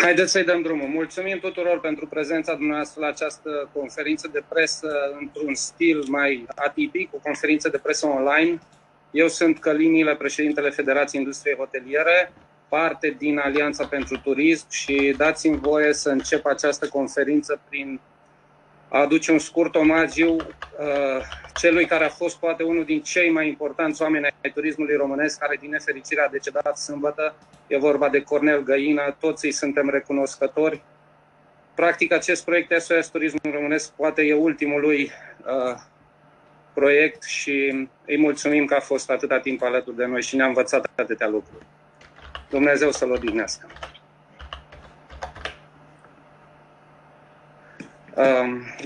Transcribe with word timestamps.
Haideți 0.00 0.32
să-i 0.32 0.44
dăm 0.44 0.62
drumul. 0.62 0.88
Mulțumim 0.88 1.38
tuturor 1.38 1.80
pentru 1.80 2.06
prezența 2.06 2.54
dumneavoastră 2.54 3.00
la 3.00 3.06
această 3.06 3.70
conferință 3.72 4.28
de 4.32 4.42
presă 4.48 4.88
într-un 5.20 5.54
stil 5.54 6.04
mai 6.08 6.46
atipic, 6.54 7.14
o 7.14 7.18
conferință 7.18 7.68
de 7.68 7.78
presă 7.78 8.06
online. 8.06 8.58
Eu 9.10 9.28
sunt 9.28 9.58
Călinile, 9.58 10.16
președintele 10.16 10.70
Federației 10.70 11.20
Industriei 11.20 11.56
Hoteliere, 11.56 12.32
parte 12.68 13.14
din 13.18 13.38
Alianța 13.38 13.86
pentru 13.86 14.18
Turism 14.18 14.66
și 14.70 15.14
dați-mi 15.16 15.58
voie 15.58 15.92
să 15.92 16.08
încep 16.08 16.46
această 16.46 16.88
conferință 16.88 17.60
prin 17.68 18.00
a 18.00 18.17
aduce 18.88 19.32
un 19.32 19.38
scurt 19.38 19.74
omagiu 19.74 20.34
uh, 20.34 21.22
celui 21.54 21.86
care 21.86 22.04
a 22.04 22.08
fost 22.08 22.36
poate 22.36 22.62
unul 22.62 22.84
din 22.84 23.02
cei 23.02 23.30
mai 23.30 23.48
importanți 23.48 24.02
oameni 24.02 24.24
ai 24.24 24.50
turismului 24.54 24.96
românesc, 24.96 25.38
care 25.38 25.56
din 25.60 25.70
nefericire 25.70 26.20
a 26.20 26.28
decedat 26.28 26.78
sâmbătă. 26.78 27.34
E 27.66 27.78
vorba 27.78 28.08
de 28.08 28.22
Cornel 28.22 28.62
Găină, 28.62 29.16
toți 29.20 29.44
îi 29.44 29.52
suntem 29.52 29.88
recunoscători. 29.90 30.82
Practic, 31.74 32.12
acest 32.12 32.44
proiect 32.44 32.80
SOS 32.80 33.08
Turismul 33.08 33.54
Românesc 33.54 33.92
poate 33.92 34.22
e 34.22 34.34
ultimul 34.34 34.80
lui 34.80 35.10
uh, 35.46 35.78
proiect 36.72 37.22
și 37.22 37.88
îi 38.06 38.18
mulțumim 38.18 38.64
că 38.64 38.74
a 38.74 38.80
fost 38.80 39.10
atâta 39.10 39.38
timp 39.40 39.62
alături 39.62 39.96
de 39.96 40.04
noi 40.04 40.22
și 40.22 40.36
ne-a 40.36 40.46
învățat 40.46 40.90
atâtea 40.96 41.28
lucruri. 41.28 41.66
Dumnezeu 42.50 42.90
să-l 42.90 43.10
odihnească. 43.10 43.66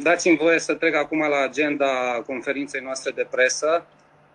Dați-mi 0.03 0.37
voie 0.37 0.59
să 0.59 0.75
trec 0.75 0.95
acum 0.95 1.19
la 1.19 1.41
agenda 1.43 2.23
conferinței 2.27 2.81
noastre 2.81 3.11
de 3.11 3.27
presă. 3.31 3.87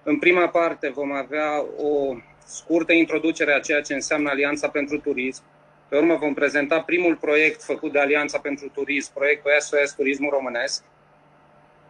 În 0.04 0.20
prima 0.20 0.48
parte 0.48 0.90
vom 0.90 1.12
avea 1.12 1.66
o 1.78 2.16
scurtă 2.46 2.94
introducere 2.94 3.54
a 3.54 3.60
ceea 3.60 3.82
ce 3.82 3.94
înseamnă 3.94 4.30
Alianța 4.30 4.68
pentru 4.70 5.00
Turism. 5.00 5.44
Pe 5.90 5.98
urmă 5.98 6.16
vom 6.16 6.34
prezenta 6.34 6.82
primul 6.82 7.16
proiect 7.16 7.64
făcut 7.64 7.92
de 7.92 8.00
Alianța 8.00 8.40
pentru 8.40 8.70
Turism, 8.70 9.14
proiectul 9.14 9.52
SOS 9.60 9.92
Turismul 9.92 10.30
Românesc. 10.30 10.84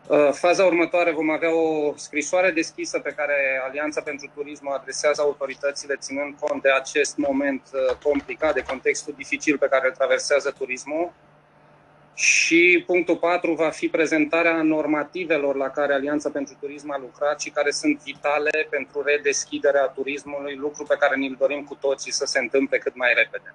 Uh, 0.08 0.30
faza 0.32 0.66
următoare 0.66 1.12
vom 1.12 1.30
avea 1.30 1.56
o 1.56 1.94
scrisoare 1.96 2.52
deschisă 2.52 3.00
pe 3.00 3.14
care 3.16 3.62
Alianța 3.68 4.02
pentru 4.02 4.32
Turism 4.36 4.68
o 4.68 4.72
adresează 4.72 5.22
autoritățile, 5.22 5.96
ținând 5.96 6.36
cont 6.40 6.62
de 6.62 6.72
acest 6.72 7.18
moment 7.18 7.62
uh, 7.74 7.96
complicat, 8.04 8.54
de 8.54 8.64
contextul 8.64 9.14
dificil 9.18 9.58
pe 9.58 9.68
care 9.68 9.88
îl 9.88 9.94
traversează 9.94 10.54
turismul. 10.58 11.12
Și 12.18 12.84
punctul 12.86 13.18
4 13.18 13.54
va 13.54 13.70
fi 13.70 13.88
prezentarea 13.88 14.62
normativelor 14.62 15.56
la 15.56 15.70
care 15.70 15.94
Alianța 15.94 16.30
pentru 16.30 16.56
Turism 16.60 16.92
a 16.92 16.98
lucrat 17.00 17.42
și 17.42 17.50
care 17.50 17.72
sunt 17.72 18.02
vitale 18.04 18.68
pentru 18.70 19.02
redeschiderea 19.02 19.86
turismului, 19.86 20.56
lucru 20.56 20.84
pe 20.84 20.96
care 21.00 21.16
ne-l 21.16 21.36
dorim 21.40 21.64
cu 21.64 21.76
toții 21.76 22.12
să 22.12 22.26
se 22.26 22.40
întâmple 22.40 22.78
cât 22.78 22.96
mai 22.96 23.14
repede. 23.16 23.54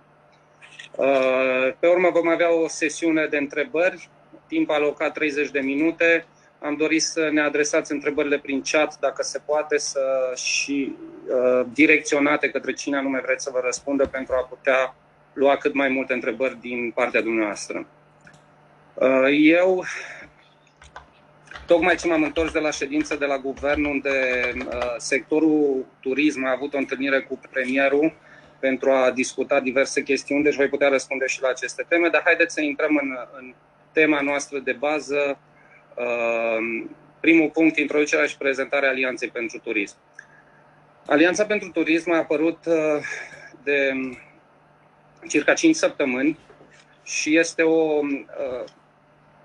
Uh, 0.97 1.75
pe 1.79 1.87
urmă 1.87 2.11
vom 2.11 2.29
avea 2.29 2.55
o 2.55 2.69
sesiune 2.69 3.27
de 3.27 3.37
întrebări, 3.37 4.09
timp 4.47 4.71
alocat 4.71 5.13
30 5.13 5.51
de 5.51 5.61
minute. 5.61 6.27
Am 6.59 6.77
dorit 6.77 7.03
să 7.03 7.29
ne 7.33 7.41
adresați 7.41 7.93
întrebările 7.93 8.39
prin 8.39 8.63
chat, 8.71 8.99
dacă 9.01 9.23
se 9.23 9.39
poate, 9.47 9.79
să 9.79 10.33
și 10.35 10.97
uh, 11.27 11.67
direcționate 11.73 12.51
către 12.51 12.73
cine 12.73 12.97
anume 12.97 13.21
vreți 13.25 13.45
să 13.45 13.51
vă 13.53 13.61
răspundă 13.65 14.07
pentru 14.07 14.35
a 14.35 14.47
putea 14.49 14.95
lua 15.33 15.57
cât 15.57 15.75
mai 15.75 15.89
multe 15.89 16.13
întrebări 16.13 16.61
din 16.61 16.91
partea 16.95 17.21
dumneavoastră. 17.21 17.87
Uh, 18.95 19.29
eu, 19.31 19.85
tocmai 21.67 21.97
ce 21.97 22.07
m-am 22.07 22.23
întors 22.23 22.53
de 22.53 22.59
la 22.59 22.71
ședință 22.71 23.17
de 23.17 23.25
la 23.25 23.39
guvern, 23.39 23.85
unde 23.85 24.11
uh, 24.57 24.95
sectorul 24.97 25.87
turism 26.01 26.45
a 26.45 26.51
avut 26.51 26.75
o 26.75 26.79
întâlnire 26.79 27.21
cu 27.21 27.41
premierul 27.51 28.13
pentru 28.59 28.91
a 28.91 29.11
discuta 29.11 29.61
diverse 29.61 30.03
chestiuni, 30.03 30.43
deci 30.43 30.55
voi 30.55 30.69
putea 30.69 30.89
răspunde 30.89 31.27
și 31.27 31.43
la 31.43 31.49
aceste 31.49 31.85
teme, 31.89 32.09
dar 32.09 32.23
haideți 32.25 32.55
să 32.55 32.61
intrăm 32.61 32.97
în, 33.03 33.19
în 33.39 33.55
tema 33.93 34.21
noastră 34.21 34.59
de 34.59 34.73
bază. 34.73 35.39
Uh, 35.97 36.85
primul 37.21 37.51
punct, 37.51 37.77
introducerea 37.77 38.27
și 38.27 38.37
prezentarea 38.37 38.89
Alianței 38.89 39.29
pentru 39.29 39.59
Turism. 39.59 39.97
Alianța 41.07 41.45
pentru 41.45 41.69
Turism 41.69 42.11
a 42.11 42.17
apărut 42.17 42.59
de 43.63 43.93
circa 45.29 45.53
5 45.53 45.75
săptămâni 45.75 46.39
și 47.05 47.37
este 47.37 47.63
o 47.63 48.01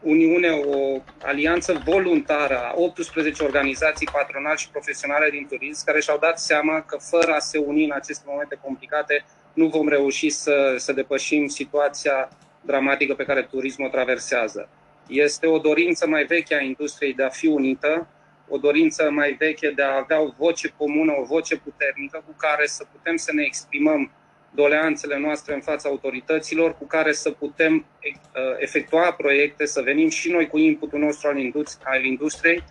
Uniune, 0.02 0.50
o 0.50 1.02
alianță 1.22 1.82
voluntară 1.86 2.58
a 2.58 2.74
18 2.76 3.44
organizații 3.44 4.08
patronale 4.12 4.56
și 4.56 4.70
profesionale 4.70 5.30
din 5.30 5.48
turism 5.50 5.86
care 5.86 6.00
și-au 6.00 6.18
dat 6.18 6.40
seama 6.40 6.82
că 6.82 6.98
fără 6.98 7.32
a 7.32 7.40
se 7.40 7.58
uni 7.58 7.84
în 7.84 7.92
aceste 7.92 8.24
momente 8.28 8.60
complicate 8.62 9.26
nu 9.54 9.68
vom 9.68 9.88
reuși 9.88 10.30
să, 10.30 10.74
să 10.78 10.94
depășim 10.94 11.48
situația 11.48 12.30
dramatică 12.62 13.14
pe 13.14 13.24
care 13.24 13.42
turismul 13.42 13.88
o 13.88 13.92
traversează. 13.92 14.70
Este 15.08 15.48
o 15.48 15.58
dorință 15.58 16.08
mai 16.08 16.24
veche 16.24 16.56
a 16.56 16.62
industriei 16.62 17.14
de 17.14 17.24
a 17.24 17.30
fi 17.30 17.48
unită, 17.48 18.08
o 18.48 18.58
dorință 18.58 19.12
mai 19.12 19.32
veche 19.40 19.70
de 19.70 19.84
a 19.84 19.96
avea 19.96 20.22
o 20.22 20.34
voce 20.38 20.74
comună, 20.78 21.14
o 21.20 21.24
voce 21.24 21.58
puternică 21.58 22.24
cu 22.26 22.34
care 22.38 22.66
să 22.66 22.86
putem 22.92 23.16
să 23.16 23.32
ne 23.34 23.44
exprimăm 23.44 24.12
doleanțele 24.52 25.18
noastre 25.18 25.54
în 25.54 25.62
fața 25.62 25.90
autorităților 25.90 26.78
cu 26.78 26.86
care 26.86 27.12
să 27.12 27.32
putem 27.32 27.76
uh, 27.76 28.42
efectua 28.58 29.12
proiecte, 29.12 29.66
să 29.66 29.82
venim 29.82 30.10
și 30.10 30.32
noi 30.32 30.48
cu 30.48 30.58
inputul 30.58 31.00
nostru 31.00 31.28
al, 31.28 31.38
industri- 31.38 31.84
al 31.84 32.06
industriei 32.06 32.64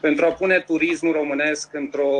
pentru 0.00 0.24
a 0.24 0.32
pune 0.32 0.60
turismul 0.60 1.12
românesc 1.12 1.74
într-o 1.74 2.10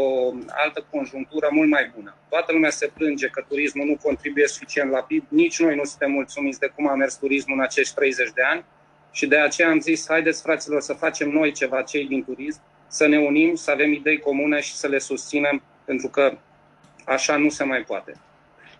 altă 0.48 0.86
conjunctură 0.90 1.48
mult 1.50 1.68
mai 1.68 1.92
bună. 1.94 2.16
Toată 2.28 2.52
lumea 2.52 2.70
se 2.70 2.90
plânge 2.94 3.28
că 3.28 3.44
turismul 3.48 3.86
nu 3.86 3.96
contribuie 4.02 4.46
suficient 4.46 4.90
la 4.90 5.00
PIB, 5.00 5.24
nici 5.28 5.60
noi 5.60 5.74
nu 5.74 5.84
suntem 5.84 6.10
mulțumiți 6.10 6.58
de 6.58 6.72
cum 6.74 6.88
a 6.88 6.94
mers 6.94 7.14
turismul 7.16 7.56
în 7.56 7.62
acești 7.62 7.94
30 7.94 8.30
de 8.34 8.42
ani 8.42 8.64
și 9.12 9.26
de 9.26 9.38
aceea 9.38 9.68
am 9.68 9.80
zis, 9.80 10.04
haideți 10.08 10.42
fraților 10.42 10.80
să 10.80 10.92
facem 10.92 11.30
noi 11.30 11.52
ceva, 11.52 11.82
cei 11.82 12.06
din 12.06 12.24
turism, 12.24 12.60
să 12.86 13.06
ne 13.06 13.18
unim, 13.18 13.54
să 13.54 13.70
avem 13.70 13.92
idei 13.92 14.18
comune 14.18 14.60
și 14.60 14.74
să 14.74 14.86
le 14.86 14.98
susținem, 14.98 15.62
pentru 15.84 16.08
că 16.08 16.38
așa 17.04 17.36
nu 17.36 17.48
se 17.48 17.64
mai 17.64 17.80
poate. 17.80 18.12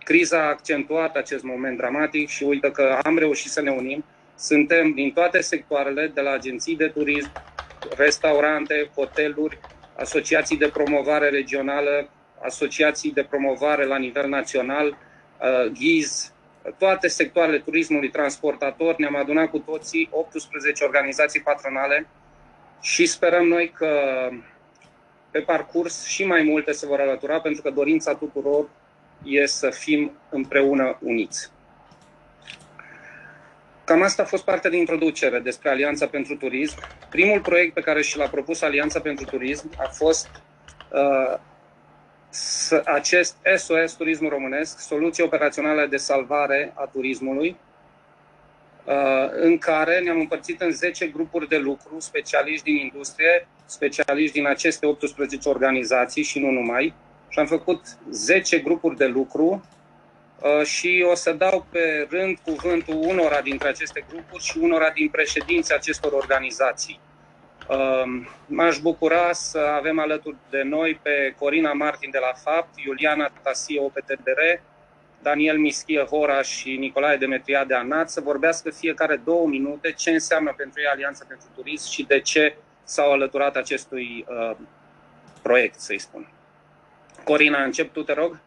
Criza 0.04 0.38
a 0.38 0.48
accentuat 0.48 1.16
acest 1.16 1.42
moment 1.42 1.76
dramatic 1.76 2.28
și 2.28 2.42
uite 2.44 2.70
că 2.70 2.98
am 3.02 3.18
reușit 3.18 3.50
să 3.50 3.60
ne 3.60 3.70
unim. 3.70 4.04
Suntem 4.38 4.92
din 4.92 5.12
toate 5.12 5.40
sectoarele, 5.40 6.10
de 6.14 6.20
la 6.20 6.30
agenții 6.30 6.76
de 6.76 6.88
turism, 6.88 7.32
restaurante, 7.96 8.90
hoteluri, 8.94 9.58
asociații 9.96 10.56
de 10.56 10.68
promovare 10.68 11.28
regională, 11.28 12.08
asociații 12.42 13.12
de 13.12 13.22
promovare 13.22 13.84
la 13.84 13.96
nivel 13.96 14.28
național, 14.28 14.88
uh, 14.88 15.70
ghiz, 15.72 16.32
toate 16.78 17.08
sectoarele 17.08 17.58
turismului, 17.58 18.10
transportator, 18.10 18.96
ne-am 18.96 19.16
adunat 19.16 19.50
cu 19.50 19.58
toții 19.58 20.08
18 20.12 20.84
organizații 20.84 21.40
patronale 21.40 22.06
și 22.80 23.06
sperăm 23.06 23.46
noi 23.46 23.72
că 23.74 23.90
pe 25.30 25.40
parcurs 25.40 26.04
și 26.06 26.24
mai 26.24 26.42
multe 26.42 26.72
se 26.72 26.86
vor 26.86 27.00
alătura, 27.00 27.40
pentru 27.40 27.62
că 27.62 27.70
dorința 27.70 28.14
tuturor 28.14 28.68
e 29.24 29.46
să 29.46 29.70
fim 29.70 30.12
împreună 30.30 30.98
uniți. 31.00 31.52
Cam 33.84 34.02
asta 34.02 34.22
a 34.22 34.26
fost 34.26 34.44
partea 34.44 34.70
din 34.70 34.78
introducere 34.78 35.38
despre 35.38 35.68
Alianța 35.68 36.06
pentru 36.06 36.36
Turism. 36.36 36.78
Primul 37.10 37.40
proiect 37.40 37.74
pe 37.74 37.80
care 37.80 38.02
și 38.02 38.16
l-a 38.16 38.28
propus 38.28 38.62
Alianța 38.62 39.00
pentru 39.00 39.24
Turism 39.24 39.70
a 39.76 39.88
fost 39.88 40.28
uh, 40.92 41.38
acest 42.84 43.36
SOS 43.56 43.92
Turismul 43.92 44.30
Românesc, 44.30 44.78
soluție 44.78 45.24
operațională 45.24 45.86
de 45.86 45.96
salvare 45.96 46.72
a 46.74 46.84
turismului, 46.92 47.56
uh, 48.84 49.28
în 49.30 49.58
care 49.58 50.00
ne-am 50.00 50.18
împărțit 50.18 50.60
în 50.60 50.70
10 50.70 51.06
grupuri 51.06 51.48
de 51.48 51.58
lucru, 51.58 51.96
specialiști 51.98 52.64
din 52.64 52.76
industrie, 52.76 53.48
specialiști 53.64 54.38
din 54.38 54.46
aceste 54.46 54.86
18 54.86 55.48
organizații 55.48 56.22
și 56.22 56.38
nu 56.38 56.50
numai, 56.50 56.94
și 57.34 57.40
am 57.40 57.46
făcut 57.46 57.80
10 58.10 58.58
grupuri 58.58 58.96
de 58.96 59.06
lucru 59.06 59.64
uh, 60.40 60.66
și 60.66 61.06
o 61.10 61.14
să 61.14 61.32
dau 61.32 61.66
pe 61.70 62.06
rând 62.10 62.38
cuvântul 62.44 62.94
unora 62.94 63.40
dintre 63.40 63.68
aceste 63.68 64.04
grupuri 64.08 64.42
și 64.42 64.58
unora 64.58 64.90
din 64.90 65.08
președinții 65.08 65.74
acestor 65.74 66.12
organizații. 66.12 67.00
Uh, 67.68 68.26
m-aș 68.46 68.78
bucura 68.78 69.32
să 69.32 69.58
avem 69.58 69.98
alături 69.98 70.36
de 70.50 70.62
noi 70.62 71.00
pe 71.02 71.34
Corina 71.38 71.72
Martin 71.72 72.10
de 72.10 72.18
la 72.18 72.32
FAPT, 72.42 72.74
Iuliana 72.86 73.30
Tasie 73.42 73.80
OPTDR, 73.80 74.40
Daniel 75.22 75.58
Mischie 75.58 76.04
Hora 76.04 76.42
și 76.42 76.76
Nicolae 76.76 77.16
Demetria 77.16 77.64
de 77.64 77.74
ANAT 77.74 78.10
să 78.10 78.20
vorbească 78.20 78.70
fiecare 78.70 79.16
două 79.24 79.46
minute 79.46 79.92
ce 79.92 80.10
înseamnă 80.10 80.54
pentru 80.56 80.80
ei 80.80 80.86
Alianța 80.86 81.24
pentru 81.28 81.46
Turism 81.54 81.90
și 81.90 82.02
de 82.02 82.20
ce 82.20 82.56
s-au 82.84 83.12
alăturat 83.12 83.56
acestui 83.56 84.24
uh, 84.28 84.56
proiect, 85.42 85.80
să-i 85.80 85.98
spun. 85.98 86.33
Corina, 87.24 87.62
încep 87.62 87.92
tu, 87.92 88.02
te 88.02 88.12
rog. 88.12 88.38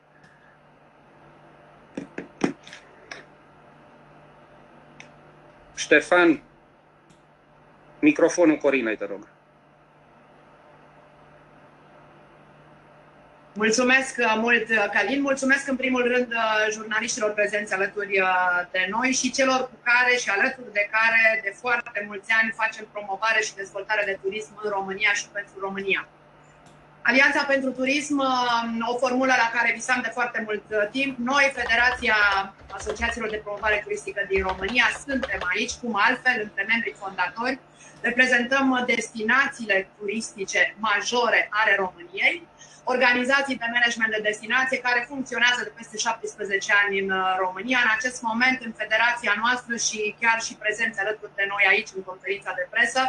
Ștefan, 5.76 6.42
microfonul 8.00 8.58
Corinei, 8.58 8.98
te 8.98 9.06
rog. 9.06 9.28
Mulțumesc 13.54 14.16
uh, 14.18 14.36
mult, 14.38 14.70
uh, 14.70 14.86
Calin. 14.94 15.22
Mulțumesc 15.22 15.68
în 15.68 15.76
primul 15.76 16.04
rând 16.14 16.32
uh, 16.32 16.68
jurnaliștilor 16.72 17.32
prezenți 17.34 17.74
alături 17.74 18.22
de 18.72 18.88
noi 18.90 19.12
și 19.12 19.32
celor 19.32 19.60
cu 19.70 19.78
care 19.84 20.16
și 20.16 20.30
alături 20.30 20.74
de 20.74 20.90
care 20.92 21.42
de 21.44 21.54
foarte 21.62 22.04
mulți 22.08 22.32
ani 22.42 22.52
facem 22.56 22.88
promovare 22.92 23.42
și 23.42 23.56
dezvoltare 23.56 24.04
de 24.06 24.20
turism 24.22 24.60
în 24.64 24.70
România 24.70 25.14
și 25.14 25.28
pentru 25.28 25.60
România. 25.60 26.08
Alianța 27.10 27.44
pentru 27.44 27.70
Turism, 27.72 28.18
o 28.92 28.98
formulă 28.98 29.34
la 29.44 29.50
care 29.56 29.78
visam 29.80 30.00
de 30.02 30.16
foarte 30.18 30.40
mult 30.48 30.64
timp. 30.92 31.18
Noi, 31.18 31.52
Federația 31.60 32.18
Asociațiilor 32.80 33.30
de 33.30 33.42
Promovare 33.44 33.82
Turistică 33.84 34.22
din 34.32 34.42
România, 34.50 34.86
suntem 35.06 35.40
aici, 35.54 35.74
cum 35.82 35.94
altfel, 36.08 36.38
între 36.48 36.64
membrii 36.68 37.02
fondatori, 37.04 37.60
reprezentăm 38.02 38.84
destinațiile 38.96 39.78
turistice 39.98 40.76
majore 40.80 41.42
ale 41.60 41.74
României 41.84 42.48
organizații 42.96 43.60
de 43.62 43.74
management 43.76 44.12
de 44.16 44.28
destinație 44.30 44.86
care 44.88 45.10
funcționează 45.12 45.60
de 45.64 45.76
peste 45.80 45.98
17 45.98 46.74
ani 46.84 46.96
în 47.04 47.10
uh, 47.10 47.24
România. 47.46 47.80
În 47.86 47.92
acest 47.98 48.20
moment, 48.30 48.58
în 48.68 48.74
federația 48.82 49.34
noastră 49.44 49.74
și 49.88 50.00
chiar 50.22 50.38
și 50.48 50.54
prezenți 50.64 51.00
alături 51.04 51.38
de 51.40 51.46
noi 51.54 51.64
aici 51.72 51.92
în 51.98 52.04
conferința 52.10 52.52
de 52.60 52.66
presă, 52.74 53.02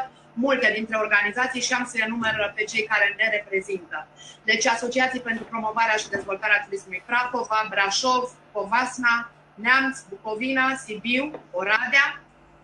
multe 0.45 0.73
dintre 0.75 0.97
organizații 0.97 1.61
și 1.61 1.73
am 1.73 1.85
să 1.91 1.97
enumăr 2.01 2.53
pe 2.55 2.65
cei 2.65 2.85
care 2.91 3.15
ne 3.17 3.29
reprezintă. 3.37 4.07
Deci 4.45 4.67
Asociații 4.67 5.21
pentru 5.21 5.45
promovarea 5.45 5.97
și 5.97 6.09
dezvoltarea 6.09 6.63
turismului 6.65 7.03
Prahova, 7.07 7.67
Brașov, 7.71 8.25
Povasna, 8.53 9.31
Neamț, 9.55 9.99
Bucovina, 10.09 10.67
Sibiu, 10.85 11.25
Oradea, 11.51 12.07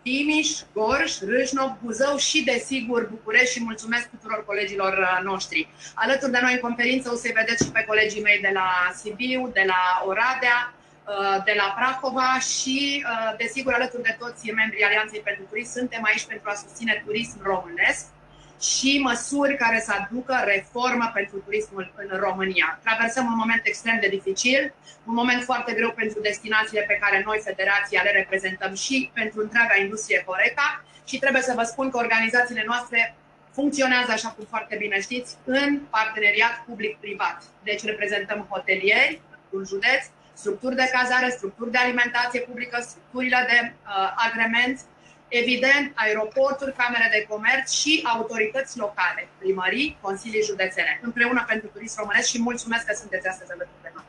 Timiș, 0.03 0.51
Gorj, 0.73 1.13
Râșnov, 1.21 1.71
Buzău 1.83 2.17
și, 2.17 2.45
desigur, 2.45 3.09
București 3.09 3.53
și 3.53 3.63
mulțumesc 3.63 4.09
tuturor 4.09 4.45
colegilor 4.45 4.93
uh, 4.99 5.25
noștri. 5.25 5.69
Alături 5.95 6.33
de 6.33 6.39
noi 6.43 6.53
în 6.53 6.59
conferință 6.59 7.11
o 7.13 7.17
să-i 7.17 7.33
vedeți 7.33 7.65
și 7.65 7.71
pe 7.71 7.85
colegii 7.87 8.23
mei 8.23 8.39
de 8.41 8.51
la 8.53 8.69
Sibiu, 9.01 9.51
de 9.53 9.65
la 9.67 10.05
Oradea, 10.07 10.59
uh, 10.73 10.84
de 11.45 11.55
la 11.57 11.75
Prahova 11.79 12.39
și, 12.39 13.05
uh, 13.07 13.37
desigur, 13.37 13.73
alături 13.73 14.03
de 14.03 14.17
toți 14.19 14.51
membrii 14.51 14.85
Alianței 14.85 15.21
pentru 15.21 15.45
Turism, 15.45 15.73
suntem 15.73 16.03
aici 16.05 16.25
pentru 16.25 16.51
a 16.51 16.55
susține 16.55 17.03
turism 17.07 17.39
românesc 17.43 18.05
și 18.61 19.01
măsuri 19.03 19.57
care 19.57 19.81
să 19.81 19.93
aducă 19.99 20.43
reformă 20.45 21.11
pentru 21.15 21.37
turismul 21.39 21.93
în 21.97 22.19
România. 22.19 22.79
Traversăm 22.85 23.27
un 23.27 23.37
moment 23.37 23.61
extrem 23.65 23.99
de 24.01 24.09
dificil, 24.09 24.75
un 25.07 25.15
moment 25.15 25.43
foarte 25.43 25.73
greu 25.73 25.91
pentru 25.91 26.21
destinațiile 26.21 26.85
pe 26.89 26.99
care 27.03 27.23
noi, 27.27 27.41
Federația, 27.45 28.03
le 28.03 28.11
reprezentăm 28.11 28.75
și 28.75 29.11
pentru 29.15 29.41
întreaga 29.41 29.77
industrie 29.77 30.25
Horeca 30.27 30.85
și 31.05 31.19
trebuie 31.19 31.43
să 31.43 31.53
vă 31.57 31.63
spun 31.63 31.91
că 31.91 31.97
organizațiile 31.97 32.65
noastre 32.67 33.15
funcționează, 33.53 34.11
așa 34.13 34.29
cum 34.29 34.45
foarte 34.49 34.77
bine 34.77 35.01
știți, 35.01 35.37
în 35.45 35.81
parteneriat 35.91 36.63
public-privat. 36.67 37.43
Deci 37.63 37.85
reprezentăm 37.85 38.47
hotelieri 38.51 39.21
în 39.51 39.65
județ, 39.65 40.05
structuri 40.35 40.75
de 40.75 40.91
cazare, 40.93 41.29
structuri 41.31 41.71
de 41.71 41.79
alimentație 41.79 42.41
publică, 42.41 42.77
structurile 42.81 43.41
de 43.51 43.59
uh, 43.73 44.13
agrement, 44.27 44.81
evident, 45.29 45.93
aeroporturi, 45.95 46.77
camere 46.77 47.09
de 47.13 47.27
comerț 47.29 47.73
și 47.73 47.93
autorități 48.15 48.79
locale, 48.79 49.29
primării, 49.39 49.99
consilii 50.01 50.43
județene, 50.43 51.01
împreună 51.03 51.45
pentru 51.49 51.69
turism 51.73 52.01
românesc 52.01 52.29
și 52.29 52.41
mulțumesc 52.41 52.85
că 52.87 52.95
sunteți 52.95 53.29
astăzi 53.29 53.51
alături 53.53 53.83
de 53.83 53.91
noi. 53.95 54.05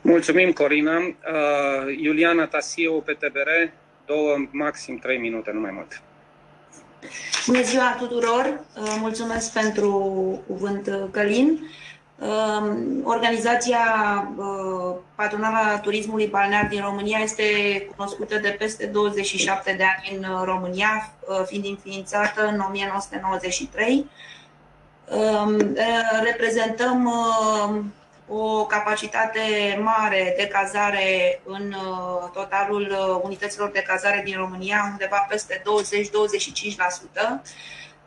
Mulțumim, 0.00 0.52
Corina. 0.52 0.98
Uh, 0.98 1.96
Iuliana 2.02 2.46
Tasiu, 2.46 2.92
PTBR, 3.00 3.50
două, 4.06 4.36
maxim 4.50 4.98
trei 4.98 5.18
minute, 5.18 5.50
nu 5.50 5.60
mai 5.60 5.70
mult. 5.70 6.02
Bună 7.46 7.62
ziua 7.62 7.96
tuturor! 7.98 8.60
Uh, 8.76 8.96
mulțumesc 9.00 9.52
pentru 9.52 9.90
cuvânt, 10.46 10.86
uh, 10.86 11.04
Călin. 11.10 11.70
Ehm, 12.22 13.00
organizația 13.04 13.82
uh, 14.36 14.96
Patronala 15.14 15.78
Turismului 15.78 16.26
Balnear 16.26 16.66
din 16.66 16.82
România 16.82 17.18
este 17.18 17.42
cunoscută 17.96 18.38
de 18.38 18.56
peste 18.58 18.86
27 18.86 19.72
de 19.72 19.82
ani 19.82 20.16
în 20.16 20.32
uh, 20.32 20.42
România, 20.44 21.12
uh, 21.20 21.42
fiind 21.46 21.64
înființată 21.64 22.46
în 22.46 22.64
1993. 22.68 24.10
Ehm, 25.10 25.76
reprezentăm 26.22 27.12
o 28.28 28.64
capacitate 28.66 29.40
mare 29.82 30.34
de 30.36 30.46
cazare 30.46 31.40
în 31.44 31.74
totalul 32.32 32.96
unităților 33.22 33.70
de 33.70 33.82
cazare 33.86 34.22
din 34.24 34.36
România, 34.36 34.88
undeva 34.90 35.26
peste 35.28 35.62
20-25%. 35.64 37.42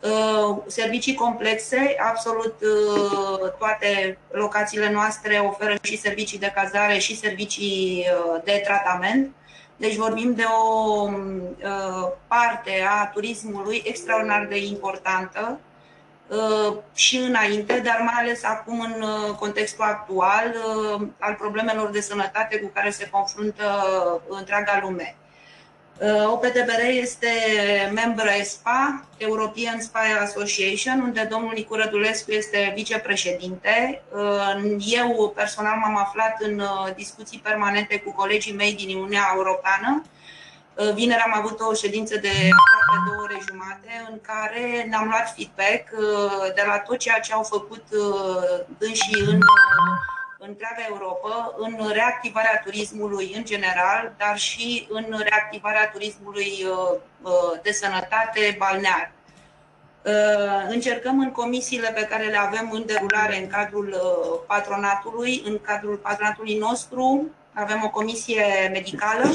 Uh, 0.03 0.57
servicii 0.67 1.13
complexe, 1.13 1.95
absolut 1.99 2.55
uh, 2.61 3.51
toate 3.57 4.17
locațiile 4.31 4.91
noastre 4.91 5.37
oferă 5.37 5.75
și 5.81 5.97
servicii 5.97 6.39
de 6.39 6.51
cazare 6.55 6.97
și 6.97 7.17
servicii 7.17 8.05
uh, 8.07 8.41
de 8.43 8.61
tratament. 8.65 9.35
Deci 9.75 9.95
vorbim 9.95 10.33
de 10.33 10.43
o 10.43 11.09
parte 12.27 12.71
a 12.89 13.07
turismului 13.07 13.81
extraordinar 13.85 14.45
de 14.45 14.65
importantă 14.65 15.59
și 16.93 17.17
înainte, 17.17 17.79
dar 17.79 17.99
mai 17.99 18.13
ales 18.17 18.43
acum 18.43 18.79
în 18.79 19.05
contextul 19.33 19.83
actual 19.83 20.55
al 21.19 21.33
problemelor 21.33 21.89
de 21.89 22.01
sănătate 22.01 22.59
cu 22.59 22.71
care 22.73 22.89
se 22.89 23.09
confruntă 23.09 23.63
întreaga 24.29 24.79
lume. 24.81 25.15
Uh, 26.01 26.31
OPTBR 26.31 26.81
este 27.01 27.27
membră 27.93 28.29
ESPA, 28.39 29.05
European 29.17 29.81
Spy 29.81 30.21
Association, 30.21 31.01
unde 31.01 31.27
domnul 31.31 31.51
Nicu 31.55 31.75
Rădulescu 31.75 32.31
este 32.31 32.71
vicepreședinte. 32.75 34.01
Uh, 34.15 34.75
eu 34.85 35.33
personal 35.35 35.77
m-am 35.77 35.97
aflat 35.97 36.41
în 36.41 36.59
uh, 36.59 36.87
discuții 36.95 37.39
permanente 37.43 37.99
cu 37.99 38.11
colegii 38.11 38.53
mei 38.53 38.73
din 38.73 38.95
Uniunea 38.95 39.31
Europeană. 39.35 40.03
Vineri 40.93 41.21
am 41.25 41.33
avut 41.35 41.59
o 41.59 41.73
ședință 41.73 42.17
de 42.17 42.27
aproape 42.29 43.09
două 43.09 43.21
ore 43.23 43.37
jumate 43.49 44.07
în 44.09 44.19
care 44.21 44.85
ne-am 44.89 45.07
luat 45.07 45.33
feedback 45.35 45.89
de 46.55 46.63
la 46.67 46.79
tot 46.79 46.97
ceea 46.97 47.19
ce 47.19 47.33
au 47.33 47.43
făcut 47.43 47.83
dânsii 48.77 49.21
în 49.27 49.39
întreaga 50.47 50.85
Europa 50.89 51.55
în 51.57 51.89
reactivarea 51.91 52.61
turismului 52.63 53.33
în 53.35 53.45
general, 53.45 54.13
dar 54.17 54.37
și 54.37 54.87
în 54.89 55.05
reactivarea 55.23 55.89
turismului 55.89 56.65
uh, 56.65 56.99
uh, 57.21 57.59
de 57.61 57.71
sănătate 57.71 58.55
balnear. 58.57 59.11
Uh, 60.05 60.65
încercăm 60.69 61.19
în 61.19 61.31
comisiile 61.31 61.91
pe 61.95 62.07
care 62.09 62.23
le 62.23 62.37
avem 62.37 62.69
în 62.71 62.85
derulare 62.85 63.37
în 63.41 63.47
cadrul 63.47 63.95
patronatului, 64.47 65.41
în 65.45 65.59
cadrul 65.61 65.95
patronatului 65.95 66.57
nostru, 66.57 67.29
avem 67.53 67.81
o 67.83 67.89
comisie 67.89 68.69
medicală 68.71 69.31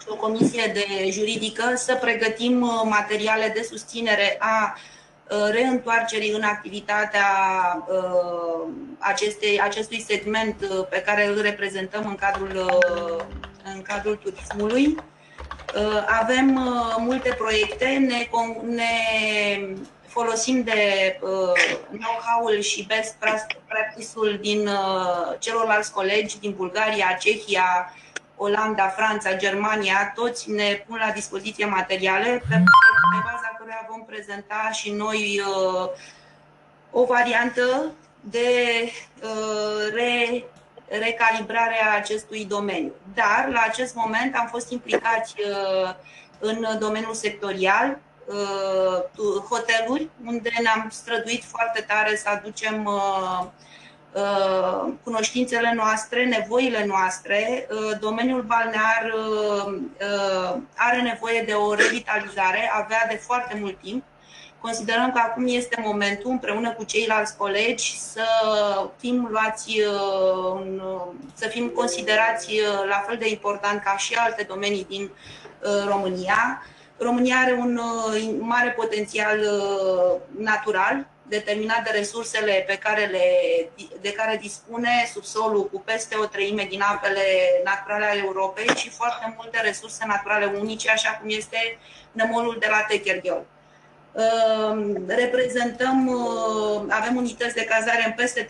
și 0.00 0.06
o 0.08 0.16
comisie 0.16 0.70
de 0.74 1.10
juridică 1.10 1.72
să 1.74 1.94
pregătim 1.94 2.58
materiale 2.84 3.52
de 3.54 3.62
susținere 3.62 4.36
a 4.38 4.76
Uh, 4.76 4.95
reîntoarcerii 5.28 6.32
în 6.32 6.42
activitatea 6.42 7.26
uh, 7.88 8.68
acestei, 8.98 9.60
acestui 9.60 10.00
segment 10.00 10.62
uh, 10.62 10.86
pe 10.90 11.02
care 11.06 11.26
îl 11.26 11.40
reprezentăm 11.40 12.06
în 12.06 12.14
cadrul, 12.14 12.82
în 13.74 13.82
cadrul 13.82 14.16
turismului. 14.16 14.96
Avem 16.20 16.60
multe 16.98 17.34
proiecte, 17.38 17.86
ne, 17.86 18.28
ne 18.74 18.84
folosim 20.06 20.62
de 20.62 20.80
know-how-ul 21.90 22.60
și 22.60 22.86
best 22.86 23.16
practice-ul 23.68 24.38
din 24.40 24.68
celorlalți 25.38 25.92
colegi 25.92 26.38
din 26.38 26.54
Bulgaria, 26.56 27.16
Cehia, 27.20 27.94
Olanda, 28.36 28.88
Franța, 28.88 29.36
Germania, 29.36 30.12
toți 30.14 30.50
ne 30.50 30.84
pun 30.86 30.96
la 31.06 31.12
dispoziție 31.12 31.64
materiale 31.64 32.28
pe, 32.28 32.38
pe 32.48 32.54
baza 32.54 32.95
căruia 33.66 33.86
vom 33.90 34.04
prezenta 34.04 34.70
și 34.72 34.90
noi 34.90 35.40
uh, 35.40 35.88
o 36.90 37.04
variantă 37.04 37.92
de 38.20 38.48
uh, 39.22 39.92
re, 39.92 40.44
recalibrare 40.88 41.82
a 41.84 41.96
acestui 41.96 42.44
domeniu. 42.44 42.92
Dar, 43.14 43.48
la 43.52 43.60
acest 43.60 43.94
moment, 43.94 44.34
am 44.36 44.46
fost 44.46 44.70
implicați 44.70 45.34
uh, 45.38 45.94
în 46.38 46.66
domeniul 46.78 47.14
sectorial, 47.14 47.98
uh, 48.26 49.42
hoteluri, 49.50 50.08
unde 50.26 50.50
ne-am 50.62 50.88
străduit 50.90 51.44
foarte 51.44 51.80
tare 51.80 52.16
să 52.16 52.28
aducem 52.28 52.84
uh, 52.84 53.46
Uh, 53.46 53.46
cunoștințele 55.02 55.72
noastre, 55.74 56.24
nevoile 56.24 56.84
noastre. 56.86 57.66
Uh, 57.70 57.98
domeniul 58.00 58.42
balnear 58.42 59.12
uh, 59.14 60.56
are 60.76 61.00
nevoie 61.02 61.42
de 61.46 61.52
o 61.52 61.74
revitalizare, 61.74 62.70
avea 62.72 63.06
de 63.08 63.16
foarte 63.16 63.58
mult 63.60 63.78
timp. 63.80 64.04
Considerăm 64.60 65.12
că 65.12 65.18
acum 65.18 65.46
este 65.46 65.82
momentul, 65.84 66.30
împreună 66.30 66.72
cu 66.72 66.84
ceilalți 66.84 67.36
colegi, 67.36 67.98
să 67.98 68.24
fim 68.96 69.28
luați, 69.30 69.80
să 71.34 71.48
fim 71.48 71.68
considerați 71.68 72.60
la 72.88 73.04
fel 73.06 73.16
de 73.18 73.28
important 73.28 73.82
ca 73.82 73.96
și 73.96 74.14
alte 74.14 74.42
domenii 74.48 74.86
din 74.88 75.10
România. 75.88 76.62
România 76.98 77.36
are 77.36 77.52
un 77.52 77.80
mare 78.38 78.70
potențial 78.70 79.38
natural, 80.38 81.06
determinat 81.28 81.82
de 81.84 81.90
resursele 81.90 82.64
pe 82.66 82.76
care 82.76 83.04
le, 83.04 83.26
de 84.00 84.12
care 84.12 84.38
dispune 84.40 85.10
subsolul 85.12 85.68
cu 85.68 85.80
peste 85.80 86.16
o 86.16 86.24
treime 86.24 86.66
din 86.70 86.82
apele 86.82 87.24
naturale 87.64 88.04
ale 88.04 88.20
Europei 88.24 88.68
și 88.76 88.90
foarte 88.90 89.34
multe 89.36 89.60
resurse 89.60 90.04
naturale 90.06 90.44
unice, 90.60 90.90
așa 90.90 91.10
cum 91.10 91.28
este 91.30 91.78
nămolul 92.12 92.56
de 92.60 92.66
la 92.70 92.84
Techergheol. 92.88 93.44
Ehm, 94.16 95.04
reprezentăm, 95.06 96.06
uh, 96.06 96.82
avem 96.88 97.16
unități 97.16 97.54
de 97.54 97.64
cazare 97.64 98.04
în 98.06 98.12
peste 98.12 98.42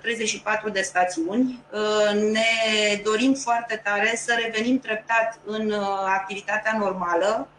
34 0.00 0.70
de 0.70 0.80
stațiuni. 0.80 1.64
Ehm, 1.72 2.18
ne 2.18 3.00
dorim 3.04 3.34
foarte 3.34 3.80
tare 3.84 4.16
să 4.16 4.38
revenim 4.42 4.78
treptat 4.78 5.38
în 5.44 5.70
uh, 5.70 5.86
activitatea 6.04 6.76
normală, 6.78 7.48
uh, 7.50 7.55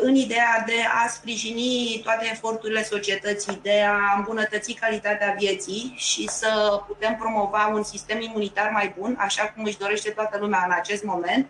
în 0.00 0.14
ideea 0.14 0.64
de 0.66 0.74
a 1.04 1.08
sprijini 1.08 2.00
toate 2.04 2.28
eforturile 2.32 2.84
societății, 2.84 3.58
de 3.62 3.82
a 3.82 4.16
îmbunătăți 4.16 4.72
calitatea 4.72 5.34
vieții 5.38 5.94
și 5.96 6.28
să 6.28 6.80
putem 6.86 7.16
promova 7.16 7.70
un 7.74 7.82
sistem 7.82 8.20
imunitar 8.20 8.70
mai 8.72 8.94
bun, 8.98 9.16
așa 9.18 9.52
cum 9.54 9.64
își 9.64 9.78
dorește 9.78 10.10
toată 10.10 10.38
lumea 10.38 10.62
în 10.66 10.72
acest 10.78 11.04
moment 11.04 11.46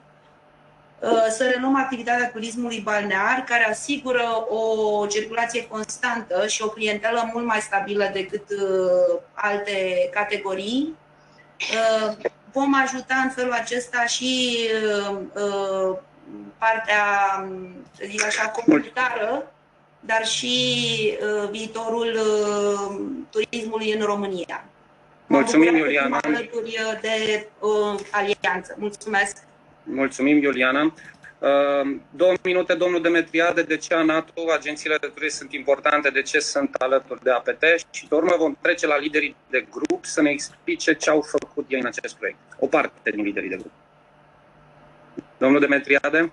Uh, 1.02 1.26
să 1.28 1.48
reluăm 1.48 1.76
activitatea 1.76 2.30
turismului 2.30 2.80
balnear, 2.80 3.44
care 3.48 3.68
asigură 3.70 4.46
o 4.48 5.06
circulație 5.06 5.66
constantă 5.66 6.46
și 6.46 6.62
o 6.62 6.68
clientelă 6.68 7.30
mult 7.32 7.46
mai 7.46 7.60
stabilă 7.60 8.10
decât 8.12 8.50
uh, 8.50 9.20
alte 9.32 10.08
categorii. 10.12 10.96
Uh, 11.58 12.16
vom 12.52 12.74
ajuta 12.82 13.14
în 13.24 13.30
felul 13.30 13.52
acesta 13.52 14.04
și 14.04 14.58
partea, 16.58 17.04
să 17.96 18.04
zic 18.06 18.24
așa, 18.24 18.48
comunitară, 18.48 19.52
dar 20.00 20.26
și 20.26 21.18
viitorul 21.50 22.18
turismului 23.30 23.92
în 23.92 24.00
România. 24.00 24.64
Mulțumim, 25.32 25.76
Iuliana. 25.76 26.18
Alături 26.22 26.78
de 27.00 27.46
uh, 27.58 28.00
alianță. 28.10 28.74
Mulțumesc. 28.78 29.36
Mulțumim, 29.82 30.42
Iuliana. 30.42 30.82
Uh, 30.82 31.96
două 32.10 32.32
minute, 32.42 32.74
domnul 32.74 33.02
Demetriade, 33.02 33.62
de 33.62 33.76
ce 33.76 33.94
NATO, 33.94 34.42
agențiile 34.58 34.96
de 35.00 35.06
turism 35.14 35.36
sunt 35.36 35.52
importante, 35.52 36.10
de 36.10 36.22
ce 36.22 36.38
sunt 36.38 36.74
alături 36.74 37.22
de 37.22 37.30
APT 37.30 37.64
și 37.90 38.06
pe 38.06 38.14
urmă 38.14 38.34
vom 38.38 38.56
trece 38.60 38.86
la 38.86 38.96
liderii 38.96 39.36
de 39.50 39.66
grup 39.70 40.04
să 40.04 40.22
ne 40.22 40.30
explice 40.30 40.94
ce 40.94 41.10
au 41.10 41.20
făcut 41.20 41.64
ei 41.68 41.80
în 41.80 41.86
acest 41.86 42.14
proiect. 42.16 42.38
O 42.58 42.66
parte 42.66 43.10
din 43.10 43.24
liderii 43.24 43.48
de 43.48 43.56
grup. 43.56 43.72
Domnul 45.42 45.60
Demetriade? 45.60 46.30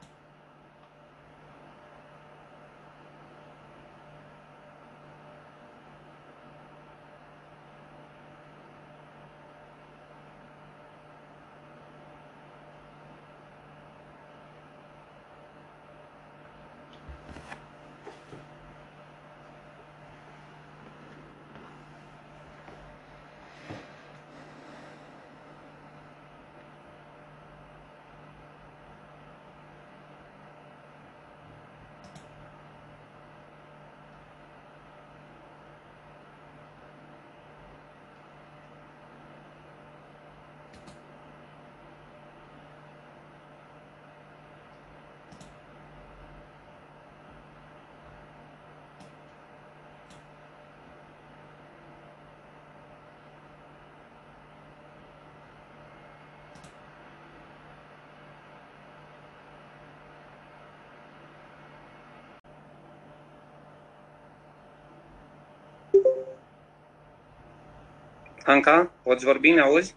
Anca, 68.49 68.91
poți 69.03 69.25
vorbi, 69.25 69.51
ne 69.51 69.61
auzi? 69.61 69.95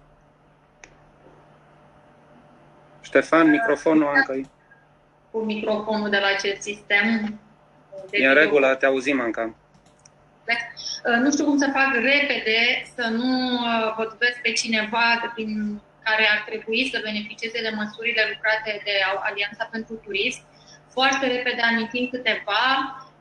Ștefan, 3.00 3.50
microfonul 3.50 4.06
Anca. 4.06 4.40
Cu 5.30 5.38
microfonul 5.38 6.10
de 6.10 6.18
la 6.18 6.26
acest 6.26 6.62
sistem. 6.62 7.38
E 8.10 8.26
în 8.26 8.34
regulă, 8.34 8.74
te 8.74 8.86
auzim, 8.86 9.20
Anca. 9.20 9.54
Uh, 11.04 11.18
nu 11.22 11.30
știu 11.30 11.44
cum 11.44 11.58
să 11.58 11.70
fac 11.72 11.94
repede, 11.94 12.60
să 12.96 13.08
nu 13.08 13.52
uh, 13.52 13.94
vorbesc 13.96 14.40
pe 14.42 14.52
cineva 14.52 15.32
prin 15.34 15.80
care 16.02 16.28
ar 16.34 16.42
trebui 16.48 16.90
să 16.92 17.00
beneficieze 17.02 17.62
de 17.62 17.72
măsurile 17.76 18.22
lucrate 18.32 18.80
de 18.84 18.94
Alianța 19.22 19.68
pentru 19.70 19.94
Turism. 19.94 20.42
Foarte 20.90 21.26
repede 21.26 21.60
amintim 21.60 22.08
câteva. 22.08 22.64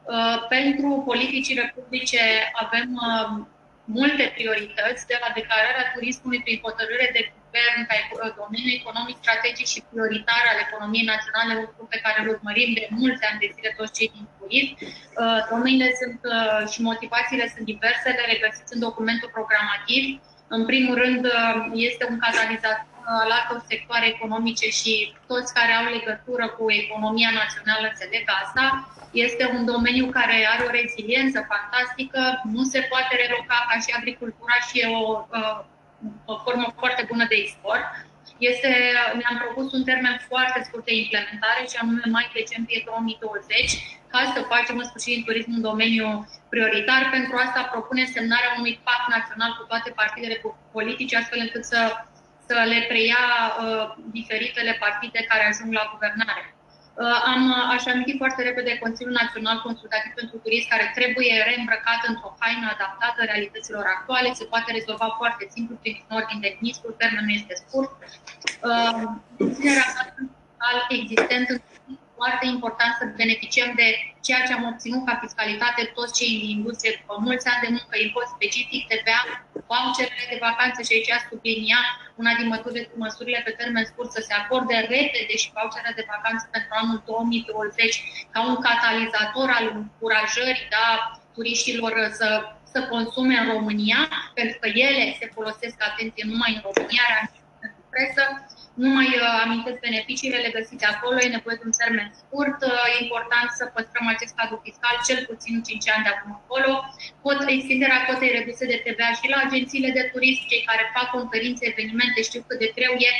Uh, 0.03 0.47
pentru 0.49 1.03
politicile 1.05 1.73
publice 1.75 2.19
avem 2.53 2.89
multe 3.97 4.25
priorități, 4.35 5.07
de 5.11 5.17
la 5.23 5.29
declararea 5.39 5.91
turismului 5.93 6.41
prin 6.45 6.59
hotărâre 6.65 7.07
de 7.17 7.21
guvern 7.51 7.79
ca 7.89 7.95
domeniu 8.41 8.71
economic 8.79 9.17
strategic 9.23 9.67
și 9.73 9.85
prioritar 9.89 10.43
al 10.51 10.59
economiei 10.67 11.09
naționale, 11.13 11.53
lucru 11.63 11.83
pe 11.93 12.01
care 12.03 12.17
îl 12.19 12.27
urmărim 12.35 12.69
de 12.79 12.85
mulți 13.01 13.25
ani 13.27 13.41
de 13.43 13.49
zile 13.55 13.71
toți 13.79 13.95
cei 13.97 14.09
din 14.15 14.25
turism. 14.39 14.73
Uh, 14.81 15.39
domeniile 15.51 15.89
sunt 16.01 16.19
uh, 16.35 16.61
și 16.71 16.79
motivațiile 16.89 17.45
sunt 17.53 17.65
diverse, 17.73 18.07
le 18.17 18.25
regăsiți 18.33 18.73
în 18.75 18.81
documentul 18.87 19.29
programativ. 19.37 20.03
În 20.55 20.61
primul 20.69 20.95
rând, 21.03 21.23
uh, 21.25 21.55
este 21.89 22.03
un 22.11 22.17
catalizator 22.25 22.90
al 23.05 23.31
altor 23.37 23.59
sectoare 23.71 24.07
economice 24.07 24.67
și 24.79 24.93
toți 25.27 25.53
care 25.53 25.71
au 25.73 25.85
legătură 25.97 26.45
cu 26.57 26.71
economia 26.81 27.31
națională 27.41 27.85
înțeleg 27.87 28.23
asta. 28.43 28.63
Este 29.11 29.43
un 29.55 29.65
domeniu 29.65 30.05
care 30.17 30.37
are 30.53 30.63
o 30.67 30.75
reziliență 30.79 31.39
fantastică, 31.51 32.21
nu 32.55 32.63
se 32.73 32.79
poate 32.91 33.13
reloca 33.23 33.57
ca 33.69 33.75
și 33.83 33.95
agricultura 33.99 34.55
și 34.67 34.75
e 34.79 34.87
o, 35.01 35.05
o 36.33 36.35
formă 36.43 36.67
foarte 36.79 37.03
bună 37.11 37.25
de 37.31 37.35
export. 37.43 37.85
Este, 38.49 38.71
ne-am 39.19 39.37
propus 39.43 39.67
un 39.77 39.83
termen 39.89 40.15
foarte 40.29 40.59
scurt 40.67 40.85
de 40.85 40.95
implementare 41.03 41.61
și 41.71 41.77
anume 41.81 42.05
mai 42.17 42.25
decembrie 42.39 42.81
2020, 42.85 43.99
ca 44.13 44.21
să 44.33 44.49
facem 44.53 44.77
în 44.77 44.87
sfârșit 44.89 45.17
în 45.17 45.23
turism 45.27 45.51
un 45.57 45.67
domeniu 45.69 46.07
prioritar. 46.53 47.01
Pentru 47.17 47.33
asta 47.45 47.71
propune 47.73 48.03
semnarea 48.17 48.55
unui 48.59 48.75
pact 48.87 49.05
național 49.15 49.51
cu 49.55 49.63
toate 49.71 49.89
partidele 50.01 50.37
politice, 50.75 51.17
astfel 51.17 51.39
încât 51.45 51.63
să, 51.71 51.79
să 52.51 52.57
le 52.73 52.79
preia 52.91 53.25
uh, 53.49 53.85
diferitele 54.17 54.73
partide 54.85 55.19
care 55.31 55.43
ajung 55.45 55.71
la 55.79 55.85
guvernare. 55.93 56.45
Uh, 57.01 57.17
am, 57.33 57.43
uh, 57.57 57.75
aș 57.75 57.83
aminti 57.91 58.21
foarte 58.21 58.41
repede 58.49 58.81
Consiliul 58.85 59.19
Național 59.21 59.57
Consultativ 59.67 60.11
pentru 60.19 60.35
Turism, 60.43 60.67
care 60.73 60.85
trebuie 60.97 61.33
reîmbrăcat 61.47 62.01
într-o 62.11 62.35
haină 62.41 62.67
adaptată 62.75 63.19
realităților 63.29 63.85
actuale. 63.95 64.27
Se 64.39 64.49
poate 64.53 64.69
rezolva 64.77 65.09
foarte 65.19 65.43
simplu 65.55 65.75
prin 65.81 65.97
ordin 66.17 66.39
de 66.45 66.49
ministru, 66.59 66.87
termenul 67.01 67.33
este 67.39 67.53
scurt. 67.63 67.91
Ținerea 69.55 69.87
uh, 70.65 70.81
existent 70.99 71.45
în 71.53 71.59
foarte 72.21 72.45
important 72.55 72.93
să 72.99 73.03
beneficiem 73.21 73.69
de 73.81 73.87
ceea 74.25 74.41
ce 74.47 74.53
am 74.53 74.65
obținut 74.71 75.03
ca 75.05 75.21
fiscalitate 75.23 75.81
toți 75.97 76.15
cei 76.17 76.31
din 76.39 76.49
industrie. 76.57 76.97
După 76.99 77.15
mulți 77.27 77.47
ani 77.51 77.63
de 77.65 77.69
muncă, 77.77 77.95
import 77.97 78.29
specific, 78.35 78.81
TVA, 78.91 79.21
voucherele 79.69 80.25
de 80.33 80.43
vacanță 80.47 80.79
și 80.81 80.93
aici 80.93 81.13
sublinia 81.29 81.81
una 82.21 82.33
din 82.39 82.47
măsurile 83.03 83.41
pe 83.45 83.53
termen 83.59 83.85
scurt 83.91 84.11
să 84.17 84.21
se 84.27 84.33
acorde 84.41 84.75
repede 84.95 85.33
și 85.41 85.53
voucherele 85.57 85.97
de 85.99 86.09
vacanță 86.13 86.43
pentru 86.55 86.71
anul 86.81 86.99
2020 87.05 88.03
ca 88.33 88.39
un 88.49 88.57
catalizator 88.67 89.47
al 89.57 89.65
încurajării 89.79 90.71
da, 90.75 90.87
turiștilor 91.35 91.93
să 92.19 92.29
să 92.73 92.79
consume 92.93 93.35
în 93.37 93.47
România, 93.55 93.99
pentru 94.33 94.57
că 94.61 94.67
ele 94.67 95.15
se 95.19 95.31
folosesc, 95.35 95.75
atenție, 95.89 96.23
numai 96.31 96.51
în 96.55 96.61
România, 96.69 97.05
pentru 97.61 97.81
presă, 97.93 98.23
nu 98.73 98.89
mai 98.97 99.09
uh, 99.19 99.41
amintesc 99.43 99.79
beneficiile, 99.87 100.37
le 100.45 100.55
găsiți 100.57 100.85
acolo, 100.93 101.17
e 101.19 101.35
nevoie 101.37 101.57
de 101.59 101.65
un 101.69 101.75
termen 101.81 102.09
scurt, 102.21 102.59
uh, 102.71 102.91
e 102.93 103.03
important 103.05 103.47
să 103.59 103.63
păstrăm 103.75 104.05
acest 104.15 104.33
cadru 104.39 104.57
fiscal 104.67 104.95
cel 105.07 105.19
puțin 105.29 105.53
5 105.61 105.89
ani 105.93 106.05
de 106.05 106.11
acum 106.13 106.31
încolo, 106.39 106.71
pot 107.25 107.39
extinderea 107.55 108.05
cotei 108.07 108.35
reduse 108.37 108.65
de 108.71 108.81
TVA 108.83 109.09
și 109.19 109.31
la 109.33 109.39
agențiile 109.45 109.89
de 109.97 110.03
turism, 110.11 110.41
cei 110.51 110.67
care 110.69 110.83
fac 110.95 111.07
conferințe, 111.17 111.63
evenimente, 111.71 112.19
știu 112.29 112.41
cât 112.47 112.59
de 112.63 112.73
greu 112.77 112.93
e, 113.09 113.11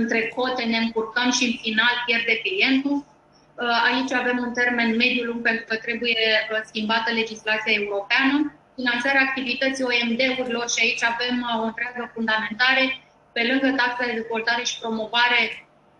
între 0.00 0.20
cote 0.34 0.64
ne 0.72 0.78
încurcăm 0.84 1.28
și 1.36 1.44
în 1.48 1.54
final 1.64 1.94
pierde 2.06 2.34
clientul. 2.44 2.96
Uh, 3.00 3.86
aici 3.88 4.12
avem 4.12 4.38
un 4.46 4.52
termen 4.60 4.90
mediu 5.02 5.24
lung 5.28 5.40
pentru 5.48 5.64
că 5.68 5.76
trebuie 5.86 6.18
schimbată 6.70 7.08
legislația 7.20 7.72
europeană. 7.80 8.36
Finanțarea 8.78 9.26
activității 9.28 9.88
OMD-urilor 9.90 10.66
și 10.70 10.80
aici 10.84 11.04
avem 11.12 11.36
o 11.60 11.62
întreagă 11.70 12.10
fundamentare, 12.14 12.84
pe 13.34 13.42
lângă 13.50 13.68
taxa 13.80 14.04
de 14.06 14.18
dezvoltare 14.20 14.62
și 14.70 14.80
promovare 14.82 15.40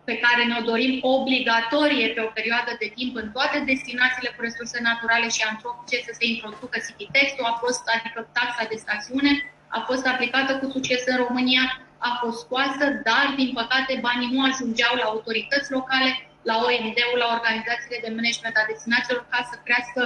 pe 0.09 0.15
care 0.25 0.43
ne-o 0.45 0.63
dorim 0.71 0.93
obligatorie 1.17 2.07
pe 2.15 2.21
o 2.29 2.35
perioadă 2.39 2.73
de 2.83 2.89
timp 2.99 3.13
în 3.23 3.29
toate 3.37 3.59
destinațiile 3.71 4.31
cu 4.35 4.41
resurse 4.47 4.79
naturale 4.89 5.29
și 5.37 5.47
antropice 5.51 5.99
să 6.07 6.13
se 6.19 6.25
introducă 6.33 6.77
City-textul, 6.87 7.45
a 7.53 7.55
fost, 7.65 7.83
adică 7.95 8.19
taxa 8.37 8.65
de 8.71 8.77
stațiune, 8.85 9.33
a 9.77 9.81
fost 9.89 10.05
aplicată 10.13 10.53
cu 10.61 10.67
succes 10.77 11.03
în 11.13 11.17
România, 11.25 11.65
a 12.09 12.11
fost 12.23 12.39
scoasă, 12.45 12.85
dar, 13.09 13.25
din 13.41 13.51
păcate, 13.61 13.93
banii 14.07 14.33
nu 14.35 14.41
ajungeau 14.49 14.95
la 15.01 15.07
autorități 15.13 15.73
locale, 15.77 16.11
la 16.51 16.55
OMD-ul, 16.67 17.19
la 17.25 17.29
organizațiile 17.37 17.99
de 18.05 18.15
management 18.19 18.57
a 18.59 18.71
destinațiilor, 18.73 19.21
ca 19.33 19.41
să 19.51 19.55
crească 19.65 20.01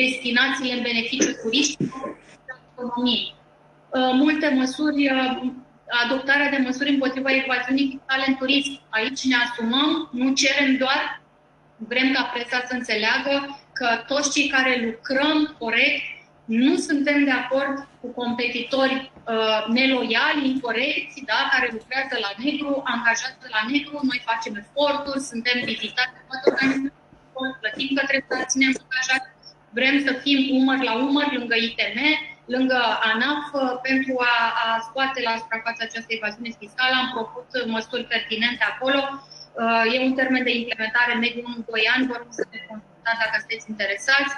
destinațiile 0.00 0.72
în 0.76 0.82
beneficiu 0.88 1.32
turiștilor 1.42 2.06
și 2.26 2.36
economiei. 2.72 3.26
Uh, 3.96 4.12
multe 4.22 4.48
măsuri 4.60 5.00
uh, 5.12 5.30
adoptarea 5.88 6.50
de 6.50 6.56
măsuri 6.56 6.90
împotriva 6.90 7.30
evaziunii 7.32 7.90
fiscale 7.90 8.24
în 8.26 8.36
turism. 8.36 8.80
Aici 8.88 9.24
ne 9.24 9.36
asumăm, 9.44 10.08
nu 10.12 10.34
cerem 10.34 10.76
doar, 10.76 11.22
vrem 11.76 12.12
ca 12.12 12.22
presa 12.22 12.64
să 12.68 12.74
înțeleagă 12.74 13.58
că 13.72 13.88
toți 14.06 14.32
cei 14.32 14.48
care 14.48 14.80
lucrăm 14.84 15.56
corect 15.58 16.02
nu 16.44 16.76
suntem 16.76 17.24
de 17.24 17.30
acord 17.30 17.88
cu 18.00 18.08
competitori 18.20 19.12
uh, 19.26 19.60
neloiali, 19.76 20.48
incorecți, 20.50 21.22
da, 21.30 21.40
care 21.52 21.68
lucrează 21.72 22.14
la 22.24 22.32
negru, 22.44 22.82
angajați 22.84 23.50
la 23.56 23.62
negru, 23.72 24.00
noi 24.02 24.20
facem 24.30 24.54
eforturi, 24.62 25.20
suntem 25.32 25.56
vizitați 25.64 26.14
de 26.16 26.22
toate 26.28 26.46
organizațiile, 26.50 27.58
plătim 27.60 27.90
că 27.96 28.02
trebuie 28.10 28.38
să 28.40 28.50
ținem 28.52 28.72
angajați, 28.84 29.28
vrem 29.78 29.96
să 30.06 30.12
fim 30.24 30.38
umăr 30.58 30.78
la 30.88 30.94
umăr 31.06 31.26
lângă 31.36 31.56
ITM, 31.66 31.98
lângă 32.54 32.80
ANAF 33.10 33.44
pentru 33.88 34.14
a, 34.32 34.36
a 34.64 34.68
scoate 34.88 35.18
la 35.28 35.34
suprafață 35.42 35.80
această 35.84 36.10
evaziune 36.18 36.52
fiscală. 36.60 36.94
Am 36.98 37.08
propus 37.14 37.46
măsuri 37.76 38.10
pertinente 38.14 38.64
acolo. 38.72 39.00
Uh, 39.62 39.84
e 39.94 40.06
un 40.08 40.14
termen 40.20 40.42
de 40.48 40.54
implementare 40.60 41.12
mediu 41.24 41.42
1-2 41.42 41.94
ani, 41.94 42.06
vă 42.10 42.14
rog 42.20 42.30
să 42.38 42.44
ne 42.52 42.58
consultați 42.68 43.20
dacă 43.22 43.36
sunteți 43.38 43.70
interesați. 43.72 44.32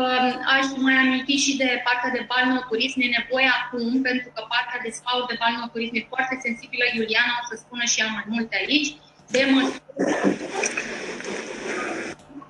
Uh, 0.00 0.30
aș 0.56 0.66
mai 0.86 0.96
aminti 1.04 1.44
și 1.44 1.52
de 1.62 1.68
partea 1.86 2.10
de 2.16 2.26
balneoturism. 2.30 2.98
E 3.00 3.16
nevoie 3.20 3.50
acum, 3.60 3.86
pentru 4.08 4.28
că 4.34 4.40
partea 4.54 4.78
de 4.84 4.90
spa 4.98 5.12
de 5.30 5.36
balneoturism 5.42 5.94
e 5.98 6.12
foarte 6.14 6.36
sensibilă. 6.46 6.84
Iuliana 6.86 7.34
o 7.40 7.44
să 7.50 7.54
spună 7.56 7.84
și 7.90 8.00
ea 8.00 8.08
mai 8.16 8.26
multe 8.34 8.54
aici. 8.62 8.90
De 9.34 9.40
măsuri 9.54 9.84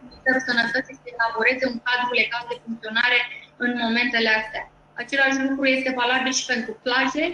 Ministerul 0.02 0.42
Sănătății 0.48 1.00
să 1.02 1.08
elaboreze 1.14 1.64
un 1.72 1.78
cadru 1.86 2.12
legal 2.20 2.44
de 2.50 2.56
funcționare 2.64 3.18
în 3.64 3.70
momentele 3.84 4.30
astea. 4.40 4.64
Același 5.02 5.38
lucru 5.46 5.64
este 5.76 5.92
valabil 6.00 6.32
și 6.32 6.46
pentru 6.52 6.72
plaje. 6.82 7.24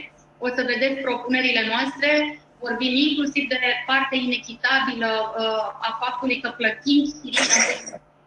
O 0.45 0.49
să 0.57 0.62
vedeți 0.73 1.00
propunerile 1.07 1.62
noastre. 1.73 2.09
Vorbim 2.64 2.92
inclusiv 3.07 3.45
de 3.49 3.59
partea 3.90 4.19
inechitabilă 4.28 5.11
uh, 5.25 5.87
a 5.88 5.90
faptului 6.02 6.40
că 6.40 6.49
plătim 6.61 7.02
chirii, 7.19 7.47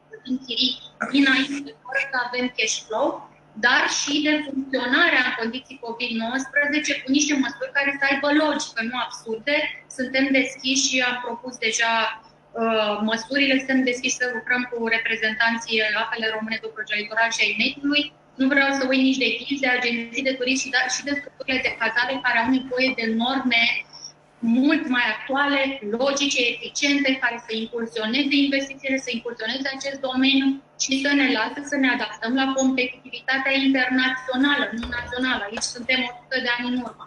plătim 0.10 0.36
chirii 0.46 0.74
dinainte 1.12 1.72
fără 1.84 2.01
să 2.12 2.18
avem 2.25 2.46
cash 2.58 2.77
flow, 2.86 3.08
dar 3.65 3.84
și 4.00 4.13
de 4.27 4.34
funcționarea 4.48 5.24
în 5.27 5.34
condiții 5.39 5.82
COVID-19 5.86 6.88
cu 7.04 7.10
niște 7.18 7.34
măsuri 7.44 7.75
care 7.77 7.92
să 8.00 8.04
aibă 8.10 8.30
logică, 8.44 8.80
nu 8.89 8.98
absurde. 9.06 9.56
Suntem 9.98 10.25
deschiși 10.39 10.88
și 10.88 10.96
am 11.10 11.18
propus 11.25 11.54
deja 11.68 11.94
uh, 12.62 12.96
măsurile, 13.10 13.56
suntem 13.58 13.80
deschiși 13.92 14.20
să 14.22 14.25
lucrăm 14.38 14.62
cu 14.72 14.77
reprezentanții 14.96 15.77
apele 16.04 16.27
române 16.36 16.58
de 16.62 16.70
litoral 17.01 17.30
și 17.36 17.44
ai 17.44 17.56
mediului, 17.63 18.04
nu 18.39 18.46
vreau 18.54 18.70
să 18.77 18.84
uit 18.89 19.01
nici 19.08 19.22
de 19.24 19.27
echipi, 19.34 19.63
de 19.65 19.68
agenții 19.77 20.27
de 20.27 20.38
turism 20.39 20.62
și, 20.63 20.70
da, 20.75 20.82
și 20.96 21.01
de 21.08 21.13
structurile 21.20 21.60
de 21.68 21.75
cazare 21.80 22.13
care 22.25 22.38
au 22.39 22.50
nevoie 22.58 22.89
de 23.00 23.06
norme 23.24 23.63
mult 24.39 24.84
mai 24.96 25.06
actuale, 25.15 25.60
logice, 26.01 26.42
eficiente, 26.56 27.10
care 27.24 27.38
să 27.48 27.51
impulsioneze 27.63 28.36
investițiile, 28.46 28.98
să 29.06 29.10
impulsioneze 29.18 29.68
acest 29.77 30.00
domeniu 30.09 30.48
și 30.83 30.92
să 31.03 31.09
ne 31.20 31.27
lasă 31.38 31.59
să 31.72 31.75
ne 31.83 31.90
adaptăm 31.96 32.33
la 32.42 32.46
competitivitatea 32.59 33.53
internațională, 33.66 34.66
nu 34.77 34.86
națională. 34.98 35.42
Aici 35.50 35.68
suntem 35.75 36.00
100 36.29 36.38
de 36.46 36.51
ani 36.57 36.68
în 36.72 36.77
urmă. 36.88 37.05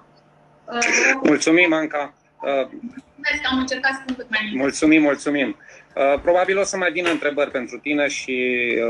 Uh, 0.73 1.29
mulțumim, 1.31 1.73
Anca. 1.73 2.03
Uh, 2.43 2.65
mulțumesc, 2.85 3.43
am 3.51 3.59
încercat 3.59 3.93
să 3.93 4.01
spun 4.03 4.15
cât 4.15 4.31
mai 4.31 4.41
mult. 4.43 4.61
Mulțumim, 4.65 5.03
mulțumim. 5.03 5.49
Uh, 5.97 6.21
probabil 6.27 6.59
o 6.59 6.65
să 6.65 6.77
mai 6.77 6.91
vină 6.91 7.11
întrebări 7.11 7.51
pentru 7.51 7.77
tine 7.79 8.09
și 8.09 8.35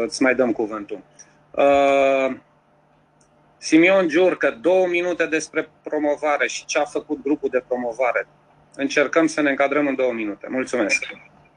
îți 0.05 0.23
mai 0.23 0.35
dăm 0.35 0.53
cuvântul. 0.53 1.01
Uh, 1.59 2.37
Simion 3.59 4.09
Giurcă, 4.09 4.51
două 4.61 4.87
minute 4.87 5.27
despre 5.27 5.69
promovare 5.83 6.49
și 6.49 6.65
ce 6.65 6.79
a 6.79 6.85
făcut 6.85 7.23
grupul 7.23 7.49
de 7.49 7.65
promovare. 7.69 8.27
Încercăm 8.75 9.27
să 9.27 9.41
ne 9.41 9.51
încadrăm 9.51 9.87
în 9.87 9.95
două 9.95 10.13
minute. 10.13 10.47
Mulțumesc. 10.51 11.07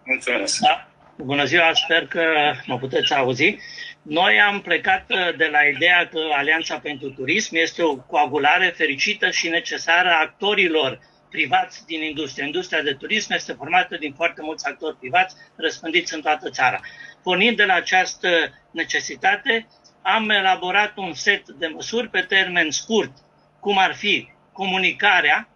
Mulțumesc. 0.06 0.60
Da. 0.60 0.88
Bună 1.16 1.44
ziua, 1.44 1.72
sper 1.74 2.08
că 2.08 2.24
mă 2.66 2.78
puteți 2.78 3.14
auzi. 3.14 3.58
Noi 4.02 4.40
am 4.40 4.62
plecat 4.62 5.06
uh, 5.10 5.38
de 5.38 5.50
la 5.52 5.64
ideea 5.64 6.08
că 6.08 6.20
Alianța 6.38 6.80
pentru 6.80 7.10
Turism 7.10 7.56
este 7.56 7.84
o 7.84 7.96
coagulare 7.96 8.74
fericită 8.78 9.30
și 9.30 9.50
necesară 9.50 10.10
a 10.10 10.20
actorilor 10.20 11.00
privați 11.30 11.86
din 11.86 12.02
industrie. 12.02 12.46
Industria 12.46 12.82
de 12.82 12.94
turism 12.94 13.34
este 13.34 13.54
formată 13.54 13.98
din 13.98 14.14
foarte 14.14 14.42
mulți 14.42 14.68
actori 14.68 14.98
privați 14.98 15.36
răspândiți 15.56 16.14
în 16.14 16.22
toată 16.22 16.50
țara. 16.50 16.80
Pornind 17.24 17.58
de 17.58 17.66
la 17.66 17.74
această 17.74 18.30
necesitate, 18.72 19.68
am 20.02 20.30
elaborat 20.30 20.98
un 20.98 21.14
set 21.14 21.50
de 21.50 21.68
măsuri 21.68 22.10
pe 22.10 22.22
termen 22.22 22.72
scurt, 22.72 23.12
cum 23.60 23.78
ar 23.78 23.94
fi 23.94 24.30
comunicarea 24.52 25.50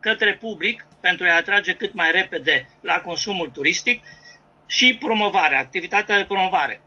către 0.00 0.34
public 0.34 0.86
pentru 1.00 1.26
a 1.26 1.34
atrage 1.34 1.74
cât 1.74 1.94
mai 1.94 2.10
repede 2.10 2.68
la 2.80 3.00
consumul 3.00 3.50
turistic 3.50 4.04
și 4.66 4.96
promovarea, 5.00 5.58
activitatea 5.58 6.16
de 6.16 6.24
promovare. 6.24 6.80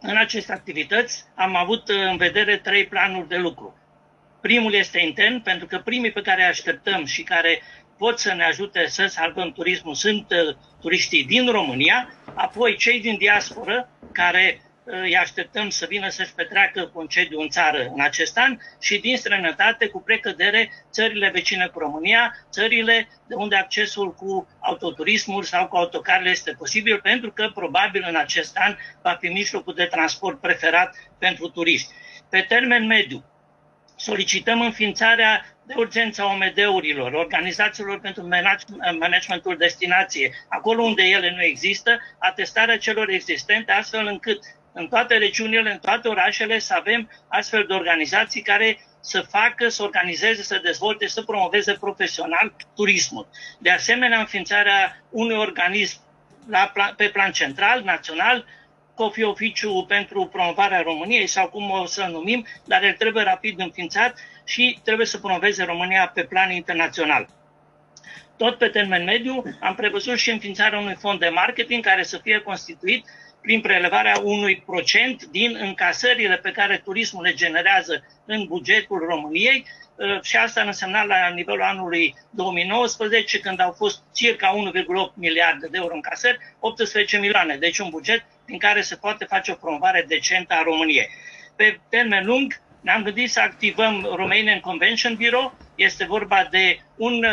În 0.00 0.16
aceste 0.16 0.52
activități 0.52 1.24
am 1.34 1.56
avut 1.56 1.88
în 1.88 2.16
vedere 2.16 2.56
trei 2.56 2.86
planuri 2.86 3.28
de 3.28 3.36
lucru. 3.36 3.78
Primul 4.40 4.74
este 4.74 5.00
intern, 5.00 5.42
pentru 5.42 5.66
că 5.66 5.78
primii 5.78 6.12
pe 6.12 6.22
care 6.22 6.42
îi 6.42 6.48
așteptăm 6.48 7.04
și 7.04 7.22
care 7.22 7.62
pot 7.98 8.18
să 8.18 8.34
ne 8.34 8.44
ajute 8.44 8.86
să 8.86 9.06
salvăm 9.06 9.52
turismul 9.52 9.94
sunt 9.94 10.26
uh, 10.30 10.56
turiștii 10.80 11.24
din 11.24 11.50
România, 11.50 12.12
apoi 12.34 12.76
cei 12.76 13.00
din 13.00 13.16
diasporă 13.16 13.88
care 14.12 14.60
îi 14.84 15.16
așteptăm 15.16 15.68
să 15.68 15.86
vină 15.88 16.08
să-și 16.08 16.34
petreacă 16.34 16.90
concediu 16.92 17.40
în 17.40 17.48
țară 17.48 17.90
în 17.94 18.00
acest 18.00 18.38
an 18.38 18.58
și 18.80 18.98
din 18.98 19.16
străinătate, 19.16 19.86
cu 19.86 20.00
precădere, 20.00 20.70
țările 20.90 21.30
vecine 21.30 21.66
cu 21.66 21.78
România, 21.78 22.34
țările 22.50 23.08
de 23.26 23.34
unde 23.34 23.56
accesul 23.56 24.14
cu 24.14 24.48
autoturismul 24.60 25.42
sau 25.42 25.68
cu 25.68 25.76
autocarele 25.76 26.30
este 26.30 26.52
posibil, 26.58 27.00
pentru 27.00 27.32
că 27.32 27.50
probabil 27.54 28.04
în 28.08 28.16
acest 28.16 28.56
an 28.56 28.76
va 29.02 29.16
fi 29.20 29.28
mijlocul 29.28 29.74
de 29.74 29.84
transport 29.84 30.40
preferat 30.40 30.96
pentru 31.18 31.48
turiști. 31.48 31.92
Pe 32.28 32.40
termen 32.48 32.86
mediu, 32.86 33.24
solicităm 33.96 34.60
înființarea 34.60 35.44
de 35.66 35.74
urgență 35.76 36.22
a 36.22 36.26
OMD-urilor, 36.26 37.12
organizațiilor 37.12 38.00
pentru 38.00 38.28
managementul 38.98 39.56
destinație, 39.56 40.30
acolo 40.48 40.82
unde 40.82 41.02
ele 41.02 41.32
nu 41.36 41.42
există, 41.42 41.98
atestarea 42.18 42.78
celor 42.78 43.08
existente, 43.08 43.72
astfel 43.72 44.06
încât 44.06 44.38
în 44.72 44.88
toate 44.88 45.16
regiunile, 45.16 45.70
în 45.70 45.78
toate 45.78 46.08
orașele, 46.08 46.58
să 46.58 46.74
avem 46.74 47.10
astfel 47.28 47.64
de 47.68 47.72
organizații 47.72 48.42
care 48.42 48.78
să 49.00 49.20
facă, 49.20 49.68
să 49.68 49.82
organizeze, 49.82 50.42
să 50.42 50.60
dezvolte, 50.62 51.06
să 51.06 51.22
promoveze 51.22 51.72
profesional 51.72 52.54
turismul. 52.74 53.28
De 53.58 53.70
asemenea, 53.70 54.18
înființarea 54.18 55.02
unui 55.10 55.36
organism 55.36 56.00
la, 56.48 56.72
pe 56.96 57.08
plan 57.08 57.32
central, 57.32 57.82
național, 57.82 58.44
Cofi 58.94 59.22
Oficiu 59.22 59.84
pentru 59.88 60.26
promovarea 60.26 60.82
României 60.82 61.26
sau 61.26 61.48
cum 61.48 61.70
o 61.70 61.86
să 61.86 62.04
numim, 62.04 62.46
dar 62.64 62.82
el 62.82 62.92
trebuie 62.92 63.22
rapid 63.22 63.60
înființat 63.60 64.18
și 64.44 64.78
trebuie 64.84 65.06
să 65.06 65.18
promoveze 65.18 65.64
România 65.64 66.10
pe 66.14 66.24
plan 66.24 66.50
internațional. 66.50 67.28
Tot 68.36 68.58
pe 68.58 68.68
termen 68.68 69.04
mediu 69.04 69.42
am 69.60 69.74
prevăzut 69.74 70.18
și 70.18 70.30
înființarea 70.30 70.78
unui 70.78 70.94
fond 70.94 71.18
de 71.18 71.28
marketing 71.28 71.84
care 71.84 72.02
să 72.02 72.18
fie 72.18 72.38
constituit 72.38 73.06
prin 73.40 73.60
prelevarea 73.60 74.18
unui 74.22 74.62
procent 74.66 75.24
din 75.24 75.56
încasările 75.60 76.36
pe 76.36 76.50
care 76.50 76.80
turismul 76.84 77.22
le 77.22 77.34
generează 77.34 78.04
în 78.24 78.44
bugetul 78.44 78.98
României 79.08 79.66
uh, 79.94 80.22
și 80.22 80.36
asta 80.36 80.60
însemna 80.62 81.04
la 81.04 81.28
nivelul 81.28 81.62
anului 81.62 82.14
2019, 82.30 83.40
când 83.40 83.60
au 83.60 83.72
fost 83.72 84.02
circa 84.14 84.54
1,8 85.10 85.14
miliarde 85.14 85.66
de 85.70 85.76
euro 85.76 85.94
încasări, 85.94 86.38
18 86.60 87.18
milioane. 87.18 87.56
Deci 87.56 87.78
un 87.78 87.88
buget 87.90 88.24
din 88.46 88.58
care 88.58 88.80
se 88.80 88.96
poate 88.96 89.24
face 89.24 89.52
o 89.52 89.54
promovare 89.54 90.04
decentă 90.08 90.54
a 90.54 90.62
României. 90.62 91.08
Pe 91.56 91.80
termen 91.88 92.26
lung, 92.26 92.60
ne-am 92.80 93.02
gândit 93.02 93.30
să 93.30 93.40
activăm 93.40 94.08
Romanian 94.16 94.60
Convention 94.60 95.14
Bureau. 95.14 95.58
Este 95.74 96.04
vorba 96.04 96.48
de 96.50 96.78
un, 96.96 97.26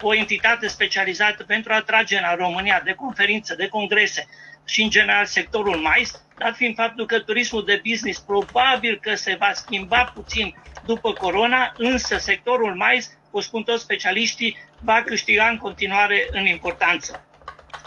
o 0.00 0.14
entitate 0.14 0.66
specializată 0.66 1.44
pentru 1.44 1.72
a 1.72 1.76
atrage 1.76 2.20
la 2.20 2.34
România 2.34 2.82
de 2.84 2.92
conferințe, 2.92 3.54
de 3.54 3.68
congrese 3.68 4.28
și, 4.68 4.82
în 4.82 4.90
general, 4.90 5.24
sectorul 5.24 5.76
mais, 5.76 6.22
dat 6.36 6.56
fiind 6.56 6.74
faptul 6.74 7.06
că 7.06 7.20
turismul 7.20 7.64
de 7.64 7.82
business 7.84 8.20
probabil 8.20 8.98
că 9.02 9.14
se 9.14 9.36
va 9.38 9.52
schimba 9.52 10.04
puțin 10.14 10.54
după 10.80 11.12
corona, 11.12 11.74
însă 11.76 12.18
sectorul 12.18 12.74
mais, 12.74 13.18
o 13.30 13.40
spun 13.40 13.62
toți 13.62 13.82
specialiștii, 13.82 14.56
va 14.78 15.02
câștiga 15.02 15.48
în 15.48 15.56
continuare 15.56 16.28
în 16.30 16.46
importanță. 16.46 17.26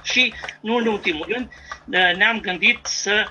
Și, 0.03 0.33
nu 0.61 0.75
în 0.75 0.87
ultimul 0.87 1.27
rând, 1.29 1.49
ne-am 2.17 2.39
gândit 2.39 2.85
să 2.85 3.27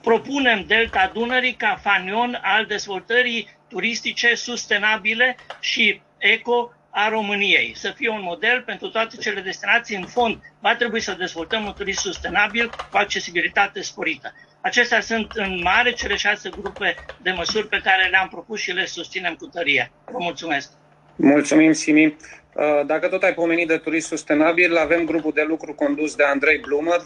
propunem 0.00 0.64
Delta 0.66 1.10
Dunării 1.12 1.54
ca 1.54 1.78
fanion 1.82 2.38
al 2.42 2.66
dezvoltării 2.66 3.48
turistice 3.68 4.34
sustenabile 4.34 5.36
și 5.60 6.02
eco 6.18 6.72
a 6.90 7.08
României, 7.08 7.72
să 7.76 7.92
fie 7.96 8.10
un 8.10 8.22
model 8.22 8.62
pentru 8.66 8.88
toate 8.88 9.16
cele 9.16 9.40
destinații. 9.40 9.96
În 9.96 10.06
fond, 10.06 10.38
va 10.60 10.74
trebui 10.74 11.00
să 11.00 11.16
dezvoltăm 11.18 11.64
un 11.64 11.72
turism 11.76 12.00
sustenabil 12.00 12.68
cu 12.68 12.96
accesibilitate 12.96 13.82
sporită. 13.82 14.32
Acestea 14.60 15.00
sunt 15.00 15.32
în 15.34 15.60
mare 15.62 15.92
cele 15.92 16.16
șase 16.16 16.48
grupe 16.48 16.94
de 17.22 17.30
măsuri 17.30 17.68
pe 17.68 17.80
care 17.84 18.08
le-am 18.08 18.28
propus 18.28 18.60
și 18.60 18.72
le 18.72 18.86
susținem 18.86 19.34
cu 19.34 19.46
tărie. 19.46 19.90
Vă 20.04 20.18
mulțumesc! 20.20 20.70
Mulțumim, 21.16 21.72
Simi! 21.72 22.04
Uh, 22.06 22.86
dacă 22.86 23.08
tot 23.08 23.22
ai 23.22 23.34
pomenit 23.34 23.68
de 23.68 23.76
turism 23.76 24.08
sustenabil, 24.08 24.76
avem 24.76 25.04
grupul 25.04 25.32
de 25.34 25.44
lucru 25.48 25.74
condus 25.74 26.14
de 26.14 26.24
Andrei 26.24 26.58
Blumer. 26.58 27.00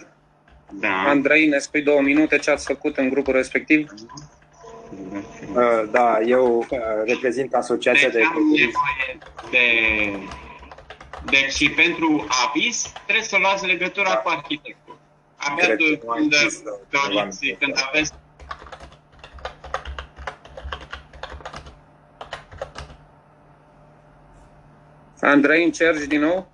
Da. 0.72 1.02
Andrei, 1.06 1.46
ne 1.46 1.58
spui 1.58 1.82
două 1.82 2.00
minute 2.00 2.38
ce 2.38 2.50
ați 2.50 2.66
făcut 2.66 2.96
în 2.96 3.08
grupul 3.08 3.34
respectiv? 3.34 3.90
Uh, 3.90 3.98
da, 5.90 6.20
eu 6.20 6.58
uh, 6.58 6.78
reprezint 7.04 7.54
asociația 7.54 8.08
deci 8.08 8.24
de... 8.54 8.70
de... 9.50 9.58
Deci 11.30 11.52
și 11.52 11.70
pentru 11.70 12.26
aviz 12.46 12.92
trebuie 13.04 13.24
să 13.24 13.36
luați 13.40 13.66
legătura 13.66 14.08
da. 14.08 14.16
cu 14.16 14.28
arhitectul. 14.28 14.98
Abia 15.36 15.66
când, 15.66 15.78
doriți, 16.30 16.62
când 17.58 17.74
aveți 17.88 18.12
Andrei, 25.20 25.64
încerci 25.64 26.06
din 26.06 26.20
nou? 26.20 26.50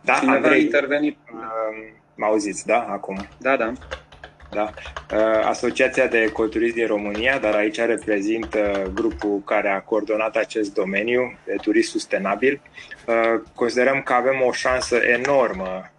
Da, 0.00 0.14
Cineva 0.14 0.36
Andrei, 0.36 0.58
a 0.58 0.62
intervenit. 0.62 1.18
Uh, 1.32 1.92
mă 2.14 2.24
auziți, 2.24 2.66
da, 2.66 2.86
acum? 2.88 3.28
Da, 3.38 3.56
da. 3.56 3.72
Da? 4.56 4.70
Uh, 5.16 5.44
Asociația 5.44 6.06
de 6.06 6.18
Ecoturism 6.18 6.74
din 6.74 6.86
România, 6.86 7.38
dar 7.38 7.54
aici 7.54 7.78
reprezint 7.78 8.54
uh, 8.54 8.82
grupul 8.94 9.42
care 9.44 9.68
a 9.68 9.80
coordonat 9.80 10.36
acest 10.36 10.74
domeniu 10.74 11.38
de 11.44 11.54
turism 11.62 11.90
sustenabil. 11.90 12.60
Uh, 13.06 13.40
considerăm 13.54 14.02
că 14.02 14.12
avem 14.12 14.42
o 14.46 14.52
șansă 14.52 14.96
enormă 14.96 15.90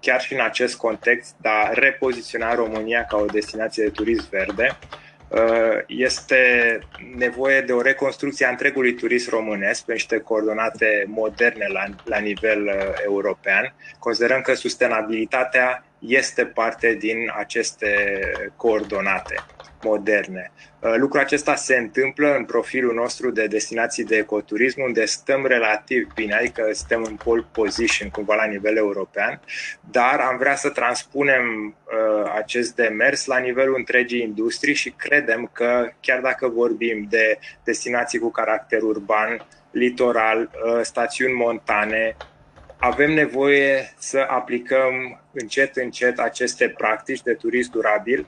chiar 0.00 0.20
și 0.20 0.34
în 0.34 0.40
acest 0.40 0.76
context, 0.76 1.34
de 1.40 1.48
a 1.48 1.72
repoziționa 1.72 2.54
România 2.54 3.04
ca 3.04 3.16
o 3.16 3.24
destinație 3.24 3.84
de 3.84 3.90
turism 3.90 4.28
verde. 4.30 4.78
Este 5.86 6.78
nevoie 7.16 7.60
de 7.60 7.72
o 7.72 7.80
reconstrucție 7.80 8.46
a 8.46 8.50
întregului 8.50 8.94
turism 8.94 9.30
românesc 9.30 9.84
pe 9.84 9.92
niște 9.92 10.18
coordonate 10.18 11.04
moderne 11.06 11.66
la, 11.72 11.84
la 12.04 12.18
nivel 12.18 12.70
european. 13.04 13.74
Considerăm 13.98 14.40
că 14.40 14.54
sustenabilitatea 14.54 15.87
este 15.98 16.44
parte 16.44 16.94
din 16.94 17.32
aceste 17.36 18.20
coordonate 18.56 19.34
moderne. 19.82 20.52
Uh, 20.80 20.94
lucrul 20.96 21.20
acesta 21.20 21.54
se 21.54 21.76
întâmplă 21.76 22.36
în 22.36 22.44
profilul 22.44 22.94
nostru 22.94 23.30
de 23.30 23.46
destinații 23.46 24.04
de 24.04 24.16
ecoturism, 24.16 24.82
unde 24.82 25.04
stăm 25.04 25.46
relativ 25.46 26.08
bine, 26.14 26.34
adică 26.34 26.70
suntem 26.72 27.02
în 27.02 27.16
pole 27.16 27.46
position 27.52 28.08
cumva 28.08 28.34
la 28.34 28.44
nivel 28.44 28.76
european, 28.76 29.40
dar 29.90 30.20
am 30.20 30.36
vrea 30.36 30.54
să 30.54 30.68
transpunem 30.68 31.66
uh, 31.66 32.32
acest 32.36 32.74
demers 32.74 33.26
la 33.26 33.38
nivelul 33.38 33.74
întregii 33.76 34.22
industrii 34.22 34.74
și 34.74 34.90
credem 34.90 35.50
că 35.52 35.90
chiar 36.00 36.20
dacă 36.20 36.48
vorbim 36.48 37.06
de 37.10 37.38
destinații 37.64 38.18
cu 38.18 38.30
caracter 38.30 38.82
urban, 38.82 39.46
litoral, 39.70 40.40
uh, 40.40 40.80
stațiuni 40.82 41.32
montane, 41.32 42.16
avem 42.78 43.12
nevoie 43.12 43.92
să 43.98 44.26
aplicăm 44.28 45.20
încet, 45.40 45.76
încet 45.76 46.18
aceste 46.18 46.68
practici 46.68 47.22
de 47.22 47.32
turism 47.32 47.70
durabil, 47.70 48.26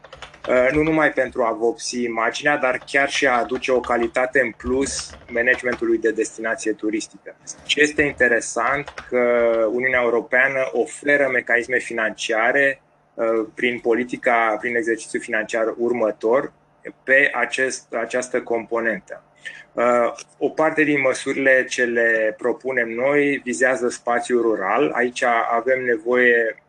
uh, 0.48 0.68
nu 0.72 0.82
numai 0.82 1.12
pentru 1.12 1.42
a 1.42 1.52
vopsi 1.52 2.02
imaginea, 2.02 2.56
dar 2.56 2.82
chiar 2.86 3.08
și 3.08 3.26
a 3.26 3.38
aduce 3.38 3.72
o 3.72 3.80
calitate 3.80 4.40
în 4.40 4.50
plus 4.50 5.10
managementului 5.28 5.98
de 5.98 6.10
destinație 6.10 6.72
turistică. 6.72 7.36
Ce 7.64 7.80
este 7.80 8.02
interesant 8.02 8.88
că 9.08 9.18
Uniunea 9.72 10.00
Europeană 10.02 10.68
oferă 10.72 11.28
mecanisme 11.32 11.78
financiare 11.78 12.82
uh, 13.14 13.26
prin 13.54 13.78
politica, 13.78 14.56
prin 14.60 14.76
exercițiul 14.76 15.22
financiar 15.22 15.74
următor 15.76 16.52
pe 17.04 17.30
acest, 17.34 17.94
această 17.94 18.42
componentă. 18.42 19.22
Uh, 19.72 20.12
o 20.38 20.48
parte 20.48 20.82
din 20.82 21.00
măsurile 21.00 21.64
ce 21.68 21.84
le 21.84 22.34
propunem 22.38 22.88
noi 22.88 23.40
vizează 23.44 23.88
spațiul 23.88 24.42
rural. 24.42 24.90
Aici 24.94 25.22
avem 25.50 25.84
nevoie 25.84 26.62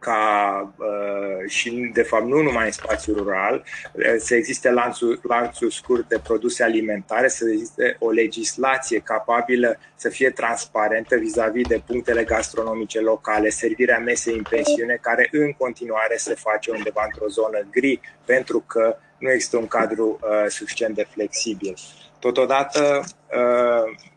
ca 0.00 0.74
uh, 0.76 1.48
și 1.48 1.90
de 1.92 2.02
fapt 2.02 2.24
nu 2.24 2.42
numai 2.42 2.64
în 2.64 2.72
spațiul 2.72 3.16
rural, 3.16 3.64
uh, 3.92 4.04
să 4.18 4.34
existe 4.34 4.70
lanțuri, 4.70 5.20
lanțuri 5.22 5.74
scurt 5.74 6.08
de 6.08 6.20
produse 6.22 6.62
alimentare, 6.62 7.28
să 7.28 7.48
existe 7.48 7.96
o 7.98 8.10
legislație 8.10 8.98
capabilă 8.98 9.78
să 9.96 10.08
fie 10.08 10.30
transparentă 10.30 11.16
vis-a-vis 11.16 11.66
de 11.66 11.82
punctele 11.86 12.24
gastronomice 12.24 13.00
locale, 13.00 13.48
servirea 13.48 13.98
mesei 13.98 14.36
în 14.36 14.42
pensiune, 14.50 14.98
care 15.00 15.28
în 15.32 15.52
continuare 15.52 16.16
se 16.16 16.34
face 16.34 16.70
undeva 16.70 17.02
într-o 17.04 17.28
zonă 17.28 17.66
gri, 17.70 18.00
pentru 18.24 18.64
că 18.66 18.96
nu 19.18 19.30
există 19.30 19.56
un 19.56 19.66
cadru 19.66 20.18
uh, 20.22 20.44
suficient 20.48 20.94
de 20.94 21.06
flexibil. 21.10 21.74
Totodată, 22.18 23.04
uh, 23.32 24.09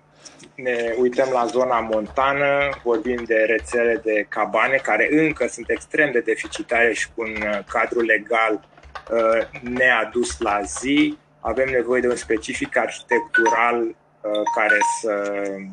ne 0.55 0.95
uităm 0.97 1.29
la 1.31 1.45
zona 1.45 1.79
montană, 1.79 2.69
vorbim 2.83 3.23
de 3.23 3.45
rețele 3.47 4.01
de 4.03 4.25
cabane 4.29 4.75
care 4.75 5.07
încă 5.11 5.47
sunt 5.47 5.69
extrem 5.69 6.11
de 6.11 6.19
deficitare 6.19 6.93
și 6.93 7.07
cu 7.15 7.21
un 7.21 7.35
uh, 7.41 7.59
cadru 7.67 8.01
legal 8.01 8.67
uh, 9.11 9.61
neadus 9.61 10.39
la 10.39 10.61
zi. 10.61 11.17
Avem 11.39 11.69
nevoie 11.69 12.01
de 12.01 12.07
un 12.07 12.15
specific 12.15 12.77
arhitectural 12.77 13.95
care 14.55 14.77
să 15.01 15.43
uh, 15.57 15.63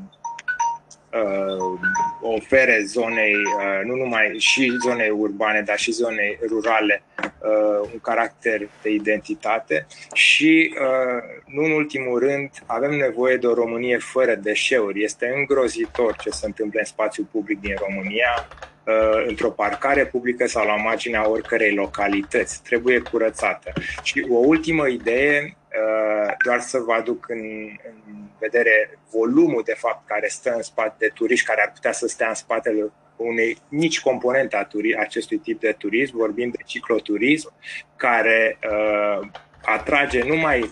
ofere 2.20 2.82
zonei, 2.86 3.34
uh, 3.34 3.84
nu 3.84 3.94
numai 3.94 4.34
și 4.38 4.76
zonei 4.82 5.10
urbane, 5.10 5.60
dar 5.60 5.78
și 5.78 5.92
zonei 5.92 6.38
rurale, 6.48 7.02
uh, 7.22 7.88
un 7.92 7.98
caracter 8.02 8.68
de 8.82 8.90
identitate 8.90 9.86
și, 10.12 10.74
uh, 10.80 11.22
nu 11.46 11.64
în 11.64 11.70
ultimul 11.70 12.18
rând, 12.18 12.50
avem 12.66 12.90
nevoie 12.90 13.36
de 13.36 13.46
o 13.46 13.54
Românie 13.54 13.98
fără 13.98 14.34
deșeuri. 14.34 15.02
Este 15.02 15.32
îngrozitor 15.36 16.16
ce 16.16 16.30
se 16.30 16.46
întâmplă 16.46 16.78
în 16.78 16.86
spațiul 16.86 17.26
public 17.30 17.60
din 17.60 17.74
România, 17.86 18.48
uh, 18.84 19.24
într-o 19.26 19.50
parcare 19.50 20.06
publică 20.06 20.46
sau 20.46 20.66
la 20.66 20.76
marginea 20.76 21.28
oricărei 21.28 21.74
localități. 21.74 22.62
Trebuie 22.62 22.98
curățată. 22.98 23.72
Și 24.02 24.26
o 24.30 24.36
ultimă 24.36 24.88
idee, 24.88 25.42
uh, 25.44 25.59
doar 26.44 26.60
să 26.60 26.78
vă 26.78 26.92
aduc 26.92 27.28
în, 27.28 27.40
în 27.86 28.22
vedere 28.38 28.98
volumul 29.10 29.62
de 29.64 29.74
fapt 29.74 30.06
care 30.06 30.28
stă 30.28 30.52
în 30.54 30.62
spate 30.62 30.94
de 30.98 31.10
turiști, 31.14 31.46
care 31.46 31.62
ar 31.62 31.72
putea 31.72 31.92
să 31.92 32.06
stea 32.06 32.28
în 32.28 32.34
spatele 32.34 32.92
unei 33.16 33.56
mici 33.68 34.00
componente 34.00 34.56
a 34.56 34.64
turi- 34.64 34.98
acestui 34.98 35.38
tip 35.38 35.60
de 35.60 35.74
turism, 35.78 36.16
vorbim 36.16 36.50
de 36.50 36.62
cicloturism, 36.64 37.52
care 37.96 38.58
uh, 38.70 39.28
atrage 39.62 40.22
numai 40.22 40.70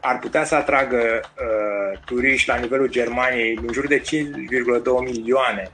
ar 0.00 0.18
putea 0.18 0.44
să 0.44 0.54
atragă 0.54 1.20
uh, 1.20 2.00
turiști 2.04 2.48
la 2.48 2.56
nivelul 2.56 2.88
Germaniei 2.88 3.58
în 3.66 3.72
jur 3.72 3.86
de 3.86 4.00
5,2 4.00 4.04
milioane 5.04 5.70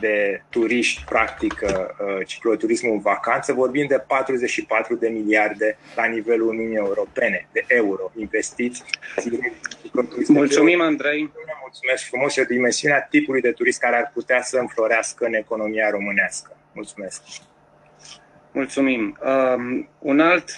de 0.00 0.42
turiști 0.48 1.04
practică 1.04 1.96
uh, 2.00 2.26
cicloturismul 2.26 2.92
în 2.92 3.00
vacanță, 3.00 3.52
vorbim 3.52 3.86
de 3.86 4.04
44 4.06 4.94
de 4.94 5.08
miliarde 5.08 5.78
la 5.96 6.04
nivelul 6.04 6.48
Uniunii 6.48 6.76
Europene 6.76 7.48
de 7.52 7.64
euro 7.66 8.12
investiți. 8.16 8.82
Mulțumim, 10.28 10.80
Andrei. 10.80 11.32
Mulțumesc 11.60 12.04
frumos. 12.04 12.36
E 12.36 12.40
o 12.40 12.44
dimensiune 12.44 12.94
a 12.94 13.00
tipului 13.00 13.40
de 13.40 13.50
turist 13.50 13.80
care 13.80 13.96
ar 13.96 14.10
putea 14.14 14.42
să 14.42 14.58
înflorească 14.58 15.24
în 15.24 15.34
economia 15.34 15.90
românească. 15.90 16.56
Mulțumesc. 16.72 17.22
Mulțumim. 18.52 19.18
Um, 19.24 19.88
un 19.98 20.20
alt 20.20 20.50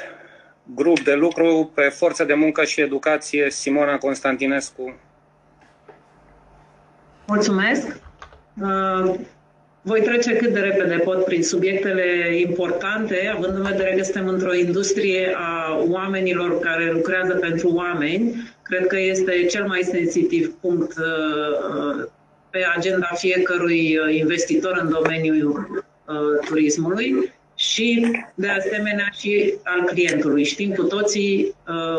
grup 0.65 1.01
de 1.01 1.15
lucru 1.15 1.71
pe 1.75 1.89
forță 1.89 2.25
de 2.25 2.35
muncă 2.35 2.65
și 2.65 2.81
educație, 2.81 3.51
Simona 3.51 3.99
Constantinescu. 3.99 4.95
Mulțumesc. 7.27 8.01
Uh, 8.61 9.15
voi 9.85 10.01
trece 10.01 10.37
cât 10.37 10.53
de 10.53 10.61
repede 10.61 10.97
pot 11.05 11.25
prin 11.25 11.43
subiectele 11.43 12.37
importante, 12.41 13.33
având 13.37 13.55
în 13.57 13.63
vedere 13.63 13.95
că 13.97 14.03
suntem 14.03 14.29
într-o 14.29 14.55
industrie 14.55 15.35
a 15.37 15.79
oamenilor 15.89 16.59
care 16.59 16.93
lucrează 16.93 17.35
pentru 17.35 17.69
oameni. 17.75 18.35
Cred 18.63 18.87
că 18.87 18.99
este 18.99 19.47
cel 19.51 19.67
mai 19.67 19.83
sensitiv 19.83 20.55
punct 20.61 20.93
uh, 20.99 22.05
pe 22.51 22.59
agenda 22.77 23.09
fiecărui 23.15 23.97
uh, 23.97 24.15
investitor 24.15 24.79
în 24.83 24.89
domeniul 24.91 25.85
uh, 26.07 26.47
turismului 26.47 27.33
și, 27.55 28.11
de 28.35 28.49
asemenea, 28.49 29.09
și 29.19 29.55
al 29.63 29.85
clientului. 29.85 30.45
Știm 30.45 30.73
cu 30.73 30.83
toții 30.83 31.55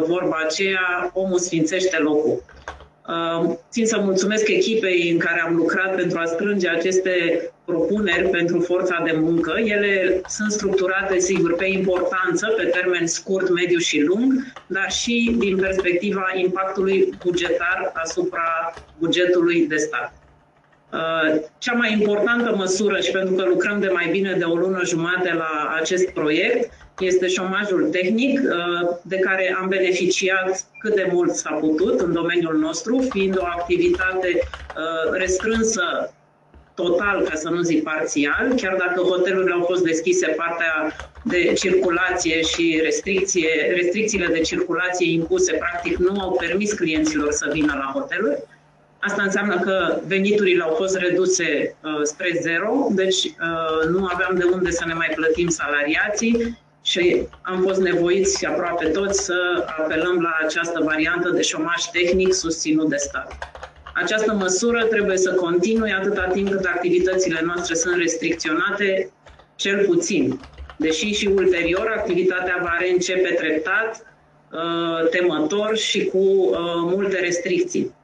vorba 0.07 0.37
aceea, 0.45 1.11
omul 1.13 1.39
sfințește 1.39 1.97
locul. 1.97 2.43
Țin 3.69 3.85
să 3.85 3.99
mulțumesc 3.99 4.47
echipei 4.47 5.09
în 5.11 5.17
care 5.17 5.41
am 5.41 5.55
lucrat 5.55 5.95
pentru 5.95 6.19
a 6.19 6.25
strânge 6.25 6.69
aceste 6.69 7.41
propuneri 7.65 8.29
pentru 8.29 8.59
forța 8.59 9.01
de 9.05 9.11
muncă. 9.15 9.53
Ele 9.57 10.21
sunt 10.27 10.51
structurate, 10.51 11.19
sigur, 11.19 11.55
pe 11.55 11.65
importanță, 11.65 12.53
pe 12.57 12.63
termen 12.63 13.07
scurt, 13.07 13.49
mediu 13.49 13.77
și 13.77 14.01
lung, 14.01 14.33
dar 14.67 14.91
și 14.91 15.35
din 15.39 15.57
perspectiva 15.57 16.25
impactului 16.35 17.09
bugetar 17.23 17.91
asupra 17.93 18.73
bugetului 18.99 19.67
de 19.67 19.75
stat. 19.75 20.13
Uh, 20.93 21.41
cea 21.57 21.73
mai 21.73 21.91
importantă 21.91 22.55
măsură, 22.55 22.99
și 22.99 23.11
pentru 23.11 23.33
că 23.35 23.43
lucrăm 23.43 23.79
de 23.79 23.87
mai 23.87 24.07
bine 24.11 24.33
de 24.37 24.43
o 24.43 24.55
lună 24.55 24.81
jumate 24.85 25.33
la 25.33 25.75
acest 25.79 26.09
proiect, 26.09 26.71
este 26.99 27.27
șomajul 27.27 27.89
tehnic, 27.91 28.39
uh, 28.39 28.89
de 29.01 29.17
care 29.17 29.55
am 29.61 29.67
beneficiat 29.67 30.65
cât 30.79 30.95
de 30.95 31.09
mult 31.11 31.33
s-a 31.33 31.51
putut 31.51 31.99
în 31.99 32.13
domeniul 32.13 32.57
nostru, 32.57 33.07
fiind 33.09 33.37
o 33.39 33.43
activitate 33.45 34.39
uh, 34.39 35.11
restrânsă 35.11 36.13
total, 36.75 37.21
ca 37.21 37.35
să 37.35 37.49
nu 37.49 37.61
zic 37.61 37.83
parțial, 37.83 38.53
chiar 38.55 38.75
dacă 38.75 39.01
hotelurile 39.01 39.53
au 39.53 39.63
fost 39.63 39.83
deschise, 39.83 40.27
partea 40.27 40.95
de 41.23 41.53
circulație 41.53 42.41
și 42.41 42.79
restricție, 42.83 43.73
restricțiile 43.75 44.27
de 44.27 44.39
circulație 44.39 45.11
impuse, 45.11 45.53
practic, 45.53 45.97
nu 45.97 46.21
au 46.21 46.31
permis 46.39 46.73
clienților 46.73 47.31
să 47.31 47.49
vină 47.51 47.73
la 47.75 47.91
hoteluri. 47.99 48.43
Asta 48.99 49.23
înseamnă 49.23 49.59
că 49.59 49.99
veniturile 50.07 50.63
au 50.63 50.73
fost 50.73 50.97
reduse 50.97 51.75
uh, 51.83 51.99
spre 52.03 52.37
zero, 52.41 52.87
deci 52.91 53.23
uh, 53.23 53.89
nu 53.89 54.05
aveam 54.05 54.35
de 54.35 54.43
unde 54.43 54.71
să 54.71 54.83
ne 54.85 54.93
mai 54.93 55.11
plătim 55.15 55.47
salariații 55.47 56.61
și 56.83 57.27
am 57.41 57.61
fost 57.61 57.81
nevoiți 57.81 58.45
aproape 58.45 58.85
toți 58.85 59.23
să 59.23 59.65
apelăm 59.79 60.21
la 60.21 60.37
această 60.45 60.81
variantă 60.83 61.29
de 61.29 61.41
șomaj 61.41 61.83
tehnic 61.91 62.33
susținut 62.33 62.89
de 62.89 62.95
stat. 62.95 63.37
Această 63.93 64.33
măsură 64.33 64.83
trebuie 64.83 65.17
să 65.17 65.33
continue 65.33 65.91
atâta 65.91 66.29
timp 66.33 66.49
cât 66.49 66.65
activitățile 66.65 67.41
noastre 67.45 67.75
sunt 67.75 67.95
restricționate, 67.97 69.11
cel 69.55 69.85
puțin. 69.85 70.39
Deși 70.77 71.11
și 71.11 71.27
ulterior 71.27 71.93
activitatea 71.97 72.59
va 72.61 72.77
reîncepe 72.79 73.29
treptat, 73.33 74.05
uh, 74.51 75.09
temător 75.09 75.77
și 75.77 76.05
cu 76.05 76.17
uh, 76.17 76.57
multe 76.75 77.19
restricții. 77.19 77.95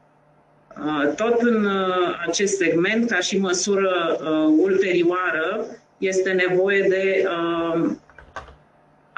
Uh, 0.85 1.13
tot 1.15 1.41
în 1.41 1.67
acest 2.27 2.57
segment, 2.57 3.09
ca 3.09 3.19
și 3.19 3.37
măsură 3.37 4.19
ulterioară, 4.57 5.65
este 5.97 6.31
nevoie 6.31 6.85
de 6.89 7.27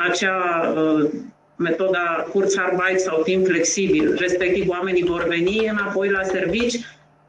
acea 0.09 0.73
metoda 1.55 2.27
Kurzarbeit 2.31 2.99
sau 2.99 3.21
timp 3.21 3.45
flexibil, 3.45 4.15
respectiv 4.19 4.69
oamenii 4.69 5.03
vor 5.03 5.27
veni 5.27 5.67
înapoi 5.67 6.09
la 6.09 6.23
servici, 6.23 6.75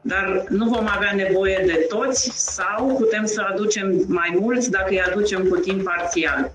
dar 0.01 0.43
nu 0.49 0.65
vom 0.69 0.87
avea 0.95 1.13
nevoie 1.15 1.63
de 1.65 1.85
toți 1.89 2.31
sau 2.53 2.95
putem 2.99 3.25
să 3.25 3.41
aducem 3.51 4.03
mai 4.07 4.37
mulți 4.39 4.71
dacă 4.71 4.87
îi 4.89 5.01
aducem 5.01 5.47
cu 5.47 5.57
timp 5.57 5.83
parțial. 5.83 6.51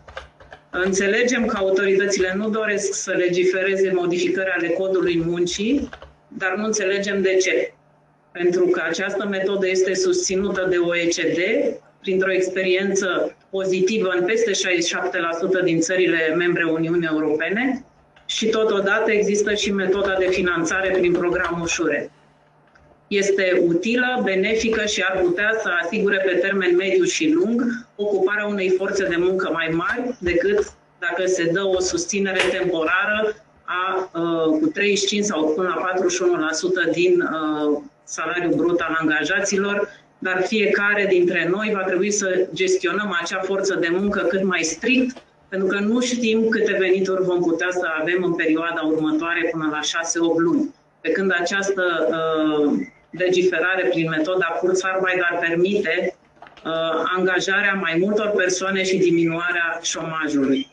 Înțelegem 0.70 1.46
că 1.46 1.56
autoritățile 1.56 2.34
nu 2.36 2.48
doresc 2.48 2.92
să 2.92 3.10
legifereze 3.10 3.92
modificări 3.94 4.54
ale 4.58 4.68
codului 4.68 5.22
muncii, 5.26 5.88
dar 6.28 6.54
nu 6.56 6.64
înțelegem 6.64 7.22
de 7.22 7.34
ce. 7.34 7.72
Pentru 8.32 8.64
că 8.66 8.82
această 8.88 9.26
metodă 9.26 9.68
este 9.68 9.94
susținută 9.94 10.66
de 10.70 10.76
OECD 10.76 11.38
printr-o 12.00 12.32
experiență 12.32 13.36
pozitivă 13.50 14.08
în 14.18 14.24
peste 14.24 14.50
67% 15.60 15.64
din 15.64 15.80
țările 15.80 16.34
membre 16.36 16.64
Uniunii 16.64 17.08
Europene 17.12 17.84
și 18.26 18.46
totodată 18.46 19.10
există 19.10 19.54
și 19.54 19.72
metoda 19.72 20.14
de 20.18 20.26
finanțare 20.26 20.90
prin 20.90 21.12
programul 21.12 21.66
Șure. 21.66 22.10
Este 23.06 23.62
utilă, 23.66 24.20
benefică 24.24 24.84
și 24.84 25.04
ar 25.08 25.20
putea 25.20 25.50
să 25.62 25.68
asigure 25.82 26.22
pe 26.26 26.34
termen 26.34 26.76
mediu 26.76 27.04
și 27.04 27.30
lung 27.32 27.62
ocuparea 27.96 28.46
unei 28.46 28.70
forțe 28.70 29.06
de 29.06 29.16
muncă 29.18 29.50
mai 29.52 29.68
mari 29.72 30.16
decât 30.20 30.72
dacă 30.98 31.26
se 31.26 31.50
dă 31.52 31.62
o 31.64 31.80
susținere 31.80 32.40
temporară 32.58 33.34
a, 33.64 34.10
uh, 34.14 34.58
cu 34.60 34.66
35 34.66 35.24
sau 35.24 35.52
până 35.56 35.68
la 35.68 35.90
41% 36.90 36.92
din 36.92 37.20
uh, 37.20 37.80
salariul 38.04 38.54
brut 38.54 38.80
al 38.80 38.96
angajaților, 39.00 39.88
dar 40.18 40.42
fiecare 40.46 41.06
dintre 41.06 41.48
noi 41.48 41.70
va 41.74 41.82
trebui 41.82 42.10
să 42.10 42.46
gestionăm 42.54 43.18
acea 43.22 43.40
forță 43.40 43.74
de 43.74 43.88
muncă 43.90 44.20
cât 44.20 44.42
mai 44.42 44.62
strict, 44.62 45.22
pentru 45.48 45.68
că 45.68 45.78
nu 45.78 46.00
știm 46.00 46.48
câte 46.48 46.76
venituri 46.78 47.24
vom 47.24 47.40
putea 47.40 47.68
să 47.70 47.86
avem 48.00 48.22
în 48.22 48.34
perioada 48.34 48.80
următoare 48.84 49.48
până 49.52 49.68
la 49.70 49.80
6-8 49.80 49.82
luni. 50.36 50.74
Pe 51.00 51.10
când 51.10 51.32
această 51.40 51.82
uh, 52.10 52.72
legiferare 53.10 53.88
prin 53.88 54.08
metoda 54.08 54.46
Kurzarbeit 54.46 55.22
ar 55.30 55.38
permite 55.38 56.16
uh, 56.64 57.02
angajarea 57.16 57.74
mai 57.74 57.96
multor 58.00 58.28
persoane 58.28 58.84
și 58.84 58.96
diminuarea 58.96 59.78
șomajului. 59.82 60.68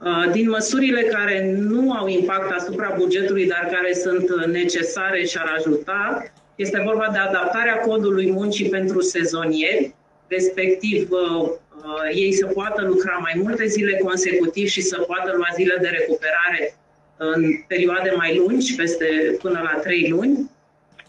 Uh, 0.00 0.30
din 0.32 0.48
măsurile 0.48 1.02
care 1.02 1.54
nu 1.56 1.92
au 1.92 2.06
impact 2.06 2.52
asupra 2.52 2.94
bugetului, 2.98 3.46
dar 3.46 3.68
care 3.72 3.94
sunt 3.94 4.46
necesare 4.46 5.24
și 5.24 5.38
ar 5.38 5.54
ajuta, 5.56 6.24
este 6.64 6.82
vorba 6.84 7.08
de 7.12 7.18
adaptarea 7.18 7.78
codului 7.78 8.30
muncii 8.30 8.68
pentru 8.68 9.00
sezonieri, 9.00 9.94
respectiv 10.26 11.10
uh, 11.10 11.40
uh, 11.40 12.08
ei 12.14 12.32
să 12.32 12.46
poată 12.46 12.82
lucra 12.82 13.18
mai 13.20 13.40
multe 13.42 13.66
zile 13.66 14.00
consecutiv 14.04 14.66
și 14.68 14.80
să 14.80 14.98
poată 14.98 15.32
lua 15.36 15.48
zile 15.54 15.76
de 15.80 15.88
recuperare 15.88 16.74
în 17.16 17.42
perioade 17.66 18.12
mai 18.16 18.36
lungi, 18.36 18.74
peste 18.74 19.36
până 19.42 19.60
la 19.72 19.80
3 19.80 20.08
luni. 20.08 20.50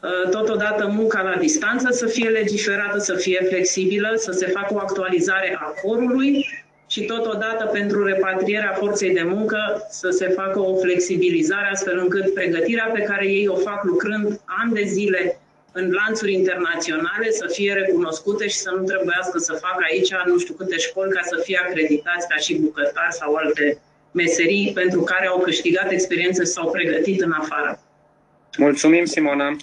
Uh, 0.03 0.29
totodată 0.29 0.87
munca 0.87 1.21
la 1.21 1.35
distanță 1.39 1.91
să 1.91 2.05
fie 2.05 2.29
legiferată, 2.29 2.97
să 2.97 3.13
fie 3.13 3.45
flexibilă, 3.47 4.13
să 4.15 4.31
se 4.31 4.47
facă 4.47 4.73
o 4.73 4.77
actualizare 4.77 5.57
a 5.59 5.73
corului 5.81 6.45
și 6.87 7.01
totodată 7.01 7.65
pentru 7.65 8.05
repatrierea 8.05 8.75
forței 8.79 9.13
de 9.13 9.23
muncă 9.23 9.87
să 9.89 10.09
se 10.09 10.27
facă 10.27 10.59
o 10.59 10.75
flexibilizare 10.75 11.69
astfel 11.71 11.97
încât 11.97 12.33
pregătirea 12.33 12.89
pe 12.93 13.01
care 13.01 13.27
ei 13.27 13.47
o 13.47 13.55
fac 13.55 13.83
lucrând 13.83 14.41
ani 14.45 14.73
de 14.73 14.83
zile 14.83 15.38
în 15.71 15.91
lanțuri 15.91 16.33
internaționale 16.33 17.29
să 17.31 17.47
fie 17.47 17.73
recunoscute 17.73 18.47
și 18.47 18.55
să 18.55 18.71
nu 18.77 18.83
trebuiască 18.83 19.37
să 19.37 19.53
facă 19.53 19.83
aici 19.89 20.09
nu 20.25 20.37
știu 20.37 20.53
câte 20.53 20.77
școli 20.77 21.11
ca 21.11 21.21
să 21.23 21.41
fie 21.43 21.59
acreditați 21.67 22.27
ca 22.27 22.35
și 22.35 22.55
bucătari 22.55 23.13
sau 23.13 23.35
alte 23.35 23.81
meserii 24.11 24.71
pentru 24.73 25.01
care 25.01 25.27
au 25.27 25.39
câștigat 25.39 25.91
experiență 25.91 26.43
și 26.43 26.49
s-au 26.49 26.71
pregătit 26.71 27.21
în 27.21 27.31
afară. 27.31 27.79
Mulțumim, 28.57 29.05
Simona. 29.05 29.55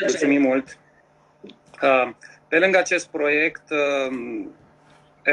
Mulțumim 0.00 0.40
mult. 0.40 0.78
Uh, 1.82 2.10
pe 2.48 2.58
lângă 2.58 2.78
acest 2.78 3.08
proiect, 3.08 3.62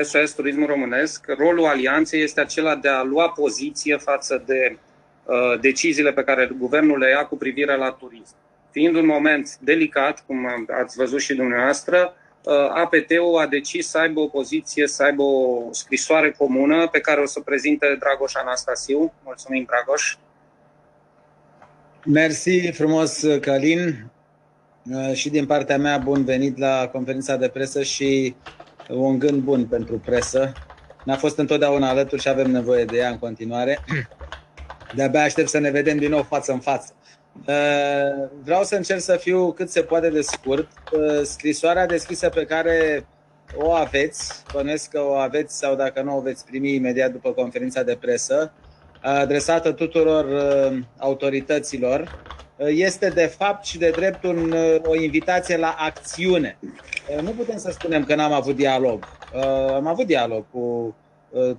SOS 0.04 0.30
uh, 0.30 0.36
Turismul 0.36 0.68
Românesc, 0.68 1.26
rolul 1.38 1.66
alianței 1.66 2.22
este 2.22 2.40
acela 2.40 2.76
de 2.76 2.88
a 2.88 3.04
lua 3.04 3.30
poziție 3.30 3.98
față 3.98 4.44
de 4.46 4.78
uh, 5.24 5.60
deciziile 5.60 6.14
pe 6.14 6.24
care 6.24 6.50
guvernul 6.58 6.98
le 6.98 7.10
ia 7.10 7.26
cu 7.26 7.38
privire 7.38 7.76
la 7.76 7.92
turism 7.92 8.36
fiind 8.78 8.96
un 8.96 9.06
moment 9.06 9.58
delicat, 9.60 10.24
cum 10.26 10.48
ați 10.82 10.98
văzut 10.98 11.20
și 11.20 11.34
dumneavoastră, 11.34 12.14
uh, 12.44 12.54
APT-ul 12.70 13.38
a 13.40 13.48
decis 13.48 13.88
să 13.88 13.98
aibă 13.98 14.20
o 14.20 14.28
poziție, 14.28 14.88
să 14.88 15.04
aibă 15.04 15.22
o 15.22 15.68
scrisoare 15.72 16.32
comună 16.32 16.88
pe 16.88 17.00
care 17.00 17.22
o 17.22 17.26
să 17.26 17.40
prezinte 17.40 17.98
Dragoș 18.00 18.34
Anastasiu. 18.36 19.14
Mulțumim, 19.24 19.68
Dragoș! 19.68 20.16
Mersi 22.06 22.72
frumos, 22.72 23.24
Călin, 23.42 24.12
uh, 24.92 25.14
și 25.14 25.30
din 25.30 25.46
partea 25.46 25.78
mea 25.78 25.98
bun 25.98 26.24
venit 26.24 26.58
la 26.58 26.90
conferința 26.92 27.36
de 27.36 27.48
presă 27.48 27.84
și 27.84 28.36
un 28.90 29.20
gând 29.20 29.42
bun 29.42 29.66
pentru 29.66 30.00
presă. 30.06 30.52
N-a 31.06 31.16
fost 31.16 31.38
întotdeauna 31.38 31.90
alături 31.90 32.22
și 32.22 32.30
avem 32.30 32.52
nevoie 32.52 32.86
de 32.86 32.98
ea 32.98 33.10
în 33.10 33.20
continuare. 33.20 33.80
De-abia 34.96 35.24
aștept 35.24 35.50
să 35.50 35.60
ne 35.60 35.72
vedem 35.72 35.98
din 35.98 36.10
nou 36.10 36.24
față 36.24 36.52
în 36.52 36.60
față. 36.60 36.97
Uh, 37.46 38.28
vreau 38.44 38.64
să 38.64 38.76
încerc 38.76 39.00
să 39.00 39.16
fiu 39.16 39.52
cât 39.52 39.70
se 39.70 39.82
poate 39.82 40.10
de 40.10 40.22
scurt. 40.22 40.68
Uh, 40.92 41.22
scrisoarea 41.24 41.86
deschisă 41.86 42.30
pe 42.30 42.46
care 42.46 43.08
o 43.56 43.72
aveți, 43.72 44.44
bănuiesc 44.54 44.90
că 44.90 45.02
o 45.02 45.14
aveți 45.14 45.58
sau 45.58 45.76
dacă 45.76 46.02
nu 46.02 46.18
o 46.18 46.22
veți 46.22 46.46
primi 46.46 46.74
imediat 46.74 47.12
după 47.12 47.32
conferința 47.32 47.84
de 47.84 47.98
presă, 48.02 48.52
adresată 49.02 49.72
tuturor 49.72 50.26
autorităților 50.98 52.26
este 52.58 53.10
de 53.10 53.26
fapt 53.26 53.66
și 53.66 53.78
de 53.78 53.90
drept 53.90 54.24
un, 54.24 54.54
o 54.84 54.96
invitație 54.96 55.58
la 55.58 55.76
acțiune. 55.80 56.58
Nu 57.22 57.30
putem 57.30 57.58
să 57.58 57.72
spunem 57.72 58.04
că 58.04 58.16
n-am 58.16 58.32
avut 58.32 58.56
dialog. 58.56 59.06
Am 59.74 59.88
avut 59.88 60.06
dialog 60.06 60.46
cu 60.52 60.96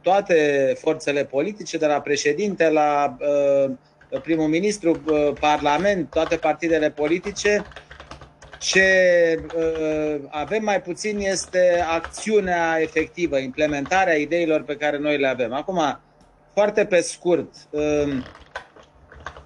toate 0.03 0.73
forțele 0.79 1.25
politice, 1.25 1.79
de 1.79 1.87
la 1.87 2.01
președinte 2.01 2.71
la 2.71 3.17
primul 4.23 4.47
ministru, 4.47 5.03
parlament, 5.41 6.11
toate 6.11 6.37
partidele 6.37 6.91
politice. 6.91 7.65
Ce 8.59 8.85
avem 10.29 10.63
mai 10.63 10.83
puțin 10.83 11.19
este 11.19 11.85
acțiunea 11.91 12.79
efectivă, 12.81 13.39
implementarea 13.39 14.15
ideilor 14.15 14.63
pe 14.63 14.77
care 14.77 14.99
noi 14.99 15.19
le 15.19 15.27
avem. 15.27 15.53
Acum, 15.53 16.01
foarte 16.55 16.85
pe 16.85 17.01
scurt, 17.01 17.55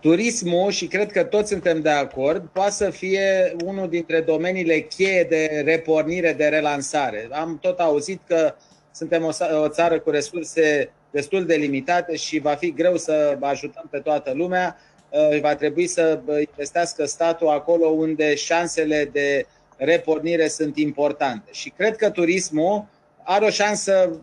Turismul, 0.00 0.70
și 0.70 0.86
cred 0.86 1.12
că 1.12 1.24
toți 1.24 1.48
suntem 1.48 1.80
de 1.80 1.90
acord, 1.90 2.48
poate 2.52 2.70
să 2.70 2.90
fie 2.90 3.56
unul 3.64 3.88
dintre 3.88 4.20
domeniile 4.20 4.80
cheie 4.80 5.26
de 5.28 5.62
repornire, 5.64 6.32
de 6.32 6.46
relansare. 6.46 7.28
Am 7.30 7.58
tot 7.60 7.78
auzit 7.78 8.20
că 8.26 8.54
suntem 8.92 9.24
o 9.62 9.68
țară 9.68 10.00
cu 10.00 10.10
resurse 10.10 10.92
destul 11.12 11.44
de 11.44 11.54
limitate 11.54 12.16
și 12.16 12.38
va 12.38 12.54
fi 12.54 12.72
greu 12.72 12.96
să 12.96 13.36
ajutăm 13.40 13.86
pe 13.90 13.98
toată 13.98 14.32
lumea. 14.34 14.76
Uh, 15.08 15.40
va 15.40 15.54
trebui 15.54 15.86
să 15.86 16.20
investească 16.50 17.04
statul 17.04 17.48
acolo 17.48 17.86
unde 17.86 18.34
șansele 18.34 19.08
de 19.12 19.46
repornire 19.76 20.48
sunt 20.48 20.76
importante. 20.76 21.50
Și 21.52 21.70
cred 21.70 21.96
că 21.96 22.10
turismul 22.10 22.84
are 23.22 23.44
o 23.44 23.50
șansă 23.50 24.20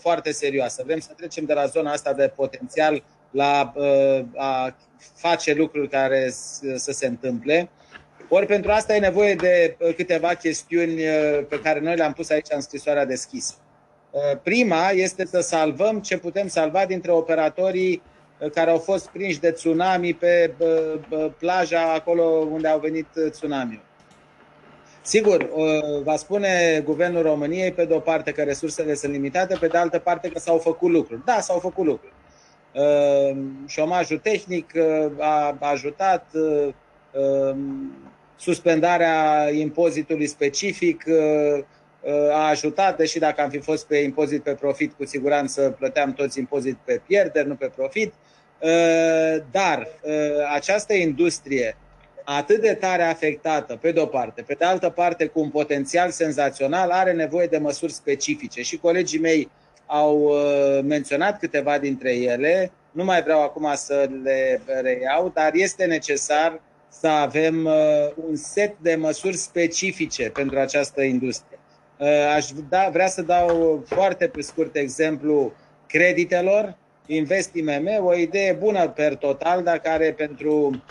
foarte 0.00 0.32
serioasă. 0.32 0.82
Vrem 0.86 0.98
să 0.98 1.10
trecem 1.16 1.44
de 1.44 1.52
la 1.52 1.66
zona 1.66 1.92
asta 1.92 2.12
de 2.12 2.32
potențial 2.36 3.02
la 3.30 3.72
uh, 3.74 4.24
a 4.36 4.76
face 5.14 5.54
lucruri 5.54 5.88
care 5.88 6.30
să 6.76 6.92
se 6.92 7.06
întâmple. 7.06 7.68
Ori 8.28 8.46
pentru 8.46 8.70
asta 8.70 8.94
e 8.94 8.98
nevoie 8.98 9.34
de 9.34 9.76
uh, 9.78 9.94
câteva 9.94 10.34
chestiuni 10.34 11.08
uh, 11.08 11.46
pe 11.48 11.60
care 11.60 11.80
noi 11.80 11.96
le-am 11.96 12.12
pus 12.12 12.30
aici 12.30 12.46
în 12.50 12.60
scrisoarea 12.60 13.04
deschisă. 13.04 13.54
Prima 14.42 14.90
este 14.90 15.26
să 15.26 15.40
salvăm 15.40 16.00
ce 16.00 16.18
putem 16.18 16.48
salva 16.48 16.86
dintre 16.86 17.10
operatorii 17.10 18.02
care 18.54 18.70
au 18.70 18.78
fost 18.78 19.08
prinși 19.08 19.40
de 19.40 19.50
tsunami 19.50 20.14
pe 20.14 20.54
plaja 21.38 21.92
acolo 21.92 22.22
unde 22.24 22.68
au 22.68 22.78
venit 22.78 23.06
tsunami. 23.30 23.82
Sigur, 25.02 25.48
va 26.02 26.16
spune 26.16 26.82
Guvernul 26.84 27.22
României 27.22 27.72
pe 27.72 27.84
de 27.84 27.94
o 27.94 27.98
parte 27.98 28.32
că 28.32 28.42
resursele 28.42 28.94
sunt 28.94 29.12
limitate, 29.12 29.56
pe 29.60 29.66
de 29.66 29.78
altă 29.78 29.98
parte 29.98 30.28
că 30.28 30.38
s-au 30.38 30.58
făcut 30.58 30.90
lucruri. 30.90 31.24
Da, 31.24 31.40
s-au 31.40 31.58
făcut 31.58 31.84
lucruri. 31.84 32.12
Ehm, 32.76 33.66
șomajul 33.66 34.18
tehnic 34.18 34.72
uh, 34.74 35.12
a 35.18 35.56
ajutat 35.60 36.26
uh, 36.34 36.68
ehm, 37.12 37.92
suspendarea 38.36 39.50
impozitului 39.50 40.26
specific 40.26 41.04
uh, 41.06 41.64
a 42.32 42.48
ajutat, 42.48 42.96
deși 42.96 43.18
dacă 43.18 43.40
am 43.40 43.50
fi 43.50 43.58
fost 43.58 43.86
pe 43.86 43.96
impozit 43.96 44.42
pe 44.42 44.54
profit, 44.54 44.92
cu 44.92 45.06
siguranță 45.06 45.74
plăteam 45.78 46.12
toți 46.12 46.38
impozit 46.38 46.76
pe 46.84 47.00
pierderi, 47.06 47.48
nu 47.48 47.54
pe 47.54 47.70
profit. 47.76 48.12
Dar 49.50 49.88
această 50.54 50.94
industrie 50.94 51.76
atât 52.28 52.60
de 52.60 52.74
tare 52.74 53.02
afectată, 53.02 53.78
pe 53.80 53.92
de-o 53.92 54.06
parte, 54.06 54.42
pe 54.42 54.54
de 54.54 54.64
altă 54.64 54.88
parte 54.88 55.26
cu 55.26 55.40
un 55.40 55.50
potențial 55.50 56.10
senzațional, 56.10 56.90
are 56.90 57.12
nevoie 57.12 57.46
de 57.46 57.58
măsuri 57.58 57.92
specifice. 57.92 58.62
Și 58.62 58.76
colegii 58.76 59.18
mei 59.18 59.50
au 59.86 60.18
uh, 60.18 60.80
menționat 60.84 61.38
câteva 61.38 61.78
dintre 61.78 62.14
ele, 62.14 62.70
nu 62.90 63.04
mai 63.04 63.22
vreau 63.22 63.42
acum 63.42 63.70
să 63.74 64.08
le 64.22 64.60
reiau, 64.82 65.30
dar 65.34 65.50
este 65.54 65.84
necesar 65.84 66.60
să 66.88 67.06
avem 67.06 67.64
uh, 67.64 67.74
un 68.28 68.36
set 68.36 68.74
de 68.78 68.94
măsuri 68.94 69.36
specifice 69.36 70.30
pentru 70.30 70.58
această 70.58 71.02
industrie. 71.02 71.58
Uh, 71.98 72.08
aș 72.34 72.46
da, 72.68 72.88
vrea 72.92 73.06
să 73.06 73.22
dau 73.22 73.82
foarte 73.86 74.26
pe 74.26 74.40
scurt 74.40 74.76
exemplu 74.76 75.52
creditelor, 75.86 76.76
Invest 77.06 77.54
IMM, 77.54 77.88
o 78.00 78.14
idee 78.14 78.52
bună 78.52 78.88
per 78.88 79.14
total, 79.14 79.62
dar 79.62 79.78
care 79.78 80.12
pentru 80.12 80.82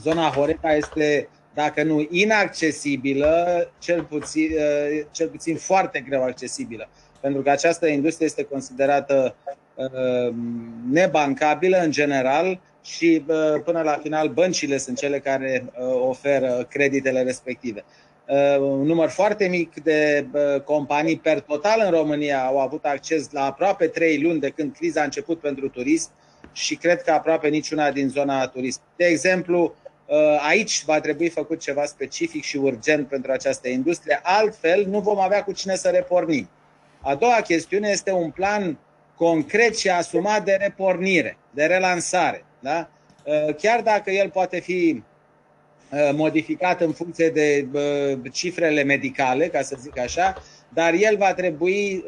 zona 0.00 0.28
Horeca 0.28 0.74
este, 0.74 1.28
dacă 1.54 1.82
nu 1.82 2.06
inaccesibilă, 2.10 3.70
cel 3.78 4.02
puțin, 4.02 4.50
cel 5.10 5.28
puțin 5.28 5.56
foarte 5.56 6.00
greu 6.00 6.22
accesibilă 6.22 6.88
pentru 7.22 7.42
că 7.42 7.50
această 7.50 7.86
industrie 7.86 8.26
este 8.26 8.44
considerată 8.44 9.34
uh, 9.74 10.34
nebancabilă 10.90 11.78
în 11.78 11.90
general 11.90 12.60
și 12.82 13.24
uh, 13.26 13.62
până 13.64 13.82
la 13.82 13.98
final 14.02 14.28
băncile 14.28 14.76
sunt 14.76 14.98
cele 14.98 15.18
care 15.18 15.64
uh, 15.64 16.00
oferă 16.08 16.66
creditele 16.70 17.22
respective. 17.22 17.84
Un 18.58 18.86
număr 18.86 19.08
foarte 19.08 19.48
mic 19.48 19.82
de 19.82 20.26
companii 20.64 21.18
per 21.18 21.40
total 21.40 21.82
în 21.84 21.90
România 21.90 22.44
au 22.44 22.60
avut 22.60 22.84
acces 22.84 23.30
la 23.30 23.44
aproape 23.44 23.86
trei 23.86 24.22
luni 24.22 24.40
de 24.40 24.50
când 24.50 24.74
criza 24.74 25.00
a 25.00 25.04
început 25.04 25.40
pentru 25.40 25.68
turism 25.68 26.10
și 26.52 26.76
cred 26.76 27.02
că 27.02 27.10
aproape 27.10 27.48
niciuna 27.48 27.90
din 27.90 28.08
zona 28.08 28.46
turism. 28.46 28.80
De 28.96 29.04
exemplu, 29.04 29.74
aici 30.48 30.84
va 30.84 31.00
trebui 31.00 31.28
făcut 31.28 31.60
ceva 31.60 31.84
specific 31.84 32.42
și 32.42 32.56
urgent 32.56 33.08
pentru 33.08 33.32
această 33.32 33.68
industrie, 33.68 34.20
altfel 34.22 34.86
nu 34.86 35.00
vom 35.00 35.18
avea 35.18 35.44
cu 35.44 35.52
cine 35.52 35.74
să 35.74 35.88
repornim. 35.88 36.48
A 37.00 37.14
doua 37.14 37.40
chestiune 37.40 37.88
este 37.88 38.10
un 38.10 38.30
plan 38.30 38.78
concret 39.14 39.76
și 39.76 39.90
asumat 39.90 40.44
de 40.44 40.56
repornire, 40.60 41.36
de 41.50 41.64
relansare. 41.64 42.44
Da? 42.60 42.88
Uh, 43.24 43.54
chiar 43.54 43.80
dacă 43.80 44.10
el 44.10 44.30
poate 44.30 44.60
fi 44.60 44.94
uh, 44.96 45.02
modificat 46.14 46.80
în 46.80 46.92
funcție 46.92 47.30
de 47.30 47.66
uh, 47.72 48.18
cifrele 48.32 48.82
medicale, 48.82 49.48
ca 49.48 49.62
să 49.62 49.76
zic 49.80 49.98
așa, 49.98 50.34
dar 50.68 50.92
el 50.92 51.16
va 51.16 51.34
trebui 51.34 52.04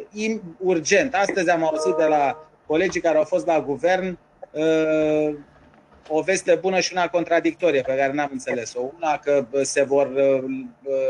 urgent. 0.59 1.15
Astăzi 1.15 1.51
am 1.51 1.65
auzit 1.65 1.95
de 1.95 2.05
la 2.05 2.49
colegii 2.67 3.01
care 3.01 3.19
au 3.19 3.25
fost 3.25 3.47
la 3.47 3.61
guvern 3.61 4.19
o 6.09 6.21
veste 6.21 6.55
bună 6.55 6.81
și 6.81 6.93
una 6.93 7.09
contradictorie 7.09 7.81
pe 7.81 7.95
care 7.95 8.13
n-am 8.13 8.29
înțeles-o. 8.33 8.81
Una 8.97 9.19
că 9.19 9.47
se 9.63 9.83
vor 9.83 10.13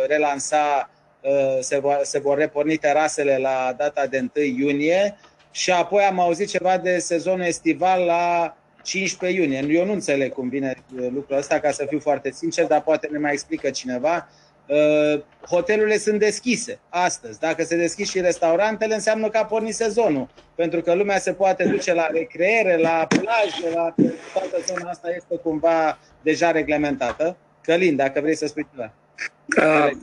relansa 0.07 0.91
Uh, 1.25 1.57
se 1.61 1.79
vor, 1.79 2.01
se 2.03 2.19
vor 2.19 2.39
reporni 2.39 2.77
terasele 2.77 3.39
la 3.39 3.75
data 3.77 4.07
de 4.07 4.29
1 4.37 4.45
iunie 4.45 5.17
și 5.51 5.71
apoi 5.71 6.03
am 6.03 6.21
auzit 6.21 6.49
ceva 6.49 6.79
de 6.79 6.99
sezonul 6.99 7.45
estival 7.45 8.05
la 8.05 8.57
15 8.85 9.41
iunie. 9.41 9.65
Eu 9.69 9.85
nu 9.85 9.93
înțeleg 9.93 10.33
cum 10.33 10.49
vine 10.49 10.75
uh, 10.99 11.07
lucrul 11.15 11.37
ăsta, 11.37 11.59
ca 11.59 11.71
să 11.71 11.87
fiu 11.89 11.99
foarte 11.99 12.31
sincer, 12.31 12.67
dar 12.67 12.83
poate 12.83 13.09
ne 13.13 13.19
mai 13.19 13.33
explică 13.33 13.71
cineva. 13.71 14.29
Uh, 14.67 15.21
hotelurile 15.49 15.99
sunt 15.99 16.19
deschise 16.19 16.79
astăzi. 16.89 17.39
Dacă 17.39 17.63
se 17.63 17.77
deschid 17.77 18.07
și 18.07 18.21
restaurantele, 18.21 18.95
înseamnă 18.95 19.29
că 19.29 19.39
a 19.39 19.45
pornit 19.45 19.75
sezonul. 19.75 20.29
Pentru 20.55 20.81
că 20.81 20.95
lumea 20.95 21.19
se 21.19 21.33
poate 21.33 21.65
duce 21.65 21.95
la 21.95 22.07
recreere, 22.07 22.77
la 22.77 23.07
plajă, 23.09 23.75
la 23.75 23.95
toată 24.33 24.65
zona 24.67 24.91
asta 24.91 25.09
este 25.17 25.37
cumva 25.43 25.99
deja 26.23 26.51
reglementată. 26.51 27.37
Călin, 27.61 27.97
dacă 27.97 28.21
vrei 28.21 28.37
să 28.37 28.47
spui 28.47 28.67
ceva. 28.71 28.93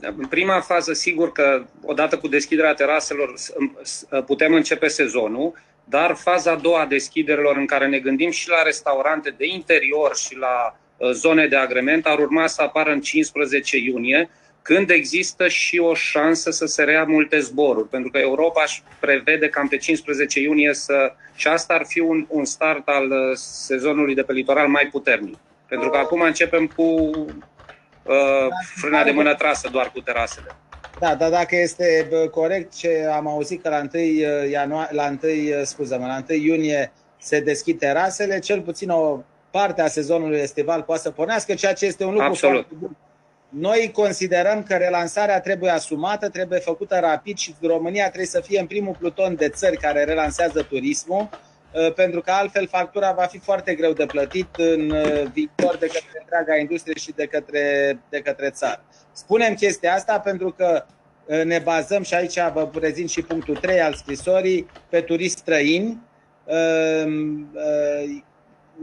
În 0.00 0.26
prima 0.26 0.60
fază, 0.60 0.92
sigur 0.92 1.32
că 1.32 1.64
odată 1.84 2.18
cu 2.18 2.28
deschiderea 2.28 2.74
teraselor 2.74 3.34
putem 4.26 4.54
începe 4.54 4.88
sezonul, 4.88 5.52
dar 5.84 6.14
faza 6.14 6.50
a 6.50 6.56
doua 6.56 6.80
a 6.80 6.86
deschiderilor 6.86 7.56
în 7.56 7.66
care 7.66 7.86
ne 7.86 7.98
gândim 7.98 8.30
și 8.30 8.48
la 8.48 8.62
restaurante 8.62 9.34
de 9.36 9.46
interior 9.46 10.16
și 10.16 10.36
la 10.36 10.78
uh, 10.96 11.10
zone 11.10 11.46
de 11.46 11.56
agrement 11.56 12.06
ar 12.06 12.18
urma 12.18 12.46
să 12.46 12.62
apară 12.62 12.90
în 12.90 13.00
15 13.00 13.76
iunie, 13.76 14.30
când 14.62 14.90
există 14.90 15.48
și 15.48 15.78
o 15.78 15.94
șansă 15.94 16.50
să 16.50 16.66
se 16.66 16.82
rea 16.82 17.04
multe 17.04 17.38
zboruri, 17.38 17.88
pentru 17.88 18.10
că 18.10 18.18
Europa 18.18 18.62
își 18.64 18.82
prevede 19.00 19.48
cam 19.48 19.68
pe 19.68 19.76
15 19.76 20.40
iunie 20.40 20.74
să... 20.74 21.14
și 21.34 21.48
asta 21.48 21.74
ar 21.74 21.84
fi 21.86 22.00
un, 22.00 22.26
un 22.28 22.44
start 22.44 22.88
al 22.88 23.10
uh, 23.10 23.34
sezonului 23.34 24.14
de 24.14 24.22
pe 24.22 24.32
litoral 24.32 24.68
mai 24.68 24.88
puternic. 24.90 25.38
Pentru 25.68 25.90
că 25.90 25.96
acum 25.96 26.20
începem 26.20 26.66
cu 26.66 26.82
uh, 26.82 28.46
frâna 28.74 29.04
de 29.04 29.10
mână 29.10 29.34
trasă 29.34 29.68
doar 29.72 29.90
cu 29.90 30.00
terasele. 30.00 30.56
Da, 31.02 31.14
dar 31.14 31.30
dacă 31.30 31.56
este 31.56 32.08
corect 32.30 32.74
ce 32.74 33.08
am 33.14 33.26
auzit 33.26 33.62
că 33.62 33.68
la 33.68 33.76
1, 33.78 33.88
uh, 33.94 34.50
ianuar, 34.50 34.92
la 34.92 35.06
1, 35.06 35.18
uh, 35.22 35.62
scuză 35.64 35.96
la 35.96 36.24
1 36.28 36.38
iunie 36.38 36.92
se 37.18 37.40
deschid 37.40 37.78
terasele, 37.78 38.38
cel 38.38 38.60
puțin 38.60 38.90
o 38.90 39.18
parte 39.50 39.82
a 39.82 39.86
sezonului 39.86 40.38
estival 40.38 40.82
poate 40.82 41.02
să 41.02 41.10
pornească, 41.10 41.54
ceea 41.54 41.72
ce 41.72 41.86
este 41.86 42.04
un 42.04 42.12
lucru 42.12 42.26
Absolut. 42.26 42.54
foarte 42.54 42.74
bun. 42.78 42.96
Noi 43.48 43.90
considerăm 43.92 44.62
că 44.62 44.74
relansarea 44.74 45.40
trebuie 45.40 45.70
asumată, 45.70 46.28
trebuie 46.28 46.58
făcută 46.58 46.98
rapid 47.00 47.36
și 47.36 47.54
România 47.62 48.04
trebuie 48.04 48.26
să 48.26 48.40
fie 48.40 48.60
în 48.60 48.66
primul 48.66 48.96
pluton 48.98 49.34
de 49.34 49.48
țări 49.48 49.76
care 49.76 50.04
relansează 50.04 50.62
turismul 50.62 51.28
Uh, 51.72 51.92
pentru 51.92 52.20
că 52.20 52.30
altfel 52.30 52.66
factura 52.68 53.12
va 53.12 53.22
fi 53.22 53.38
foarte 53.38 53.74
greu 53.74 53.92
de 53.92 54.06
plătit 54.06 54.48
în 54.56 54.90
uh, 54.90 55.22
viitor 55.32 55.76
de 55.76 55.86
către 55.86 56.18
întreaga 56.20 56.56
industrie 56.56 56.94
și 56.94 57.12
de 57.16 57.26
către, 57.26 57.98
de 58.08 58.20
către 58.20 58.50
țară. 58.50 58.84
Spunem 59.12 59.54
chestia 59.54 59.94
asta 59.94 60.20
pentru 60.20 60.50
că 60.56 60.84
uh, 61.26 61.42
ne 61.44 61.58
bazăm 61.58 62.02
și 62.02 62.14
aici 62.14 62.38
vă 62.52 62.66
prezint 62.66 63.10
și 63.10 63.22
punctul 63.22 63.56
3 63.56 63.80
al 63.80 63.94
scrisorii 63.94 64.66
pe 64.88 65.00
turiști 65.00 65.38
străini 65.38 66.00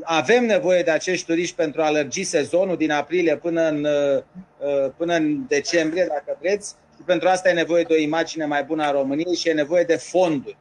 avem 0.04 0.46
nevoie 0.46 0.84
de 0.84 0.92
acești 0.92 1.26
turiști 1.26 1.56
pentru 1.56 1.82
a 1.82 1.92
lărgi 1.92 2.24
sezonul 2.24 2.78
din 2.78 2.92
aprilie 2.92 3.38
până 3.38 3.62
în, 3.68 3.88
până 4.98 5.14
în 5.14 5.48
decembrie, 5.48 6.06
dacă 6.08 6.38
vreți, 6.40 6.76
și 6.96 7.04
pentru 7.06 7.28
asta 7.28 7.50
e 7.50 7.54
nevoie 7.54 7.84
de 7.84 7.94
o 7.94 7.98
imagine 7.98 8.46
mai 8.46 8.64
bună 8.64 8.84
a 8.84 8.92
României 8.92 9.36
și 9.36 9.50
e 9.50 9.54
nevoie 9.54 9.84
de 9.84 9.96
fonduri. 9.96 10.58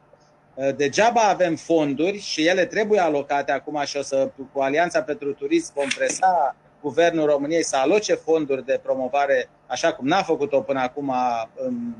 Degeaba 0.75 1.21
avem 1.21 1.55
fonduri 1.55 2.19
și 2.19 2.47
ele 2.47 2.65
trebuie 2.65 2.99
alocate 2.99 3.51
acum 3.51 3.81
și 3.85 3.97
o 3.97 4.01
să, 4.01 4.31
cu 4.53 4.59
Alianța 4.59 5.01
pentru 5.01 5.33
Turism 5.33 5.73
vom 5.75 5.87
presa 5.97 6.55
Guvernul 6.81 7.25
României 7.25 7.63
să 7.63 7.75
aloce 7.75 8.13
fonduri 8.13 8.65
de 8.65 8.79
promovare, 8.83 9.49
așa 9.69 9.93
cum 9.93 10.07
n-a 10.07 10.23
făcut-o 10.23 10.61
până 10.61 10.79
acum 10.79 11.13
în, 11.55 11.93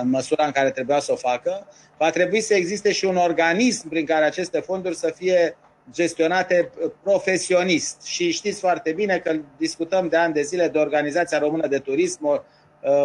în 0.00 0.08
măsura 0.08 0.44
în 0.44 0.50
care 0.50 0.70
trebuia 0.70 0.98
să 0.98 1.12
o 1.12 1.16
facă, 1.16 1.66
va 1.98 2.10
trebui 2.10 2.40
să 2.40 2.54
existe 2.54 2.92
și 2.92 3.04
un 3.04 3.16
organism 3.16 3.88
prin 3.88 4.06
care 4.06 4.24
aceste 4.24 4.60
fonduri 4.60 4.96
să 4.96 5.12
fie 5.16 5.56
gestionate 5.92 6.70
profesionist. 7.02 8.02
Și 8.02 8.30
știți 8.30 8.60
foarte 8.60 8.92
bine 8.92 9.18
că 9.18 9.36
discutăm 9.56 10.08
de 10.08 10.16
ani 10.16 10.34
de 10.34 10.42
zile 10.42 10.68
de 10.68 10.78
Organizația 10.78 11.38
Română 11.38 11.66
de 11.66 11.78
Turism, 11.78 12.26
o 12.26 12.42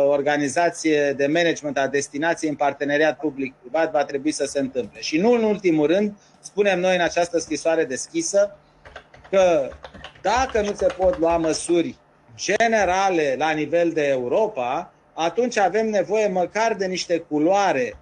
organizație 0.07 1.14
de 1.14 1.28
management 1.28 1.78
a 1.78 1.88
destinației 1.88 2.49
în 2.49 2.55
parteneriat 2.55 3.18
public-privat, 3.18 3.91
va 3.91 4.05
trebui 4.05 4.32
să 4.32 4.45
se 4.45 4.59
întâmple. 4.59 4.99
Și 4.99 5.18
nu 5.18 5.32
în 5.32 5.43
ultimul 5.43 5.88
rând, 5.88 6.14
spunem 6.39 6.80
noi 6.80 6.95
în 6.95 7.01
această 7.01 7.39
scrisoare 7.39 7.86
deschisă 7.86 8.57
că 9.30 9.70
dacă 10.22 10.62
nu 10.62 10.74
se 10.74 10.86
pot 10.97 11.18
lua 11.18 11.38
măsuri 11.38 11.95
generale 12.36 13.36
la 13.38 13.52
nivel 13.52 13.92
de 13.92 14.08
Europa, 14.08 14.94
atunci 15.14 15.58
avem 15.58 15.90
nevoie 15.90 16.28
măcar 16.28 16.74
de 16.74 16.86
niște 16.86 17.18
culoare 17.18 17.94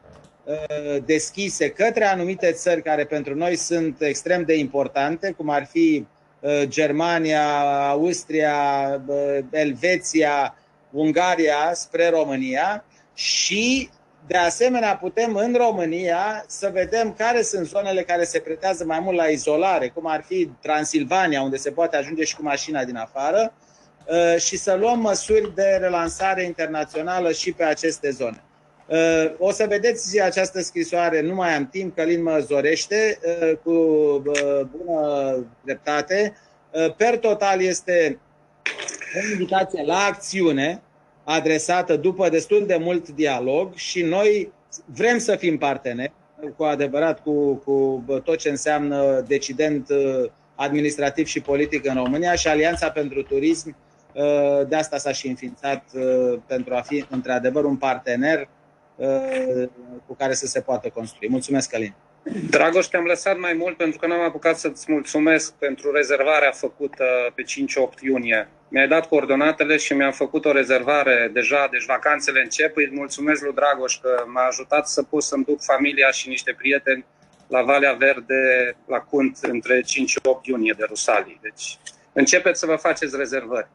uh, 0.44 1.04
deschise 1.06 1.70
către 1.70 2.06
anumite 2.06 2.52
țări 2.52 2.82
care 2.82 3.06
pentru 3.06 3.36
noi 3.36 3.56
sunt 3.56 4.02
extrem 4.02 4.44
de 4.44 4.58
importante, 4.58 5.32
cum 5.32 5.50
ar 5.50 5.66
fi 5.66 6.06
uh, 6.40 6.62
Germania, 6.64 7.60
Austria, 7.90 9.02
uh, 9.08 9.38
Elveția, 9.52 10.56
Ungaria 10.92 11.72
spre 11.74 12.10
România. 12.10 12.84
Și 13.14 13.90
de 14.28 14.38
asemenea, 14.38 14.96
putem 14.96 15.36
în 15.36 15.56
România 15.58 16.44
să 16.48 16.70
vedem 16.74 17.14
care 17.18 17.42
sunt 17.42 17.68
zonele 17.68 18.04
care 18.04 18.24
se 18.24 18.40
pretează 18.40 18.86
mai 18.86 19.00
mult 19.00 19.18
la 19.18 19.26
izolare, 19.26 19.88
cum 19.88 20.06
ar 20.08 20.24
fi 20.28 20.50
Transilvania, 20.62 21.42
unde 21.42 21.58
se 21.58 21.72
poate 21.72 21.96
ajunge 21.96 22.24
și 22.24 22.36
cu 22.36 22.44
mașina 22.44 22.84
din 22.84 22.96
afară, 22.96 23.54
uh, 23.56 23.69
și 24.38 24.58
să 24.58 24.76
luăm 24.80 25.00
măsuri 25.00 25.56
de 25.56 25.78
relansare 25.80 26.44
internațională 26.44 27.32
și 27.32 27.52
pe 27.52 27.64
aceste 27.64 28.10
zone. 28.10 28.44
Uh, 28.90 29.32
o 29.38 29.52
să 29.52 29.66
vedeți 29.70 30.22
această 30.22 30.62
scrisoare, 30.62 31.22
nu 31.22 31.34
mai 31.34 31.56
am 31.56 31.68
timp, 31.68 31.96
Călin 31.96 32.24
mă 32.24 32.44
zorește, 32.48 33.20
uh, 33.24 33.58
cu 33.64 33.72
bună 34.78 35.46
dreptate. 35.64 36.34
Per 36.98 37.18
total 37.18 37.62
este 37.62 38.20
o 39.16 39.32
invitație 39.32 39.84
la 39.86 39.98
acțiune, 39.98 40.82
adresată 41.24 41.96
după 41.96 42.30
destul 42.30 42.66
de 42.66 42.78
mult 42.80 43.10
dialog 43.10 43.76
și 43.76 44.02
noi 44.02 44.52
vrem 44.86 45.18
să 45.18 45.36
fim 45.36 45.58
parteneri 45.58 46.12
cu 46.58 46.64
adevărat 46.64 47.22
cu, 47.22 47.54
cu 47.54 48.04
tot 48.24 48.38
ce 48.38 48.50
înseamnă 48.50 49.24
decident 49.28 49.90
uh, 49.90 50.30
administrativ 50.56 51.28
și 51.28 51.40
politic 51.40 51.86
în 51.86 51.96
România 51.96 52.36
și 52.36 52.48
Alianța 52.48 52.90
pentru 52.90 53.24
Turism 53.24 53.68
uh, 53.68 53.89
de 54.68 54.76
asta 54.76 54.98
s-a 54.98 55.12
și 55.12 55.28
înființat 55.28 55.84
uh, 55.94 56.40
pentru 56.48 56.76
a 56.76 56.82
fi 56.82 57.06
într-adevăr 57.10 57.64
un 57.64 57.78
partener 57.78 58.48
cu 60.06 60.16
care 60.16 60.34
să 60.34 60.46
se 60.46 60.62
poată 60.62 60.90
construi. 60.90 61.30
Mulțumesc, 61.30 61.70
Călin! 61.70 61.94
Dragoș, 62.50 62.86
te-am 62.86 63.04
lăsat 63.04 63.40
mai 63.40 63.54
mult 63.54 63.78
pentru 63.78 64.00
că 64.00 64.08
n-am 64.08 64.22
apucat 64.22 64.58
să-ți 64.58 64.92
mulțumesc 64.92 65.54
pentru 65.54 65.92
rezervarea 65.92 66.52
făcută 66.52 67.06
pe 67.36 67.44
5-8 67.44 68.02
iunie. 68.02 68.48
Mi-ai 68.68 68.88
dat 68.88 69.08
coordonatele 69.08 69.78
și 69.78 69.94
mi-am 69.94 70.12
făcut 70.12 70.46
o 70.46 70.52
rezervare 70.52 71.30
deja, 71.34 71.68
deci 71.72 71.86
vacanțele 71.86 72.42
încep. 72.42 72.78
Îi 72.78 72.90
mulțumesc 72.94 73.42
lui 73.42 73.54
Dragoș 73.54 74.00
că 74.00 74.24
m-a 74.28 74.46
ajutat 74.46 74.88
să 74.88 75.04
pot 75.04 75.24
să-mi 75.24 75.44
duc 75.44 75.64
familia 75.64 76.12
și 76.12 76.30
niște 76.30 76.54
prieteni 76.58 77.06
la 77.48 77.62
Valea 77.62 77.94
Verde, 77.94 78.76
la 78.88 79.00
Cunt, 79.00 79.38
între 79.42 79.82
5 79.82 80.10
și 80.10 80.20
8 80.24 80.46
iunie 80.46 80.76
de 80.78 80.86
Rusalii. 80.88 81.40
Deci 81.42 81.78
începeți 82.14 82.60
să 82.60 82.66
vă 82.66 82.76
faceți 82.76 83.18
rezervări. 83.18 83.68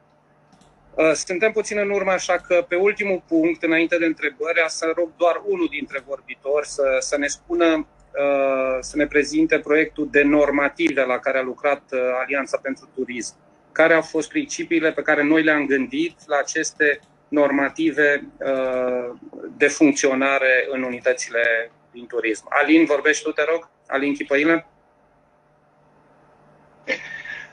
Uh, 0.96 1.12
suntem 1.12 1.52
puțin 1.52 1.78
în 1.78 1.90
urmă, 1.90 2.10
așa 2.10 2.36
că 2.36 2.64
pe 2.68 2.76
ultimul 2.76 3.22
punct, 3.28 3.62
înainte 3.62 3.98
de 3.98 4.04
întrebări, 4.04 4.64
să 4.66 4.92
rog 4.96 5.08
doar 5.16 5.42
unul 5.46 5.68
dintre 5.70 6.02
vorbitori 6.06 6.66
să, 6.66 6.96
să 7.00 7.16
ne 7.18 7.26
spună 7.26 7.86
Uh, 8.18 8.76
să 8.80 8.96
ne 8.96 9.06
prezinte 9.06 9.58
proiectul 9.58 10.08
de 10.10 10.22
normative 10.22 11.04
la 11.04 11.18
care 11.18 11.38
a 11.38 11.42
lucrat 11.42 11.82
uh, 11.92 12.00
Alianța 12.22 12.58
pentru 12.62 12.88
Turism. 12.94 13.34
Care 13.72 13.94
au 13.94 14.02
fost 14.02 14.28
principiile 14.28 14.92
pe 14.92 15.02
care 15.02 15.22
noi 15.22 15.42
le-am 15.42 15.66
gândit 15.66 16.16
la 16.26 16.36
aceste 16.36 17.00
normative 17.28 18.24
uh, 18.38 19.16
de 19.56 19.66
funcționare 19.66 20.66
în 20.70 20.82
unitățile 20.82 21.70
din 21.92 22.06
turism. 22.06 22.46
Alin, 22.48 22.84
vorbești 22.84 23.24
tu, 23.24 23.30
te 23.30 23.42
rog? 23.50 23.70
Alin 23.86 24.14
Chipăile? 24.14 24.66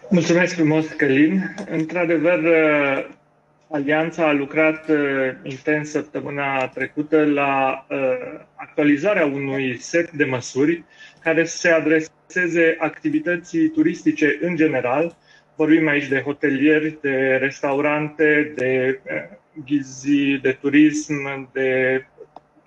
Mulțumesc 0.09 0.55
frumos, 0.55 0.87
Călin. 0.87 1.55
Într-adevăr, 1.69 2.39
Alianța 3.71 4.27
a 4.27 4.31
lucrat 4.31 4.89
uh, 4.89 4.97
intens 5.43 5.89
săptămâna 5.89 6.67
trecută 6.67 7.25
la 7.25 7.85
uh, 7.89 7.97
actualizarea 8.55 9.25
unui 9.25 9.77
set 9.77 10.11
de 10.11 10.23
măsuri 10.23 10.83
care 11.23 11.45
să 11.45 11.57
se 11.57 11.69
adreseze 11.69 12.75
activității 12.79 13.69
turistice 13.69 14.37
în 14.41 14.55
general. 14.55 15.17
Vorbim 15.55 15.87
aici 15.87 16.07
de 16.07 16.21
hotelieri, 16.21 16.97
de 17.01 17.37
restaurante, 17.41 18.53
de 18.55 18.99
uh, 19.03 19.37
ghizi, 19.65 20.39
de 20.41 20.57
turism, 20.61 21.49
de 21.53 22.01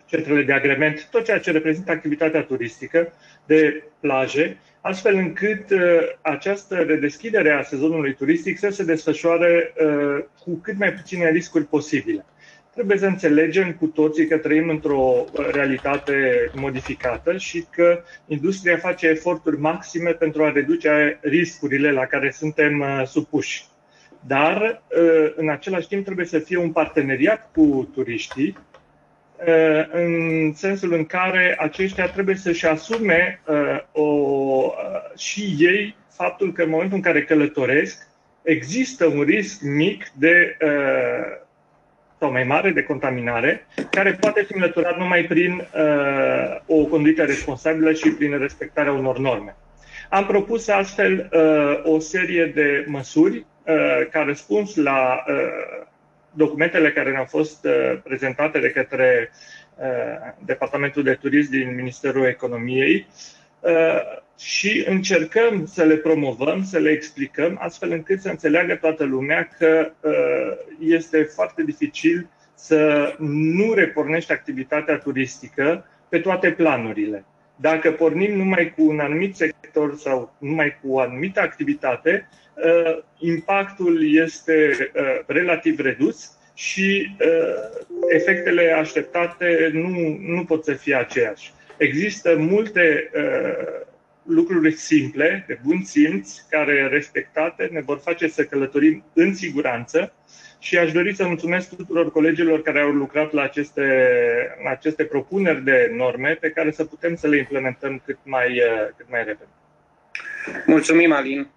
centrele 0.06 0.42
de 0.42 0.52
agrement, 0.52 1.08
tot 1.10 1.24
ceea 1.24 1.38
ce 1.38 1.50
reprezintă 1.50 1.90
activitatea 1.90 2.42
turistică, 2.42 3.12
de 3.46 3.84
plaje 4.00 4.58
astfel 4.86 5.14
încât 5.14 5.70
uh, 5.70 5.80
această 6.20 6.74
redeschidere 6.74 7.50
a 7.50 7.62
sezonului 7.62 8.14
turistic 8.14 8.58
să 8.58 8.68
se 8.68 8.84
desfășoare 8.84 9.72
uh, 9.76 10.24
cu 10.44 10.54
cât 10.62 10.78
mai 10.78 10.92
puține 10.92 11.30
riscuri 11.30 11.64
posibile. 11.64 12.24
Trebuie 12.74 12.98
să 12.98 13.06
înțelegem 13.06 13.72
cu 13.72 13.86
toții 13.86 14.26
că 14.26 14.36
trăim 14.36 14.68
într-o 14.68 15.24
realitate 15.52 16.50
modificată 16.54 17.36
și 17.36 17.66
că 17.70 18.02
industria 18.26 18.76
face 18.76 19.06
eforturi 19.06 19.58
maxime 19.58 20.10
pentru 20.10 20.44
a 20.44 20.52
reduce 20.52 21.18
riscurile 21.22 21.92
la 21.92 22.04
care 22.04 22.30
suntem 22.30 22.80
uh, 22.80 23.02
supuși. 23.06 23.64
Dar, 24.26 24.82
în 25.36 25.48
același 25.48 25.88
timp, 25.88 26.04
trebuie 26.04 26.26
să 26.26 26.38
fie 26.38 26.56
un 26.56 26.72
parteneriat 26.72 27.50
cu 27.52 27.90
turiștii 27.94 28.56
Uh, 28.56 28.73
în 29.92 30.52
sensul 30.54 30.92
în 30.92 31.04
care 31.04 31.56
aceștia 31.58 32.08
trebuie 32.08 32.34
să-și 32.34 32.66
asume 32.66 33.40
uh, 33.46 33.78
o, 33.92 34.02
uh, 34.02 35.18
și 35.18 35.56
ei 35.58 35.96
faptul 36.10 36.52
că 36.52 36.62
în 36.62 36.68
momentul 36.68 36.96
în 36.96 37.02
care 37.02 37.24
călătoresc 37.24 38.08
există 38.42 39.06
un 39.06 39.22
risc 39.22 39.60
mic 39.62 40.10
de 40.18 40.56
sau 42.18 42.30
mai 42.30 42.44
mare 42.44 42.70
de 42.70 42.82
contaminare, 42.82 43.66
care 43.90 44.12
poate 44.20 44.42
fi 44.42 44.54
înlăturat 44.54 44.98
numai 44.98 45.22
prin 45.22 45.66
o 46.66 46.84
conduită 46.84 47.22
responsabilă 47.24 47.92
și 47.92 48.10
prin 48.10 48.38
respectarea 48.38 48.92
unor 48.92 49.18
norme. 49.18 49.56
Am 50.10 50.26
propus 50.26 50.68
astfel 50.68 51.28
o 51.82 51.98
serie 51.98 52.46
de 52.46 52.84
măsuri 52.88 53.46
ca 54.10 54.22
răspuns 54.22 54.76
la 54.76 55.24
documentele 56.34 56.92
care 56.92 57.10
ne-au 57.10 57.24
fost 57.24 57.64
uh, 57.64 58.00
prezentate 58.02 58.58
de 58.58 58.70
către 58.70 59.30
uh, 59.76 60.32
Departamentul 60.44 61.02
de 61.02 61.14
Turism 61.14 61.50
din 61.50 61.74
Ministerul 61.74 62.24
Economiei 62.24 63.06
uh, 63.60 64.00
și 64.38 64.84
încercăm 64.88 65.66
să 65.66 65.84
le 65.84 65.96
promovăm, 65.96 66.64
să 66.64 66.78
le 66.78 66.90
explicăm, 66.90 67.58
astfel 67.60 67.90
încât 67.92 68.20
să 68.20 68.28
înțeleagă 68.28 68.74
toată 68.74 69.04
lumea 69.04 69.48
că 69.58 69.92
este 70.78 71.22
foarte 71.22 71.62
dificil 71.62 72.28
să 72.54 73.14
nu 73.18 73.72
repornești 73.72 74.32
activitatea 74.32 74.98
turistică 74.98 75.86
pe 76.08 76.18
toate 76.18 76.50
planurile. 76.50 77.24
Dacă 77.56 77.92
pornim 77.92 78.36
numai 78.36 78.74
cu 78.76 78.82
un 78.84 78.98
anumit 78.98 79.36
sector 79.36 79.96
sau 79.96 80.34
numai 80.38 80.78
cu 80.82 80.92
o 80.92 80.98
anumită 80.98 81.40
activitate, 81.40 82.28
uh, 82.30 82.43
impactul 83.18 84.14
este 84.14 84.90
uh, 84.94 85.20
relativ 85.26 85.78
redus 85.78 86.30
și 86.54 87.16
uh, 87.20 87.84
efectele 88.08 88.72
așteptate 88.72 89.70
nu, 89.72 90.18
nu 90.20 90.44
pot 90.44 90.64
să 90.64 90.72
fie 90.72 90.94
aceeași. 90.94 91.52
Există 91.76 92.36
multe 92.38 93.10
lucruri 94.22 94.72
simple, 94.72 95.44
de 95.46 95.58
bun 95.64 95.82
simț, 95.82 96.38
care 96.50 96.88
respectate 96.88 97.68
ne 97.72 97.80
vor 97.80 97.98
face 97.98 98.28
să 98.28 98.44
călătorim 98.44 99.04
în 99.12 99.34
siguranță 99.34 100.12
și 100.58 100.78
aș 100.78 100.92
dori 100.92 101.14
să 101.14 101.26
mulțumesc 101.26 101.76
tuturor 101.76 102.10
colegilor 102.12 102.62
care 102.62 102.80
au 102.80 102.90
lucrat 102.90 103.32
la 103.32 103.42
aceste, 103.42 103.82
la 104.64 104.70
aceste 104.70 105.04
propuneri 105.04 105.64
de 105.64 105.92
norme 105.96 106.36
pe 106.40 106.50
care 106.50 106.70
să 106.70 106.84
putem 106.84 107.14
să 107.14 107.28
le 107.28 107.36
implementăm 107.36 108.02
cât 108.04 108.18
mai, 108.22 108.60
cât 108.96 109.06
mai 109.10 109.24
repede. 109.24 109.50
Mulțumim, 110.66 111.12
Alin. 111.12 111.48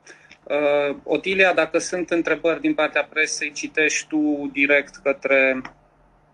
Uh, 0.49 0.95
Otilia, 1.03 1.53
dacă 1.53 1.77
sunt 1.77 2.09
întrebări 2.09 2.61
din 2.61 2.73
partea 2.73 3.07
presei, 3.09 3.51
citești 3.51 4.07
tu 4.07 4.49
direct 4.53 4.95
către 4.95 5.61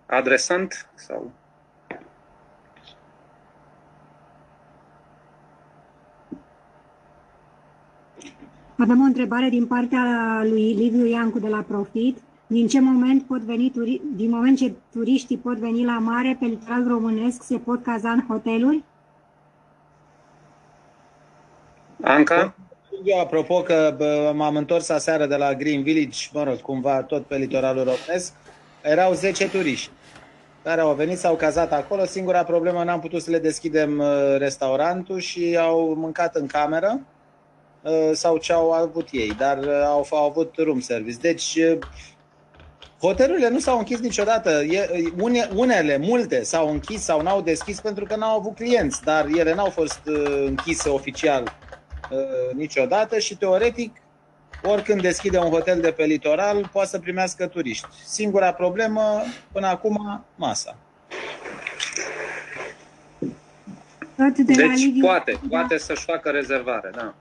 adresant? 0.06 0.90
sau? 0.96 1.32
Avem 8.78 9.02
o 9.02 9.04
întrebare 9.04 9.50
din 9.50 9.68
partea 9.68 10.40
lui 10.44 10.74
Liviu 10.74 11.06
Iancu 11.06 11.40
de 11.40 11.48
la 11.48 11.62
Profit. 11.68 12.18
Din 12.48 12.68
ce 12.68 12.82
moment 12.82 13.24
pot 13.24 13.42
veni 13.42 13.72
turi- 13.72 14.02
din 14.16 14.30
moment 14.30 14.58
ce 14.58 14.74
turiștii 14.92 15.38
pot 15.38 15.58
veni 15.58 15.86
la 15.86 16.00
mare 16.00 16.38
pe 16.40 16.46
litoral 16.46 16.88
românesc, 16.88 17.44
se 17.44 17.58
pot 17.58 17.84
caza 17.84 18.12
în 18.12 18.26
hoteluri? 18.28 18.84
Anca? 22.02 22.56
Eu, 23.04 23.20
apropo 23.20 23.62
că 23.62 23.94
bă, 23.98 24.32
m-am 24.36 24.56
întors 24.56 24.90
aseară 24.90 25.26
de 25.26 25.36
la 25.36 25.54
Green 25.54 25.84
Village, 25.84 26.28
mă 26.34 26.44
rog, 26.44 26.62
cumva 26.62 27.04
tot 27.04 27.26
pe 27.26 27.36
litoralul 27.36 27.84
românesc, 27.84 28.34
erau 28.82 29.14
10 29.14 29.50
turiști 29.50 29.90
care 30.64 30.82
au 30.82 30.94
venit, 30.94 31.18
s-au 31.18 31.36
cazat 31.36 31.72
acolo. 31.72 32.06
Singura 32.06 32.44
problemă, 32.44 32.84
n-am 32.84 33.00
putut 33.00 33.22
să 33.22 33.32
le 33.32 33.40
deschidem 33.40 34.00
uh, 34.00 34.36
restaurantul 34.38 35.20
și 35.20 35.58
au 35.60 35.94
mâncat 35.98 36.36
în 36.36 36.48
cameră 36.48 37.00
uh, 37.82 38.10
sau 38.14 38.38
ce 38.38 38.54
au 38.54 38.72
avut 38.72 39.08
ei, 39.12 39.36
dar 39.38 39.58
uh, 39.58 39.84
au, 39.86 40.08
au 40.10 40.26
avut 40.26 40.54
room 40.58 40.80
service. 40.80 41.18
Deci, 41.22 41.58
hotelurile 43.02 43.50
nu 43.50 43.60
s-au 43.60 43.78
închis 43.78 44.00
niciodată. 44.00 44.62
Une, 45.18 45.50
unele, 45.56 45.98
multe, 45.98 46.44
s-au 46.44 46.70
închis 46.70 47.02
sau 47.02 47.22
n-au 47.22 47.42
deschis 47.42 47.80
pentru 47.80 48.06
că 48.06 48.16
n-au 48.16 48.38
avut 48.38 48.56
clienți, 48.56 49.04
dar 49.04 49.26
ele 49.26 49.54
n-au 49.54 49.70
fost 49.70 50.02
închise 50.46 50.90
oficial 50.90 51.63
niciodată 52.54 53.20
și 53.20 53.38
teoretic 53.38 54.02
oricând 54.64 55.02
deschide 55.02 55.38
un 55.38 55.50
hotel 55.50 55.82
de 55.82 55.92
pe 55.92 56.04
litoral, 56.04 56.70
poate 56.72 56.90
să 56.90 57.00
primească 57.00 57.48
turiști. 57.48 57.88
Singura 58.06 58.54
problemă, 58.54 59.22
până 59.52 59.68
acum, 59.68 60.26
masa. 60.36 60.78
de 64.16 64.44
deci 64.44 64.58
la 64.58 64.74
Liviu, 64.74 65.06
poate, 65.06 65.32
da. 65.32 65.48
poate 65.50 65.78
să-și 65.78 66.04
facă 66.04 66.30
rezervare, 66.30 66.90
da. 66.96 67.14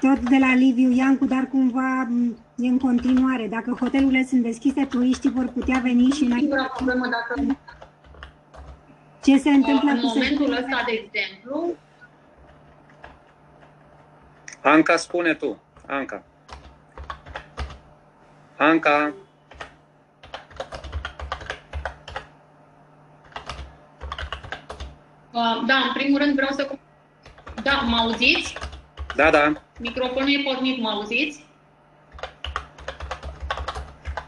Tot 0.00 0.18
de 0.18 0.36
la 0.38 0.54
Liviu 0.54 0.90
Iancu, 0.90 1.24
dar 1.24 1.48
cumva 1.50 2.08
e 2.56 2.66
în 2.66 2.78
continuare. 2.78 3.46
Dacă 3.46 3.76
hotelurile 3.80 4.26
sunt 4.28 4.42
deschise, 4.42 4.84
turiștii 4.84 5.30
vor 5.30 5.48
putea 5.48 5.80
veni 5.82 6.10
și 6.10 6.24
noi. 6.24 6.38
Singura 6.38 6.72
problemă 6.76 7.08
dacă... 7.10 7.56
Ce 9.26 9.38
se 9.38 9.50
întâmplă 9.50 9.90
în 9.90 10.00
momentul 10.02 10.52
ăsta, 10.52 10.84
de 10.86 10.92
exemplu, 10.92 11.74
Anca, 14.62 14.96
spune 14.96 15.34
tu. 15.34 15.62
Anca. 15.86 16.22
Anca. 18.56 19.14
Uh, 25.32 25.62
da, 25.66 25.74
în 25.74 25.92
primul 25.94 26.18
rând 26.18 26.34
vreau 26.34 26.50
să... 26.50 26.70
Da, 27.62 27.72
mă 27.72 27.96
auziți? 27.96 28.58
Da, 29.14 29.30
da. 29.30 29.52
Microfonul 29.78 30.28
e 30.28 30.42
pornit, 30.44 30.80
mă 30.80 30.88
auziți? 30.88 31.44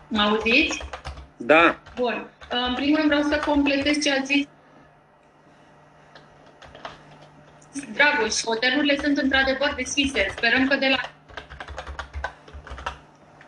Mă 0.09 0.23
auziți? 0.23 0.83
Da. 1.37 1.79
Bun. 1.97 2.31
Uh, 2.53 2.67
în 2.69 2.75
primul 2.75 2.97
rând 2.97 3.09
vreau 3.09 3.23
să 3.23 3.43
completez 3.47 4.03
ce 4.03 4.11
ați 4.11 4.33
zis 4.33 4.47
Dragoș, 7.99 8.37
hotelurile 8.51 8.97
sunt 9.05 9.17
într-adevăr 9.25 9.71
deschise. 9.83 10.21
Sperăm 10.37 10.63
că 10.69 10.77
de 10.85 10.89
la 10.95 11.01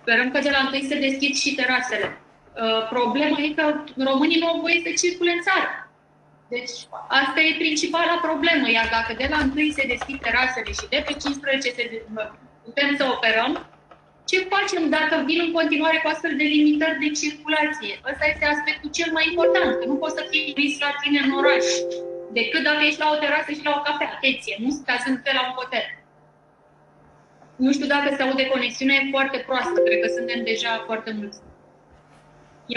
Sperăm 0.01 0.29
că 0.31 0.41
de 0.47 0.51
la 0.57 0.61
întâi 0.65 0.89
se 0.91 0.97
deschid 1.07 1.35
și 1.43 1.55
terasele. 1.61 2.09
Uh, 2.17 2.89
problema 2.95 3.37
e 3.47 3.59
că 3.59 3.65
românii 4.09 4.41
nu 4.43 4.47
au 4.53 4.59
voie 4.65 4.79
să 4.87 4.91
circule 5.03 5.33
în 5.35 5.43
țară. 5.49 5.69
Deci 6.55 6.75
asta 7.21 7.41
e 7.41 7.63
principala 7.65 8.25
problemă, 8.29 8.67
iar 8.71 8.89
dacă 8.97 9.11
de 9.23 9.27
la 9.33 9.39
întâi 9.47 9.77
se 9.79 9.85
deschid 9.95 10.19
terasele 10.27 10.71
și 10.79 10.87
de 10.95 11.01
pe 11.07 11.13
15 11.13 11.71
se 11.79 11.85
putem 12.65 12.91
să 12.99 13.05
operăm, 13.15 13.53
ce 14.31 14.39
facem 14.55 14.83
dacă 14.97 15.15
vin 15.29 15.41
în 15.47 15.53
continuare 15.59 15.99
cu 16.03 16.09
astfel 16.13 16.35
de 16.41 16.47
limitări 16.55 17.03
de 17.05 17.11
circulație? 17.21 17.93
Ăsta 18.11 18.25
este 18.33 18.45
aspectul 18.55 18.91
cel 18.99 19.11
mai 19.17 19.25
important, 19.31 19.71
că 19.79 19.85
nu 19.91 19.97
poți 20.03 20.17
să 20.19 20.23
fii 20.31 20.45
turist 20.49 20.81
la 20.87 20.93
tine 21.01 21.19
în 21.27 21.33
oraș 21.41 21.67
decât 22.39 22.63
dacă 22.69 22.83
ești 22.89 23.03
la 23.05 23.11
o 23.15 23.21
terasă 23.25 23.51
și 23.57 23.67
la 23.69 23.75
o 23.79 23.85
cafea. 23.87 24.11
Atenție, 24.17 24.55
nu 24.65 24.71
ca 24.87 24.97
sunt 25.05 25.19
pe 25.25 25.31
la 25.37 25.43
un 25.49 25.55
hotel. 25.61 25.87
Nu 27.65 27.73
știu 27.73 27.89
dacă 27.95 28.09
se 28.17 28.23
aude 28.23 28.47
conexiunea, 28.47 28.97
e 28.97 29.15
foarte 29.17 29.39
proastă. 29.47 29.79
Cred 29.87 30.01
că 30.05 30.09
suntem 30.17 30.41
deja 30.45 30.73
foarte 30.89 31.11
mulți. 31.19 31.39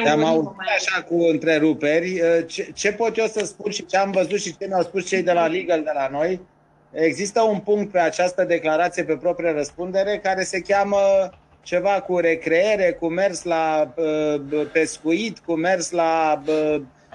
Te-am 0.04 0.24
auzit 0.24 0.58
așa 0.78 1.02
cu 1.02 1.16
întreruperi. 1.34 2.22
Ce, 2.48 2.72
ce 2.74 2.94
pot 2.94 3.18
eu 3.18 3.26
să 3.26 3.46
spun 3.46 3.72
și 3.72 3.86
ce 3.86 3.98
am 3.98 4.12
văzut 4.12 4.42
și 4.42 4.58
ce 4.58 4.66
mi-au 4.68 4.82
spus 4.82 5.08
cei 5.08 5.24
de 5.24 5.32
la 5.32 5.48
Legal 5.48 5.84
de 5.84 5.92
la 5.94 6.08
noi, 6.12 6.42
există 6.92 7.42
un 7.42 7.60
punct 7.60 7.92
pe 7.92 8.00
această 8.00 8.44
declarație 8.44 9.04
pe 9.04 9.18
proprie 9.18 9.52
răspundere 9.52 10.20
care 10.24 10.44
se 10.44 10.62
cheamă 10.62 11.00
ceva 11.62 12.02
cu 12.02 12.18
recreere, 12.18 12.92
cu 12.92 13.08
mers 13.08 13.44
la 13.44 13.94
pescuit, 14.72 15.40
cu 15.40 15.54
mers 15.54 15.92
la 15.92 16.44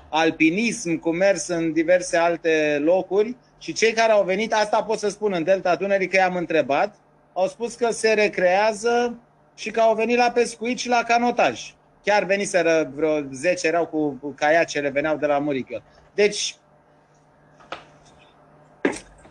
alpinism, 0.09 0.99
cu 0.99 1.11
mers 1.11 1.49
în 1.49 1.73
diverse 1.73 2.17
alte 2.17 2.81
locuri 2.85 3.37
și 3.59 3.73
cei 3.73 3.93
care 3.93 4.13
au 4.13 4.25
venit, 4.25 4.53
asta 4.53 4.83
pot 4.83 4.99
să 4.99 5.09
spun 5.09 5.33
în 5.33 5.45
Delta 5.45 5.77
Dunării 5.77 6.09
că 6.09 6.17
i-am 6.17 6.37
întrebat, 6.37 6.97
au 7.33 7.47
spus 7.47 7.75
că 7.75 7.91
se 7.91 8.13
recrează 8.13 9.19
și 9.55 9.71
că 9.71 9.81
au 9.81 9.95
venit 9.95 10.17
la 10.17 10.31
pescuit 10.31 10.79
și 10.79 10.89
la 10.89 11.03
canotaj. 11.03 11.75
Chiar 12.05 12.25
veniseră 12.25 12.93
vreo 12.95 13.21
10, 13.33 13.67
erau 13.67 13.87
cu 13.87 14.33
caiacele, 14.37 14.89
veneau 14.89 15.17
de 15.17 15.27
la 15.27 15.39
Murică. 15.39 15.83
Deci, 16.15 16.57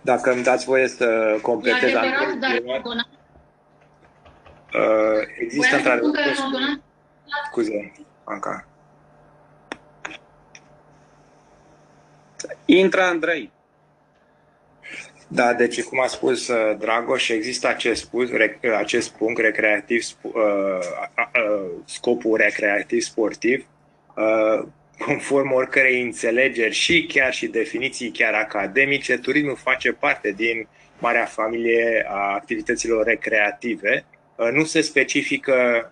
dacă 0.01 0.31
îmi 0.31 0.43
dați 0.43 0.65
voie 0.65 0.87
să 0.87 1.37
completez 1.41 1.93
adevărat, 1.93 2.37
dar 2.39 2.81
uh, 4.73 5.21
există 5.39 5.75
într-adevăr 5.75 6.11
scuze, 7.49 7.91
Anca. 8.23 8.67
Intră, 12.69 13.01
Andrei. 13.01 13.51
Da, 15.27 15.53
deci 15.53 15.83
cum 15.83 15.99
a 15.99 16.07
spus 16.07 16.47
uh, 16.47 16.77
Dragoș, 16.77 17.29
există 17.29 17.67
acest, 17.67 18.01
spus, 18.01 18.29
acest 18.77 19.09
punct 19.09 19.39
recreativ, 19.39 20.05
uh, 20.21 20.33
uh, 20.33 21.69
scopul 21.85 22.37
recreativ 22.37 23.01
sportiv, 23.01 23.65
conform 24.97 25.51
oricărei 25.51 26.01
înțelegeri 26.01 26.73
și 26.73 27.05
chiar 27.05 27.33
și 27.33 27.47
definiții 27.47 28.11
chiar 28.11 28.33
academice, 28.33 29.17
turismul 29.17 29.55
face 29.55 29.91
parte 29.91 30.31
din 30.31 30.67
marea 30.99 31.25
familie 31.25 32.05
a 32.07 32.33
activităților 32.33 33.05
recreative. 33.05 34.05
Nu 34.51 34.63
se 34.63 34.81
specifică 34.81 35.91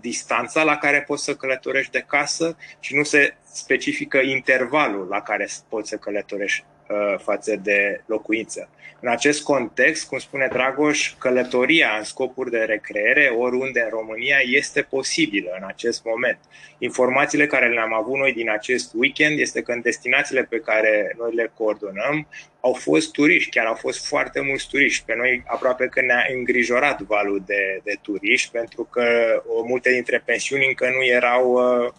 distanța 0.00 0.62
la 0.62 0.76
care 0.76 1.02
poți 1.02 1.24
să 1.24 1.34
călătorești 1.34 1.92
de 1.92 2.04
casă 2.06 2.56
și 2.80 2.96
nu 2.96 3.02
se 3.02 3.36
specifică 3.52 4.18
intervalul 4.18 5.06
la 5.08 5.20
care 5.20 5.48
poți 5.68 5.88
să 5.88 5.96
călătorești 5.96 6.64
uh, 6.66 6.73
față 7.18 7.56
de 7.56 8.00
locuință. 8.06 8.68
În 9.04 9.10
acest 9.10 9.42
context, 9.42 10.08
cum 10.08 10.18
spune 10.18 10.48
Dragoș, 10.52 11.14
călătoria 11.18 11.94
în 11.98 12.04
scopuri 12.04 12.50
de 12.50 12.58
recreere 12.58 13.34
oriunde 13.38 13.80
în 13.80 13.88
România 13.90 14.36
este 14.44 14.82
posibilă 14.82 15.56
în 15.60 15.66
acest 15.66 16.04
moment. 16.04 16.38
Informațiile 16.78 17.46
care 17.46 17.68
le-am 17.68 17.94
avut 17.94 18.16
noi 18.16 18.32
din 18.32 18.50
acest 18.50 18.92
weekend 18.94 19.38
este 19.38 19.62
că 19.62 19.72
în 19.72 19.80
destinațiile 19.80 20.42
pe 20.42 20.58
care 20.58 21.14
noi 21.18 21.34
le 21.34 21.52
coordonăm 21.56 22.28
au 22.60 22.72
fost 22.72 23.12
turiști, 23.12 23.50
chiar 23.50 23.66
au 23.66 23.74
fost 23.74 24.06
foarte 24.06 24.40
mulți 24.40 24.68
turiști. 24.68 25.04
Pe 25.04 25.14
noi 25.16 25.42
aproape 25.46 25.86
că 25.86 26.00
ne-a 26.00 26.26
îngrijorat 26.34 27.00
valul 27.00 27.42
de, 27.46 27.80
de 27.82 27.94
turiști 28.02 28.50
pentru 28.50 28.88
că 28.90 29.04
o, 29.46 29.64
multe 29.66 29.90
dintre 29.90 30.22
pensiuni 30.24 30.66
încă 30.66 30.88
nu 30.96 31.04
erau 31.04 31.52
uh, 31.52 31.92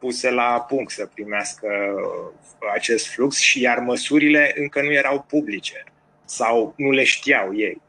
puse 0.00 0.30
la 0.30 0.66
punct 0.68 0.90
să 0.90 1.08
primească 1.14 1.68
acest 2.74 3.08
flux 3.08 3.36
și 3.36 3.60
iar 3.60 3.78
măsurile 3.78 4.52
încă 4.56 4.82
nu 4.82 4.92
erau 4.92 5.24
publice 5.28 5.84
sau 6.24 6.74
nu 6.76 6.90
le 6.90 7.04
știau 7.04 7.56
ei. 7.56 7.80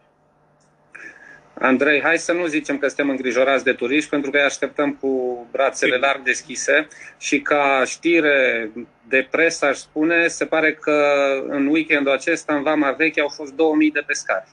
Andrei, 1.53 2.01
hai 2.01 2.17
să 2.17 2.31
nu 2.31 2.45
zicem 2.45 2.77
că 2.77 2.87
suntem 2.87 3.09
îngrijorați 3.09 3.63
de 3.63 3.73
turiști, 3.73 4.09
pentru 4.09 4.31
că 4.31 4.37
îi 4.37 4.43
așteptăm 4.43 4.93
cu 4.93 5.45
brațele 5.51 5.95
larg 5.95 6.23
deschise 6.23 6.87
și 7.17 7.41
ca 7.41 7.83
știre 7.85 8.69
de 9.07 9.27
presă, 9.31 9.65
aș 9.65 9.77
spune, 9.77 10.27
se 10.27 10.45
pare 10.45 10.73
că 10.73 11.15
în 11.47 11.67
weekendul 11.67 12.11
acesta, 12.11 12.55
în 12.55 12.63
Vama 12.63 12.91
Veche, 12.91 13.21
au 13.21 13.27
fost 13.27 13.53
2000 13.53 13.91
de 13.91 14.03
pescari. 14.05 14.47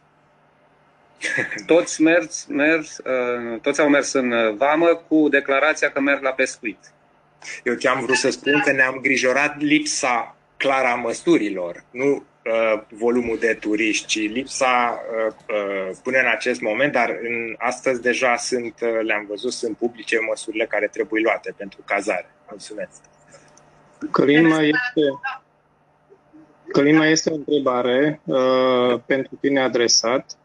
Toți, 1.67 2.03
mers, 2.03 2.47
mers, 2.49 2.99
uh, 2.99 3.61
toți 3.61 3.81
au 3.81 3.89
mers 3.89 4.13
în 4.13 4.57
vamă 4.57 5.05
cu 5.09 5.29
declarația 5.29 5.91
că 5.91 6.01
merg 6.01 6.23
la 6.23 6.31
pescuit. 6.31 6.79
Eu 7.65 7.75
ce 7.75 7.89
am 7.89 8.01
vrut 8.01 8.17
să 8.17 8.31
spun 8.31 8.61
că 8.65 8.73
ne-am 8.73 8.99
grijorat 9.03 9.61
lipsa 9.61 10.37
clară 10.57 10.87
a 10.87 10.95
măsurilor, 10.95 11.85
nu 11.91 12.07
uh, 12.45 12.83
volumul 12.91 13.39
de 13.39 13.57
turiști, 13.61 14.07
ci 14.07 14.33
lipsa 14.33 15.01
uh, 15.27 15.35
uh, 15.49 15.97
până 16.03 16.19
în 16.19 16.27
acest 16.27 16.61
moment, 16.61 16.93
dar 16.93 17.09
în, 17.09 17.55
astăzi 17.59 18.03
deja 18.03 18.37
sunt, 18.37 18.75
uh, 18.83 19.01
le-am 19.03 19.27
văzut, 19.29 19.53
sunt 19.53 19.77
publice 19.77 20.19
măsurile 20.29 20.67
care 20.67 20.87
trebuie 20.87 21.23
luate 21.23 21.55
pentru 21.57 21.81
cazare. 21.85 22.31
Mulțumesc. 22.49 23.01
Călin, 24.11 24.47
mai 24.47 24.69
este, 24.69 25.03
Călin, 26.73 26.97
mai 26.97 27.11
este 27.11 27.31
o 27.31 27.35
întrebare 27.35 28.21
uh, 28.25 29.01
pentru 29.07 29.37
tine 29.41 29.61
adresat. 29.61 30.38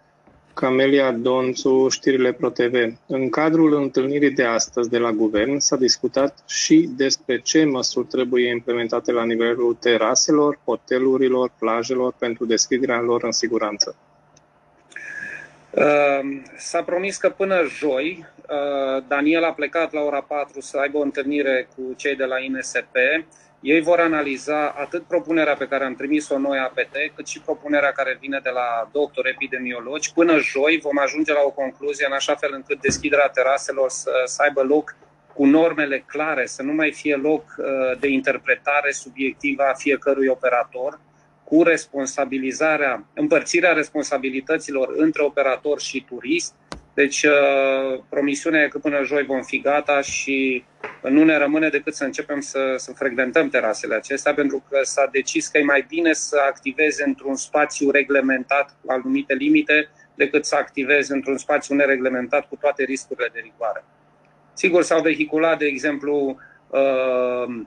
Camelia 0.54 1.12
Donțu, 1.12 1.88
știrile 1.90 2.32
ProTV. 2.32 2.94
În 3.08 3.30
cadrul 3.30 3.74
întâlnirii 3.74 4.32
de 4.32 4.44
astăzi 4.44 4.90
de 4.90 4.98
la 4.98 5.12
guvern 5.12 5.58
s-a 5.58 5.76
discutat 5.76 6.44
și 6.48 6.90
despre 6.96 7.40
ce 7.40 7.66
măsuri 7.66 8.08
trebuie 8.08 8.50
implementate 8.50 9.12
la 9.12 9.24
nivelul 9.24 9.78
teraselor, 9.80 10.60
hotelurilor, 10.66 11.52
plajelor 11.60 12.14
pentru 12.18 12.46
deschiderea 12.46 13.02
lor 13.02 13.24
în 13.24 13.32
siguranță. 13.32 13.96
Ehm, 15.74 16.46
s-a 16.58 16.84
promis 16.84 17.18
că 17.18 17.30
până 17.30 17.62
joi 17.68 18.26
uh, 18.50 19.04
Daniel 19.08 19.44
a 19.44 19.52
plecat 19.54 19.94
la 19.94 20.02
ora 20.02 20.22
4 20.22 20.62
să 20.62 20.78
aibă 20.78 20.98
o 20.98 21.02
întâlnire 21.02 21.68
cu 21.76 21.94
cei 21.96 22.16
de 22.16 22.26
la 22.26 22.40
INSP 22.40 22.96
ei 23.64 23.82
vor 23.82 24.00
analiza 24.00 24.70
atât 24.70 25.04
propunerea 25.04 25.56
pe 25.56 25.68
care 25.68 25.84
am 25.84 25.96
trimis-o 25.96 26.38
noi 26.38 26.58
APT, 26.58 26.96
cât 27.16 27.28
și 27.28 27.42
propunerea 27.42 27.92
care 27.92 28.18
vine 28.20 28.40
de 28.44 28.50
la 28.50 28.90
doctori 28.92 29.30
epidemiologi. 29.30 30.14
Până 30.14 30.38
joi 30.38 30.80
vom 30.82 30.98
ajunge 30.98 31.34
la 31.34 31.42
o 31.44 31.52
concluzie 31.52 32.06
în 32.06 32.12
așa 32.12 32.36
fel 32.36 32.52
încât 32.54 32.82
deschiderea 32.82 33.28
teraselor 33.28 33.90
să, 33.90 34.12
să 34.26 34.42
aibă 34.42 34.62
loc 34.62 34.96
cu 35.34 35.46
normele 35.46 36.04
clare, 36.08 36.46
să 36.46 36.64
nu 36.64 36.74
mai 36.74 36.92
fie 36.92 37.16
loc 37.16 37.44
uh, 37.58 37.66
de 38.00 38.08
interpretare 38.08 38.92
subiectivă 38.92 39.64
a 39.64 39.74
fiecărui 39.74 40.28
operator, 40.28 41.00
cu 41.44 41.64
responsabilizarea, 41.64 43.06
împărțirea 43.14 43.74
responsabilităților 43.74 44.94
între 44.96 45.24
operator 45.24 45.80
și 45.80 46.06
turist. 46.08 46.54
Deci, 46.94 47.24
uh, 47.24 48.00
promisiunea 48.10 48.64
e 48.64 48.68
că 48.68 48.78
până 48.78 49.04
joi 49.04 49.24
vom 49.24 49.42
fi 49.42 49.62
gata 49.62 50.02
și 50.02 50.64
nu 51.02 51.24
ne 51.24 51.38
rămâne 51.38 51.70
decât 51.70 51.96
să 51.96 52.04
începem 52.04 52.40
să, 52.40 52.74
să 52.78 52.92
frecventăm 52.92 53.50
terasele 53.50 53.96
acestea, 53.96 54.34
pentru 54.34 54.64
că 54.70 54.80
s-a 54.82 55.10
decis 55.12 55.48
că 55.48 55.58
e 55.58 55.64
mai 55.64 55.86
bine 55.88 56.14
să 56.14 56.38
activezi 56.48 57.04
într-un 57.06 57.36
spațiu 57.36 57.90
reglementat 57.90 58.76
cu 58.82 58.92
anumite 58.92 59.34
limite, 59.34 59.90
decât 60.16 60.46
să 60.46 60.56
activezi 60.56 61.12
într-un 61.12 61.38
spațiu 61.38 61.76
nereglementat 61.76 62.48
cu 62.48 62.56
toate 62.56 62.84
riscurile 62.84 63.30
de 63.34 63.40
rigoare. 63.44 63.84
Sigur, 64.54 64.84
s-au 64.84 65.02
vehiculat, 65.02 65.58
de 65.58 65.66
exemplu, 65.66 66.38
uh, 66.68 67.62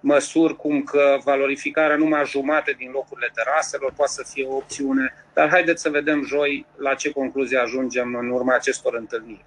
măsuri 0.00 0.56
cum 0.56 0.82
că 0.82 1.18
valorificarea 1.24 1.96
numai 1.96 2.24
jumate 2.26 2.74
din 2.78 2.90
locurile 2.92 3.30
teraselor 3.34 3.92
poate 3.96 4.12
să 4.12 4.24
fie 4.32 4.46
o 4.46 4.56
opțiune, 4.56 5.14
dar 5.34 5.48
haideți 5.48 5.82
să 5.82 5.90
vedem 5.90 6.24
joi 6.24 6.66
la 6.76 6.94
ce 6.94 7.12
concluzie 7.12 7.58
ajungem 7.58 8.14
în 8.14 8.30
urma 8.30 8.54
acestor 8.54 8.94
întâlniri. 8.94 9.44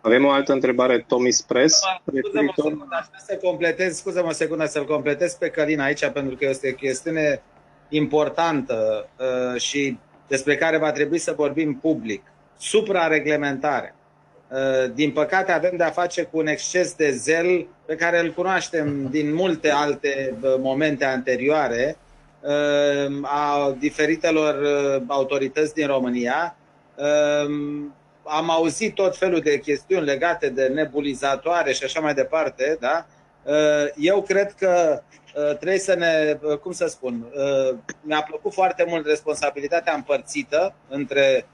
Avem 0.00 0.24
o 0.24 0.30
altă 0.30 0.52
întrebare, 0.52 0.98
Tomi 0.98 1.30
Spres. 1.30 1.80
Scuză-mă, 2.52 2.86
să 3.26 3.38
completez, 3.42 3.96
scuză-mă 3.96 4.28
o 4.28 4.32
secundă 4.32 4.66
să-l 4.66 4.84
completez 4.84 5.34
pe 5.34 5.48
Călin 5.48 5.80
aici, 5.80 6.06
pentru 6.06 6.36
că 6.36 6.44
este 6.48 6.70
o 6.72 6.74
chestiune 6.74 7.42
importantă 7.88 9.08
uh, 9.16 9.60
și 9.60 9.98
despre 10.28 10.56
care 10.56 10.78
va 10.78 10.92
trebui 10.92 11.18
să 11.18 11.32
vorbim 11.32 11.74
public. 11.74 12.22
Suprareglementare. 12.58 13.94
Uh, 14.48 14.92
din 14.94 15.12
păcate 15.12 15.52
avem 15.52 15.76
de-a 15.76 15.90
face 15.90 16.22
cu 16.22 16.38
un 16.38 16.46
exces 16.46 16.94
de 16.94 17.10
zel 17.10 17.66
pe 17.86 17.94
care 17.94 18.18
îl 18.18 18.32
cunoaștem 18.32 19.08
din 19.10 19.34
multe 19.34 19.70
alte 19.70 20.34
uh, 20.40 20.54
momente 20.58 21.04
anterioare 21.04 21.96
uh, 22.40 23.18
a 23.22 23.76
diferitelor 23.78 24.62
uh, 24.62 25.02
autorități 25.06 25.74
din 25.74 25.86
România 25.86 26.56
uh, 26.94 27.84
am 28.24 28.50
auzit 28.50 28.94
tot 28.94 29.16
felul 29.16 29.40
de 29.40 29.58
chestiuni 29.58 30.04
legate 30.04 30.48
de 30.48 30.66
nebulizatoare 30.66 31.72
și 31.72 31.84
așa 31.84 32.00
mai 32.00 32.14
departe, 32.14 32.76
da? 32.80 33.06
Uh, 33.42 33.86
eu 33.96 34.22
cred 34.22 34.52
că 34.52 35.02
uh, 35.36 35.56
trebuie 35.56 35.78
să 35.78 35.94
ne, 35.94 36.38
uh, 36.42 36.58
cum 36.58 36.72
să 36.72 36.86
spun, 36.86 37.26
mi-a 38.00 38.22
plăcut 38.22 38.52
foarte 38.52 38.84
mult 38.88 39.06
responsabilitatea 39.06 39.94
împărțită 39.94 40.74
între 40.88 41.46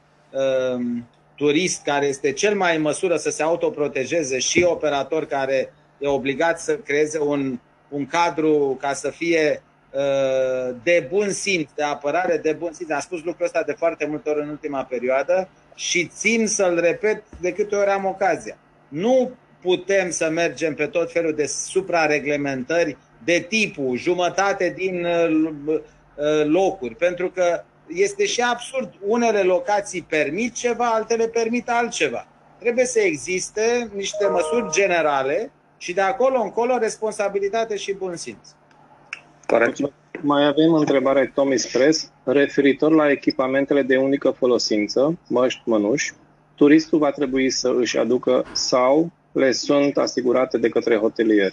turist 1.40 1.82
care 1.82 2.06
este 2.06 2.32
cel 2.32 2.56
mai 2.56 2.76
în 2.76 2.82
măsură 2.82 3.16
să 3.16 3.30
se 3.30 3.42
autoprotejeze 3.42 4.38
și 4.38 4.62
operator 4.62 5.26
care 5.26 5.72
e 5.98 6.08
obligat 6.08 6.60
să 6.60 6.76
creeze 6.76 7.18
un, 7.18 7.58
un 7.88 8.06
cadru 8.06 8.76
ca 8.80 8.92
să 8.92 9.10
fie 9.10 9.62
de 10.82 11.06
bun 11.10 11.30
simț, 11.30 11.70
de 11.74 11.82
apărare 11.82 12.36
de 12.36 12.52
bun 12.52 12.72
simț. 12.72 12.90
Am 12.90 13.00
spus 13.00 13.22
lucrul 13.22 13.44
ăsta 13.44 13.62
de 13.62 13.72
foarte 13.72 14.06
multe 14.06 14.30
ori 14.30 14.40
în 14.40 14.48
ultima 14.48 14.84
perioadă 14.84 15.48
și 15.74 16.06
țin 16.06 16.46
să-l 16.46 16.80
repet 16.80 17.22
de 17.40 17.52
câte 17.52 17.76
ori 17.76 17.90
am 17.90 18.04
ocazia. 18.04 18.56
Nu 18.88 19.30
putem 19.60 20.10
să 20.10 20.30
mergem 20.30 20.74
pe 20.74 20.86
tot 20.86 21.12
felul 21.12 21.34
de 21.34 21.46
suprareglementări 21.46 22.96
de 23.24 23.46
tipul 23.48 23.96
jumătate 23.96 24.74
din 24.76 25.04
uh, 25.04 25.50
uh, 25.66 26.44
locuri, 26.44 26.94
pentru 26.94 27.30
că 27.30 27.64
este 27.94 28.26
și 28.26 28.40
absurd. 28.40 28.92
Unele 29.06 29.42
locații 29.42 30.02
permit 30.02 30.54
ceva, 30.54 30.84
altele 30.84 31.28
permit 31.28 31.68
altceva. 31.68 32.26
Trebuie 32.58 32.84
să 32.84 33.00
existe 33.00 33.90
niște 33.94 34.26
măsuri 34.26 34.70
generale 34.72 35.50
și 35.78 35.92
de 35.92 36.00
acolo 36.00 36.40
încolo 36.40 36.78
responsabilitate 36.78 37.76
și 37.76 37.92
bun 37.92 38.16
simț. 38.16 38.48
Corect. 39.46 39.78
Mai 40.20 40.46
avem 40.46 40.72
întrebare 40.72 41.30
Tommy 41.34 41.58
Spres 41.58 42.10
referitor 42.24 42.92
la 42.92 43.10
echipamentele 43.10 43.82
de 43.82 43.96
unică 43.96 44.30
folosință, 44.30 45.18
măști, 45.28 45.60
mănuși. 45.64 46.12
Turistul 46.54 46.98
va 46.98 47.10
trebui 47.10 47.50
să 47.50 47.74
își 47.78 47.98
aducă 47.98 48.44
sau 48.52 49.10
le 49.32 49.52
sunt 49.52 49.96
asigurate 49.96 50.58
de 50.58 50.68
către 50.68 50.96
hotelier? 50.96 51.52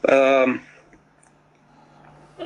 Uh, 0.00 0.60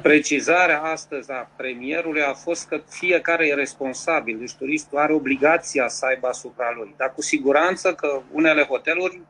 precizarea 0.03 0.81
astăzi 0.81 1.31
a 1.31 1.51
premierului 1.57 2.23
a 2.23 2.33
fost 2.33 2.69
că 2.69 2.81
fiecare 2.89 3.47
e 3.47 3.55
responsabil, 3.55 4.39
deci 4.39 4.55
turistul 4.55 4.99
are 4.99 5.13
obligația 5.13 5.89
să 5.89 6.07
aibă 6.07 6.27
asupra 6.27 6.73
lui. 6.77 6.95
Dar 6.97 7.13
cu 7.15 7.23
siguranță 7.23 7.95
că 7.95 8.23
unele 8.33 8.63
hoteluri 8.63 9.21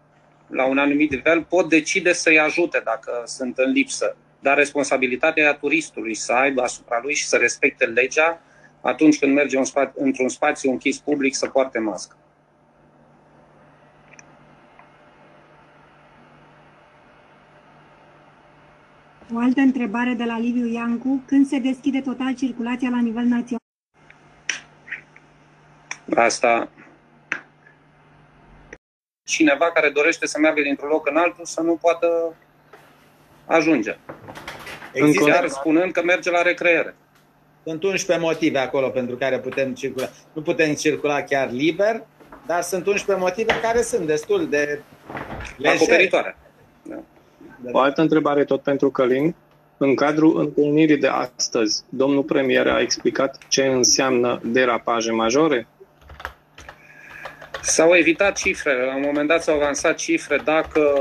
la 0.46 0.64
un 0.64 0.78
anumit 0.78 1.10
nivel, 1.10 1.42
pot 1.42 1.68
decide 1.68 2.12
să-i 2.12 2.38
ajute 2.38 2.80
dacă 2.84 3.22
sunt 3.24 3.58
în 3.58 3.70
lipsă. 3.70 4.16
Dar 4.40 4.56
responsabilitatea 4.56 5.50
a 5.50 5.54
turistului 5.54 6.14
să 6.14 6.32
aibă 6.32 6.62
asupra 6.62 7.00
lui 7.02 7.14
și 7.14 7.26
să 7.26 7.36
respecte 7.36 7.84
legea 7.84 8.40
atunci 8.80 9.18
când 9.18 9.34
merge 9.34 9.58
într-un 9.94 10.28
spațiu 10.28 10.70
închis 10.70 10.98
public 10.98 11.34
să 11.34 11.46
poarte 11.46 11.78
mască. 11.78 12.16
O 19.32 19.38
altă 19.38 19.60
întrebare 19.60 20.12
de 20.12 20.24
la 20.24 20.38
Liviu 20.38 20.66
Iancu. 20.66 21.22
Când 21.26 21.46
se 21.46 21.58
deschide 21.58 22.00
total 22.00 22.34
circulația 22.34 22.88
la 22.88 23.00
nivel 23.00 23.24
național? 23.24 23.58
Asta 26.16 26.68
cineva 29.24 29.70
care 29.72 29.88
dorește 29.88 30.26
să 30.26 30.38
meargă 30.38 30.62
dintr-un 30.62 30.88
loc 30.88 31.08
în 31.08 31.16
altul 31.16 31.44
să 31.44 31.60
nu 31.60 31.78
poată 31.80 32.34
ajunge. 33.46 33.98
Există, 34.92 35.30
Chiar 35.30 35.48
spunând 35.48 35.92
că 35.92 36.02
merge 36.02 36.30
la 36.30 36.42
recreere. 36.42 36.94
Sunt 37.64 37.82
11 37.82 38.26
motive 38.26 38.58
acolo 38.58 38.88
pentru 38.88 39.16
care 39.16 39.38
putem 39.38 39.74
circula. 39.74 40.08
Nu 40.32 40.42
putem 40.42 40.74
circula 40.74 41.22
chiar 41.22 41.50
liber, 41.50 42.06
dar 42.46 42.62
sunt 42.62 42.86
11 42.86 43.24
motive 43.24 43.60
care 43.60 43.82
sunt 43.82 44.06
destul 44.06 44.48
de 44.48 44.82
legere. 45.56 45.76
Acoperitoare. 45.76 46.36
Da. 46.82 47.02
O 47.72 47.78
altă 47.78 48.00
întrebare 48.00 48.44
tot 48.44 48.62
pentru 48.62 48.90
Călin. 48.90 49.34
În 49.76 49.94
cadrul 49.94 50.40
întâlnirii 50.40 50.96
de 50.96 51.06
astăzi, 51.06 51.84
domnul 51.88 52.22
premier 52.22 52.66
a 52.66 52.80
explicat 52.80 53.38
ce 53.48 53.64
înseamnă 53.64 54.40
derapaje 54.44 55.10
majore? 55.10 55.66
S-au 57.60 57.94
evitat 57.94 58.36
cifrele, 58.36 58.84
la 58.84 58.96
un 58.96 59.02
moment 59.04 59.28
dat 59.28 59.42
s-au 59.42 59.54
avansat 59.54 59.94
cifre 59.94 60.40
dacă 60.44 60.92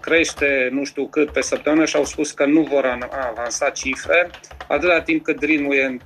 crește 0.00 0.68
nu 0.72 0.84
știu 0.84 1.06
cât 1.06 1.30
pe 1.30 1.40
săptămână 1.40 1.84
și 1.84 1.96
au 1.96 2.04
spus 2.04 2.30
că 2.30 2.46
nu 2.46 2.60
vor 2.62 2.98
avansa 3.30 3.70
cifre, 3.70 4.30
atâta 4.68 5.00
timp 5.00 5.24
cât 5.24 5.42
ritmul 5.42 5.74
e 5.74 5.84
în 5.84 5.98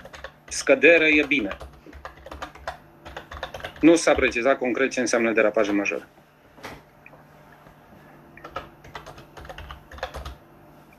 scădere, 0.48 1.06
e 1.06 1.24
bine. 1.28 1.56
Nu 3.80 3.94
s-a 3.94 4.12
precizat 4.12 4.58
concret 4.58 4.90
ce 4.90 5.00
înseamnă 5.00 5.32
derapaje 5.32 5.72
majore. 5.72 6.08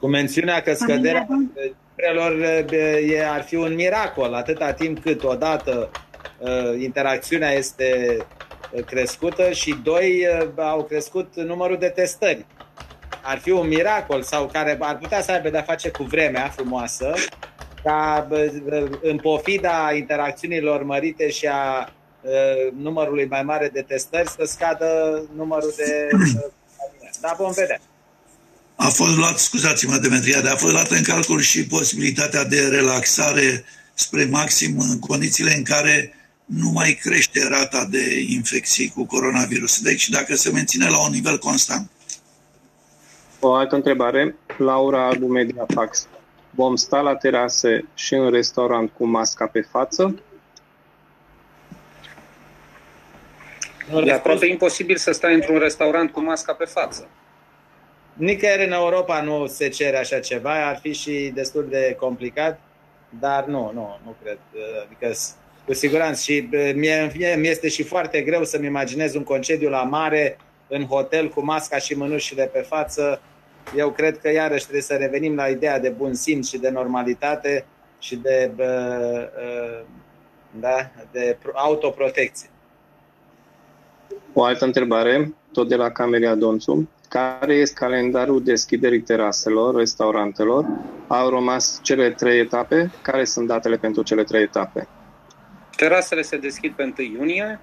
Cu 0.02 0.08
mențiunea 0.08 0.62
că 0.62 0.74
scăderea 0.74 1.28
cifrelor 1.95 2.66
ar 3.32 3.43
fi 3.43 3.56
un 3.56 3.74
miracol, 3.76 4.34
atâta 4.34 4.74
timp 4.74 4.99
cât 4.99 5.24
odată 5.24 5.91
interacțiunea 6.80 7.52
este 7.52 8.18
crescută 8.86 9.52
și 9.52 9.76
doi 9.84 10.28
au 10.58 10.84
crescut 10.84 11.36
numărul 11.36 11.78
de 11.78 11.88
testări. 11.88 12.45
Ar 13.24 13.38
fi 13.38 13.52
un 13.52 13.68
miracol 13.68 14.22
sau 14.22 14.45
care 14.45 14.78
ar 14.80 14.97
putea 14.97 15.22
să 15.22 15.32
aibă 15.32 15.49
de-a 15.49 15.62
face 15.62 15.89
cu 15.89 16.04
vremea 16.04 16.47
frumoasă, 16.47 17.14
ca 17.84 18.28
în 19.02 19.18
pofida 19.18 19.93
interacțiunilor 19.93 20.84
mărite 20.84 21.30
și 21.30 21.47
a 21.47 21.89
numărului 22.78 23.26
mai 23.26 23.43
mare 23.43 23.70
de 23.74 23.82
testări 23.82 24.28
să 24.28 24.43
scadă 24.45 25.22
numărul 25.36 25.74
de... 25.78 26.08
Dar 27.22 27.36
vom 27.38 27.52
vedea. 27.52 27.80
A 28.84 28.90
fost 28.90 29.18
luat, 29.18 29.38
scuzați-mă, 29.38 29.98
Demetria, 29.98 30.42
dar 30.42 30.54
a 30.54 30.56
fost 30.56 30.72
luată 30.72 30.96
în 30.96 31.04
calcul 31.04 31.40
și 31.40 31.66
posibilitatea 31.66 32.44
de 32.44 32.68
relaxare 32.68 33.64
spre 33.94 34.26
maxim 34.26 34.80
în 34.80 35.00
condițiile 35.00 35.54
în 35.54 35.64
care 35.64 36.14
nu 36.46 36.70
mai 36.70 37.00
crește 37.02 37.48
rata 37.48 37.86
de 37.90 38.26
infecții 38.28 38.90
cu 38.90 39.06
coronavirus. 39.06 39.82
Deci 39.82 40.10
dacă 40.10 40.36
se 40.36 40.52
menține 40.52 40.90
la 40.90 41.04
un 41.06 41.12
nivel 41.12 41.38
constant. 41.38 41.90
O 43.40 43.54
altă 43.54 43.76
întrebare. 43.76 44.36
Laura 44.58 45.08
Albu 45.08 45.28
Media 45.28 45.66
Fax. 45.74 46.08
Vom 46.50 46.76
sta 46.76 47.00
la 47.00 47.16
terase 47.16 47.86
și 47.94 48.14
în 48.14 48.32
restaurant 48.32 48.92
cu 48.98 49.06
masca 49.06 49.46
pe 49.46 49.62
față? 49.72 50.20
E 54.06 54.14
aproape 54.14 54.46
imposibil 54.46 54.98
să 54.98 55.12
stai 55.12 55.34
într-un 55.34 55.58
restaurant 55.58 56.12
cu 56.12 56.22
masca 56.22 56.54
pe 56.54 56.66
față. 56.66 57.10
Nicăieri 58.14 58.66
în 58.66 58.72
Europa 58.72 59.22
nu 59.22 59.45
se 59.45 59.70
cere 59.70 59.97
așa 59.97 60.20
ceva, 60.20 60.68
ar 60.68 60.78
fi 60.78 60.93
și 60.93 61.32
destul 61.34 61.68
de 61.70 61.95
complicat, 61.99 62.59
dar 63.20 63.45
nu, 63.45 63.72
nu, 63.74 63.99
nu 64.03 64.16
cred. 64.24 64.38
Adică, 64.86 65.14
cu 65.66 65.74
siguranță, 65.74 66.22
și 66.22 66.49
mie, 66.76 67.12
mie 67.16 67.49
este 67.49 67.68
și 67.70 67.84
foarte 67.84 68.22
greu 68.22 68.43
să-mi 68.43 68.66
imaginez 68.66 69.16
un 69.16 69.24
concediu 69.24 69.70
la 69.70 69.84
mare, 69.84 70.38
în 70.68 70.86
hotel, 70.86 71.30
cu 71.30 71.43
masca 71.43 71.78
și 71.78 71.93
mânușile 71.93 72.45
pe 72.45 72.59
față. 72.59 73.22
Eu 73.76 73.91
cred 73.91 74.20
că 74.20 74.32
iarăși 74.32 74.62
trebuie 74.62 74.82
să 74.82 74.95
revenim 74.95 75.36
la 75.36 75.47
ideea 75.47 75.80
de 75.80 75.89
bun 75.89 76.14
simț 76.14 76.47
și 76.47 76.57
de 76.57 76.70
normalitate 76.70 77.66
și 77.99 78.16
de, 78.16 78.51
da, 80.59 80.91
de 81.12 81.38
autoprotecție. 81.53 82.49
O 84.34 84.43
altă 84.43 84.66
întrebare, 84.66 85.34
tot 85.53 85.68
de 85.68 85.76
la 85.76 85.91
Camelia 85.91 86.36
Donțu. 86.36 86.89
Care 87.12 87.53
este 87.53 87.76
calendarul 87.80 88.43
deschiderii 88.43 89.01
teraselor, 89.01 89.76
restaurantelor? 89.76 90.66
Au 91.07 91.30
rămas 91.30 91.80
cele 91.84 92.12
trei 92.12 92.39
etape? 92.39 92.91
Care 93.01 93.24
sunt 93.24 93.47
datele 93.47 93.78
pentru 93.78 94.03
cele 94.03 94.24
trei 94.24 94.41
etape? 94.41 94.88
Terasele 95.76 96.22
se 96.22 96.38
deschid 96.38 96.74
pe 96.74 96.93
1 96.97 97.07
iunie. 97.07 97.59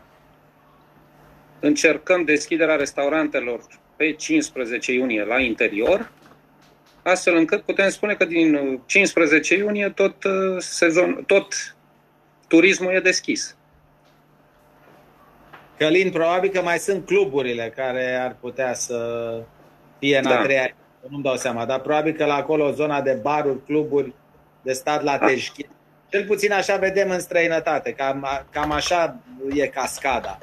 Încercăm 1.60 2.24
deschiderea 2.24 2.76
restaurantelor 2.76 3.60
pe 3.96 4.12
15 4.12 4.92
iunie 4.92 5.24
la 5.24 5.38
interior, 5.40 6.10
astfel 7.02 7.36
încât 7.36 7.62
putem 7.62 7.88
spune 7.88 8.14
că 8.14 8.24
din 8.24 8.80
15 8.86 9.56
iunie 9.56 9.88
tot, 9.88 10.24
sezon, 10.58 11.24
tot 11.26 11.54
turismul 12.48 12.92
e 12.92 13.00
deschis. 13.00 13.56
Călin, 15.78 16.10
probabil 16.10 16.50
că 16.50 16.62
mai 16.62 16.78
sunt 16.78 17.06
cluburile 17.06 17.72
care 17.76 18.14
ar 18.14 18.36
putea 18.40 18.74
să 18.74 19.30
fie 19.98 20.16
în 20.16 20.22
da. 20.22 20.38
a 20.38 20.42
treia, 20.42 20.74
nu-mi 21.08 21.22
dau 21.22 21.36
seama, 21.36 21.64
dar 21.64 21.80
probabil 21.80 22.12
că 22.12 22.24
la 22.24 22.34
acolo 22.34 22.70
zona 22.70 23.00
de 23.00 23.18
baruri, 23.22 23.64
cluburi, 23.64 24.14
de 24.62 24.72
stat 24.72 25.02
la 25.02 25.18
teșchi. 25.18 25.62
Da. 25.62 25.68
Cel 26.08 26.26
puțin 26.26 26.52
așa 26.52 26.76
vedem 26.76 27.10
în 27.10 27.20
străinătate, 27.20 27.92
cam, 27.92 28.46
cam 28.50 28.70
așa 28.70 29.16
e 29.54 29.66
cascada. 29.66 30.38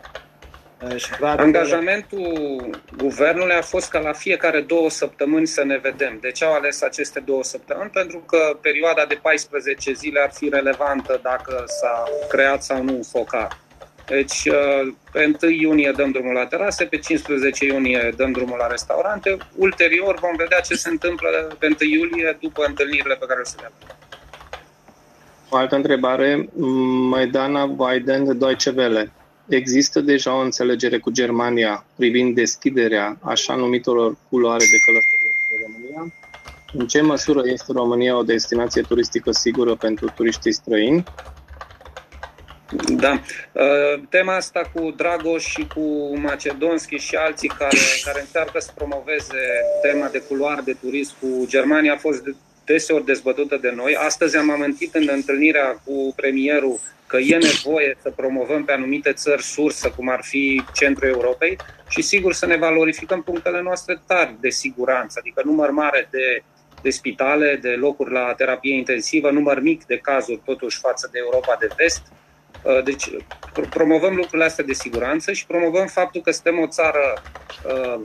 Și 0.96 1.12
Angajamentul 1.22 2.56
că... 2.72 2.96
guvernului 2.98 3.56
a 3.56 3.62
fost 3.62 3.90
ca 3.90 4.00
la 4.00 4.14
fiecare 4.14 4.62
două 4.62 4.90
săptămâni 4.90 5.48
să 5.48 5.64
ne 5.64 5.78
vedem. 5.78 6.18
De 6.22 6.32
ce 6.32 6.46
au 6.46 6.54
ales 6.54 6.82
aceste 6.82 7.20
două 7.20 7.44
săptămâni? 7.44 7.90
Pentru 7.90 8.18
că 8.20 8.58
perioada 8.62 9.06
de 9.06 9.20
14 9.22 9.94
zile 9.94 10.20
ar 10.20 10.32
fi 10.34 10.50
relevantă 10.50 11.20
dacă 11.24 11.64
s-a 11.68 12.04
creat 12.28 12.64
sau 12.64 12.84
nu 12.84 12.96
un 12.96 13.04
focar. 13.04 13.58
Deci, 14.08 14.46
uh, 14.46 14.94
pe 15.12 15.36
1 15.42 15.52
iunie 15.52 15.94
dăm 15.96 16.12
drumul 16.12 16.34
la 16.34 16.46
terase, 16.46 16.86
pe 16.86 16.98
15 16.98 17.66
iunie 17.66 18.14
dăm 18.18 18.32
drumul 18.32 18.58
la 18.58 18.68
restaurante. 18.68 19.38
Ulterior 19.56 20.20
vom 20.20 20.36
vedea 20.38 20.60
ce 20.60 20.74
se 20.76 20.90
întâmplă 20.90 21.56
pe 21.60 21.76
1 21.82 21.90
iulie 21.92 22.38
după 22.42 22.66
întâlnirile 22.68 23.16
pe 23.16 23.26
care 23.26 23.40
le 23.40 23.46
să 23.46 23.56
O 25.50 25.56
altă 25.56 25.76
întrebare, 25.76 26.50
Maidana 27.10 27.66
Biden 27.66 28.26
de 28.26 28.34
Deutsche 28.34 28.74
Welle. 28.76 29.12
Există 29.48 30.00
deja 30.00 30.36
o 30.36 30.40
înțelegere 30.40 30.98
cu 30.98 31.12
Germania 31.12 31.86
privind 31.96 32.36
deschiderea 32.36 33.18
așa 33.22 33.56
numitorilor 33.56 34.18
culoare 34.30 34.66
de 34.72 34.78
călătorie 34.86 35.32
în 35.52 35.66
România? 35.66 36.14
În 36.74 36.88
ce 36.88 37.02
măsură 37.02 37.42
este 37.44 37.72
România 37.72 38.18
o 38.18 38.24
destinație 38.24 38.82
turistică 38.82 39.32
sigură 39.32 39.76
pentru 39.76 40.10
turiștii 40.16 40.52
străini? 40.54 41.04
Da. 42.74 43.22
Uh, 43.52 44.02
tema 44.10 44.36
asta 44.36 44.72
cu 44.74 44.94
Dragoș 44.98 45.44
și 45.44 45.68
cu 45.76 46.18
Macedonski 46.18 46.96
și 46.96 47.16
alții 47.16 47.48
care, 47.48 47.78
care 48.04 48.20
încearcă 48.20 48.60
să 48.60 48.72
promoveze 48.76 49.42
tema 49.82 50.08
de 50.08 50.20
culoare 50.20 50.62
de 50.66 50.76
turism 50.82 51.16
cu 51.20 51.46
Germania 51.48 51.94
a 51.94 51.98
fost 51.98 52.24
deseori 52.64 53.06
dezbătută 53.06 53.58
de 53.58 53.74
noi. 53.76 53.96
Astăzi 53.96 54.38
am 54.38 54.50
amintit 54.50 54.96
în 54.96 55.10
întâlnirea 55.12 55.82
cu 55.84 56.14
premierul 56.16 56.80
că 57.08 57.18
e 57.18 57.38
nevoie 57.38 57.98
să 58.02 58.10
promovăm 58.10 58.64
pe 58.64 58.72
anumite 58.72 59.14
țări 59.14 59.44
sursă, 59.44 59.90
cum 59.96 60.10
ar 60.10 60.20
fi 60.24 60.64
centrul 60.74 61.10
Europei, 61.10 61.58
și 61.90 62.02
sigur 62.02 62.34
să 62.34 62.46
ne 62.46 62.58
valorificăm 62.58 63.24
punctele 63.24 63.62
noastre 63.62 64.02
tari 64.08 64.36
de 64.40 64.50
siguranță, 64.50 65.20
adică 65.20 65.42
număr 65.46 65.70
mare 65.70 66.08
de, 66.12 66.44
de 66.82 66.90
spitale, 66.90 67.60
de 67.62 67.70
locuri 67.70 68.12
la 68.12 68.34
terapie 68.38 68.76
intensivă, 68.76 69.32
număr 69.32 69.62
mic 69.62 69.86
de 69.86 69.98
cazuri 69.98 70.42
totuși 70.46 70.80
față 70.80 71.10
de 71.12 71.20
Europa 71.22 71.58
de 71.60 71.68
vest, 71.78 72.02
Uh, 72.02 72.25
deci 72.84 73.10
promovăm 73.70 74.16
lucrurile 74.16 74.44
astea 74.44 74.64
de 74.64 74.74
siguranță 74.74 75.32
și 75.32 75.46
promovăm 75.46 75.88
faptul 75.88 76.22
că 76.22 76.32
suntem 76.32 76.60
o 76.60 76.68
țară 76.68 77.22
uh, 77.66 78.02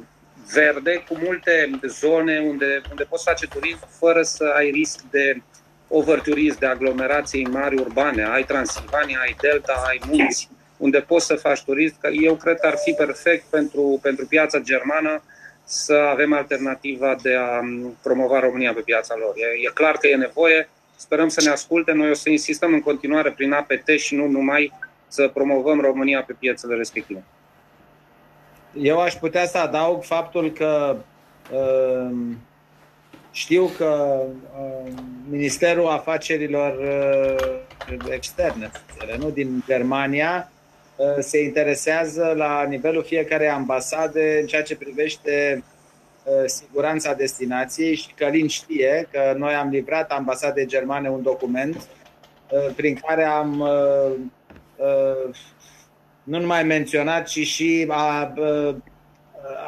verde 0.53 1.05
cu 1.09 1.19
multe 1.23 1.71
zone 1.87 2.39
unde, 2.39 2.81
unde 2.91 3.05
poți 3.05 3.25
face 3.25 3.47
turism 3.47 3.89
fără 3.99 4.23
să 4.23 4.53
ai 4.57 4.71
risc 4.71 5.01
de 5.11 5.43
overturism, 5.89 6.59
de 6.59 6.67
aglomerații 6.67 7.47
mari 7.47 7.77
urbane. 7.77 8.25
Ai 8.25 8.45
Transilvania, 8.45 9.19
ai 9.21 9.37
Delta, 9.41 9.83
ai 9.87 10.01
munți, 10.07 10.49
unde 10.77 11.01
poți 11.01 11.27
să 11.27 11.35
faci 11.35 11.63
turism. 11.63 11.97
Eu 12.23 12.35
cred 12.35 12.59
că 12.61 12.67
ar 12.67 12.77
fi 12.85 12.93
perfect 12.93 13.45
pentru, 13.51 13.99
pentru 14.03 14.27
piața 14.27 14.59
germană 14.59 15.23
să 15.65 15.95
avem 15.95 16.33
alternativa 16.33 17.17
de 17.23 17.35
a 17.35 17.61
promova 18.03 18.41
România 18.41 18.73
pe 18.73 18.81
piața 18.81 19.15
lor. 19.19 19.33
E, 19.37 19.67
e 19.67 19.71
clar 19.75 19.97
că 19.97 20.07
e 20.07 20.17
nevoie, 20.17 20.69
Sperăm 21.01 21.29
să 21.29 21.41
ne 21.45 21.51
asculte. 21.51 21.93
Noi 21.93 22.11
o 22.11 22.15
să 22.15 22.31
insistăm 22.31 22.73
în 22.73 22.81
continuare 22.81 23.31
prin 23.31 23.53
APT 23.53 23.89
și 23.89 24.15
nu 24.15 24.27
numai 24.27 24.73
să 25.09 25.29
promovăm 25.29 25.81
România 25.81 26.23
pe 26.23 26.33
piețele 26.39 26.75
respective. 26.75 27.23
Eu 28.75 29.01
aș 29.01 29.15
putea 29.15 29.47
să 29.47 29.59
adaug 29.59 30.03
faptul 30.03 30.51
că 30.51 30.97
uh, 31.53 32.17
știu 33.33 33.71
că 33.77 34.23
uh, 34.61 34.93
Ministerul 35.31 35.87
Afacerilor 35.89 36.79
uh, 36.79 37.97
Externe, 38.11 38.71
nu 39.19 39.31
din 39.31 39.63
Germania, 39.67 40.51
se 41.19 41.43
interesează 41.43 42.33
la 42.37 42.63
nivelul 42.63 43.05
fiecarei 43.05 43.49
ambasade 43.49 44.39
în 44.41 44.47
ceea 44.47 44.63
ce 44.63 44.77
privește 44.77 45.63
Uh, 45.63 45.70
siguranța 46.47 47.15
destinației 47.15 47.95
și 47.95 48.13
Călin 48.15 48.49
știe 48.49 49.09
că 49.11 49.35
noi 49.37 49.55
am 49.55 49.69
livrat 49.69 50.11
ambasadei 50.11 50.67
germane 50.67 51.09
un 51.09 51.23
document 51.23 51.77
uh, 51.77 52.75
prin 52.77 52.95
care 53.07 53.25
am 53.25 53.61
uh, 53.61 54.13
nu 56.23 56.41
numai 56.41 56.65
menționat, 56.65 57.27
ci 57.27 57.47
și 57.47 57.87
a 57.89 58.35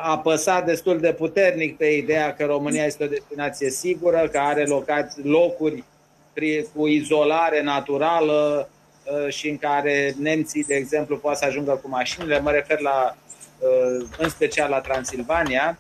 apăsat 0.02 0.64
destul 0.64 1.00
de 1.00 1.12
puternic 1.12 1.76
pe 1.76 1.86
ideea 1.86 2.34
că 2.34 2.44
România 2.44 2.84
este 2.84 3.04
o 3.04 3.06
destinație 3.06 3.70
sigură, 3.70 4.28
că 4.28 4.38
are 4.38 4.64
locați, 4.64 5.22
locuri 5.22 5.84
cu 6.74 6.86
izolare 6.86 7.62
naturală 7.62 8.68
și 9.28 9.48
în 9.48 9.58
care 9.58 10.14
nemții, 10.18 10.64
de 10.64 10.74
exemplu, 10.74 11.16
poate 11.16 11.38
să 11.38 11.44
ajungă 11.44 11.80
cu 11.82 11.88
mașinile. 11.88 12.40
Mă 12.40 12.50
refer 12.50 12.80
la, 12.80 13.16
în 14.18 14.28
special 14.28 14.70
la 14.70 14.80
Transilvania. 14.80 15.78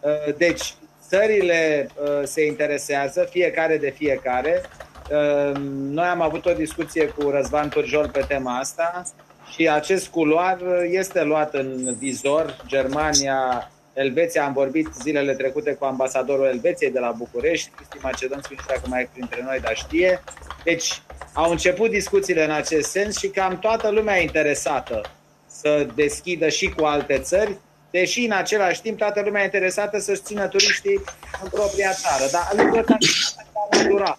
Uh, 0.00 0.34
deci, 0.36 0.74
țările 1.08 1.88
uh, 2.02 2.20
se 2.24 2.46
interesează, 2.46 3.28
fiecare 3.30 3.76
de 3.76 3.90
fiecare. 3.90 4.62
Uh, 5.10 5.56
noi 5.70 6.06
am 6.06 6.20
avut 6.20 6.46
o 6.46 6.52
discuție 6.52 7.06
cu 7.06 7.30
Răzvan 7.30 7.68
Turjol 7.68 8.08
pe 8.08 8.24
tema 8.28 8.58
asta 8.58 9.02
și 9.50 9.68
acest 9.68 10.08
culoar 10.08 10.58
este 10.90 11.22
luat 11.22 11.54
în 11.54 11.96
vizor. 11.98 12.64
Germania, 12.66 13.70
Elveția, 13.92 14.44
am 14.44 14.52
vorbit 14.52 14.88
zilele 15.02 15.34
trecute 15.34 15.72
cu 15.72 15.84
ambasadorul 15.84 16.46
Elveției 16.46 16.90
de 16.90 16.98
la 16.98 17.10
București, 17.10 17.70
Cristi 17.70 17.98
Macedonski, 18.02 18.52
nu 18.54 18.60
știu 18.60 18.74
dacă 18.74 18.88
mai 18.88 19.02
e 19.02 19.08
printre 19.12 19.42
noi, 19.42 19.60
dar 19.60 19.76
știe. 19.76 20.22
Deci 20.64 21.02
au 21.32 21.50
început 21.50 21.90
discuțiile 21.90 22.44
în 22.44 22.50
acest 22.50 22.90
sens 22.90 23.18
și 23.18 23.28
cam 23.28 23.58
toată 23.58 23.90
lumea 23.90 24.20
interesată 24.20 25.00
să 25.46 25.86
deschidă 25.94 26.48
și 26.48 26.68
cu 26.68 26.84
alte 26.84 27.18
țări, 27.18 27.56
deși 27.90 28.24
în 28.24 28.32
același 28.32 28.82
timp 28.82 28.98
toată 28.98 29.20
lumea 29.20 29.42
e 29.42 29.44
interesată 29.44 29.98
să-și 29.98 30.22
țină 30.22 30.46
turiștii 30.46 31.00
în 31.42 31.48
propria 31.48 31.92
țară. 31.92 32.30
Dar 32.30 32.64
lucrul 32.64 32.84
ăsta 33.00 33.46
va 33.70 33.82
dura. 33.88 34.18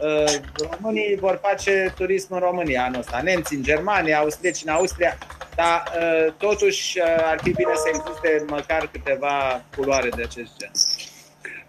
Uh, 0.00 0.34
românii 0.70 1.16
vor 1.16 1.38
face 1.42 1.92
turism 1.96 2.34
în 2.34 2.38
România 2.38 2.84
anul 2.84 3.00
ăsta, 3.00 3.20
nemții 3.22 3.56
în 3.56 3.62
Germania, 3.62 4.18
austrieci 4.18 4.62
în 4.64 4.72
Austria, 4.72 5.18
dar 5.54 5.82
uh, 5.98 6.32
totuși 6.36 6.98
uh, 6.98 7.04
ar 7.24 7.40
fi 7.42 7.50
bine 7.50 7.72
să 7.74 7.88
existe 7.88 8.44
măcar 8.48 8.88
câteva 8.92 9.64
culoare 9.76 10.08
de 10.08 10.22
acest 10.22 10.50
gen. 10.58 10.70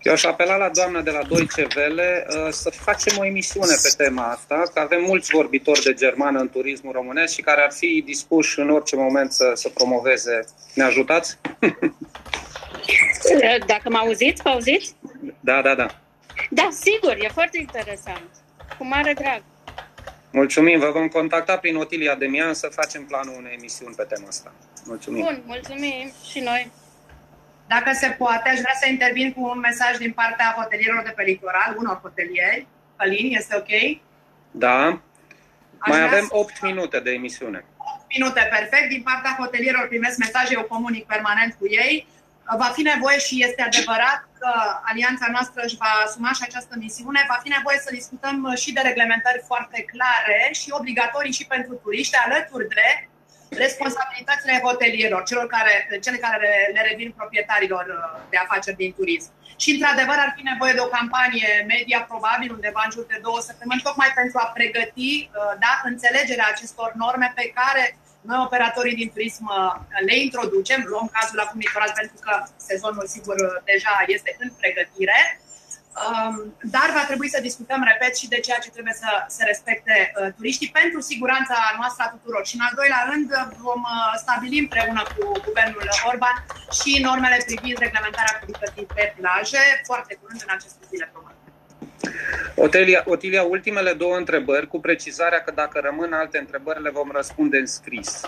Eu 0.03 0.11
aș 0.11 0.23
apela 0.23 0.55
la 0.55 0.69
doamna 0.69 1.01
de 1.01 1.11
la 1.11 1.23
Deutsche 1.23 1.67
Welle 1.75 2.25
să 2.49 2.69
facem 2.69 3.17
o 3.17 3.25
emisiune 3.25 3.75
pe 3.81 3.93
tema 3.97 4.23
asta, 4.23 4.63
că 4.73 4.79
avem 4.79 5.03
mulți 5.03 5.31
vorbitori 5.31 5.81
de 5.81 5.93
germană 5.93 6.39
în 6.39 6.49
turismul 6.49 6.93
românesc 6.93 7.33
și 7.33 7.41
care 7.41 7.61
ar 7.61 7.71
fi 7.71 8.01
dispuși 8.05 8.59
în 8.59 8.69
orice 8.69 8.95
moment 8.95 9.31
să, 9.31 9.51
să 9.53 9.69
promoveze. 9.69 10.45
Ne 10.73 10.83
ajutați? 10.83 11.37
Dacă 13.65 13.89
mă 13.89 13.97
auziți, 13.97 14.41
mă 14.43 14.51
auziți? 14.51 14.95
Da, 15.39 15.61
da, 15.61 15.75
da. 15.75 15.87
Da, 16.49 16.69
sigur, 16.71 17.15
e 17.19 17.27
foarte 17.33 17.57
interesant. 17.57 18.29
Cu 18.77 18.85
mare 18.85 19.13
drag. 19.13 19.43
Mulțumim, 20.31 20.79
vă 20.79 20.91
vom 20.91 21.07
contacta 21.07 21.57
prin 21.57 21.75
Otilia 21.75 22.15
Demian 22.15 22.53
să 22.53 22.67
facem 22.67 23.05
planul 23.05 23.35
unei 23.37 23.53
emisiuni 23.57 23.95
pe 23.95 24.03
tema 24.03 24.27
asta. 24.27 24.53
Mulțumim. 24.85 25.23
Bun, 25.23 25.43
mulțumim 25.45 26.11
și 26.31 26.39
noi. 26.39 26.71
Dacă 27.67 27.91
se 27.93 28.07
poate, 28.07 28.49
aș 28.49 28.59
vrea 28.59 28.77
să 28.81 28.87
intervin 28.89 29.33
cu 29.33 29.41
un 29.41 29.59
mesaj 29.59 29.97
din 29.97 30.11
partea 30.11 30.55
hotelierilor 30.57 31.03
de 31.03 31.13
pe 31.15 31.23
litoral, 31.23 31.75
unor 31.77 31.99
hotelieri. 32.01 32.67
Călin, 32.95 33.35
este 33.35 33.55
ok? 33.55 34.01
Da. 34.51 34.85
Aș 35.77 35.89
Mai 35.89 36.01
avem 36.01 36.27
8 36.29 36.61
minute 36.61 36.99
de 36.99 37.11
emisiune. 37.11 37.65
8 37.77 38.05
minute, 38.17 38.41
perfect. 38.51 38.89
Din 38.89 39.03
partea 39.03 39.35
hotelierilor 39.39 39.87
primesc 39.87 40.17
mesaje, 40.17 40.53
eu 40.53 40.63
comunic 40.63 41.05
permanent 41.05 41.53
cu 41.59 41.65
ei. 41.67 42.07
Va 42.57 42.69
fi 42.75 42.81
nevoie 42.81 43.17
și 43.17 43.43
este 43.43 43.61
adevărat 43.61 44.27
că 44.39 44.51
alianța 44.83 45.27
noastră 45.31 45.61
își 45.65 45.75
va 45.75 45.91
asuma 46.05 46.31
și 46.33 46.43
această 46.43 46.75
misiune. 46.79 47.25
Va 47.27 47.39
fi 47.43 47.49
nevoie 47.49 47.77
să 47.85 47.89
discutăm 47.99 48.53
și 48.55 48.73
de 48.73 48.81
reglementări 48.81 49.43
foarte 49.45 49.85
clare 49.91 50.39
și 50.59 50.67
obligatorii 50.79 51.37
și 51.39 51.45
pentru 51.45 51.73
turiști, 51.83 52.15
alături 52.25 52.67
de 52.67 53.09
responsabilitățile 53.57 54.59
hotelierilor, 54.63 55.23
celor 55.23 55.47
care, 55.55 55.73
cele 56.05 56.17
care 56.17 56.49
le 56.73 56.81
revin 56.89 57.13
proprietarilor 57.19 57.85
uh, 57.89 58.21
de 58.29 58.37
afaceri 58.37 58.81
din 58.83 58.93
turism. 58.93 59.31
Și, 59.61 59.69
într-adevăr, 59.71 60.17
ar 60.25 60.33
fi 60.37 60.43
nevoie 60.51 60.73
de 60.73 60.85
o 60.87 60.93
campanie 60.97 61.51
media, 61.73 61.99
probabil 62.11 62.49
undeva 62.57 62.81
în 62.85 62.91
jur 62.95 63.05
de 63.05 63.19
două 63.27 63.39
săptămâni, 63.49 63.85
tocmai 63.87 64.11
pentru 64.19 64.37
a 64.43 64.51
pregăti 64.57 65.11
uh, 65.23 65.53
da, 65.63 65.73
înțelegerea 65.91 66.51
acestor 66.53 66.89
norme 67.03 67.27
pe 67.35 67.45
care 67.59 67.83
noi, 68.29 68.39
operatorii 68.47 68.99
din 69.01 69.09
turism, 69.13 69.45
uh, 69.49 69.73
le 70.07 70.15
introducem, 70.25 70.79
luăm 70.91 71.07
cazul 71.17 71.39
acum 71.39 71.59
litoral 71.59 71.91
pentru 71.99 72.17
că 72.25 72.33
sezonul, 72.69 73.05
sigur, 73.15 73.35
deja 73.71 73.95
este 74.15 74.35
în 74.43 74.49
pregătire, 74.61 75.19
um, 75.33 75.52
dar 76.75 76.87
va 76.97 77.03
trebui 77.09 77.29
să 77.33 77.39
discutăm, 77.41 77.81
repet, 77.91 78.13
și 78.21 78.27
de 78.33 78.39
ceea 78.45 78.59
ce 78.63 78.69
trebuie 78.75 78.95
să 79.03 79.09
se 79.35 79.43
respecte 79.51 79.95
uh, 80.11 80.33
turiștii 80.37 80.75
pentru 80.79 80.99
siguranța 81.11 81.57
noastră 81.79 82.03
a 82.05 82.13
tuturor. 82.15 82.43
Și, 82.49 82.55
în 82.57 82.63
al 82.67 82.73
doilea 82.79 83.03
rând, 83.11 83.29
vom 83.67 83.81
uh, 83.81 84.13
stabili 84.23 84.63
împreună 84.65 85.01
cu 85.13 85.23
guvernul 85.47 85.87
Orban 86.11 86.35
și 86.77 86.91
normele 87.07 87.37
privind 87.45 87.77
reglementarea 87.85 88.33
activității 88.35 88.85
pe 88.95 89.05
plaje, 89.17 89.63
foarte 89.89 90.13
curând 90.21 90.41
în 90.45 90.51
aceste 90.57 90.83
zile, 90.91 91.05
probabil. 91.13 91.41
Otilia, 92.55 93.01
Otilia, 93.05 93.43
ultimele 93.43 93.93
două 93.93 94.15
întrebări, 94.15 94.67
cu 94.67 94.79
precizarea 94.79 95.41
că 95.45 95.51
dacă 95.51 95.79
rămân 95.83 96.13
alte 96.13 96.37
întrebări, 96.37 96.81
le 96.81 96.89
vom 96.89 97.09
răspunde 97.11 97.57
în 97.57 97.65
scris. 97.65 98.21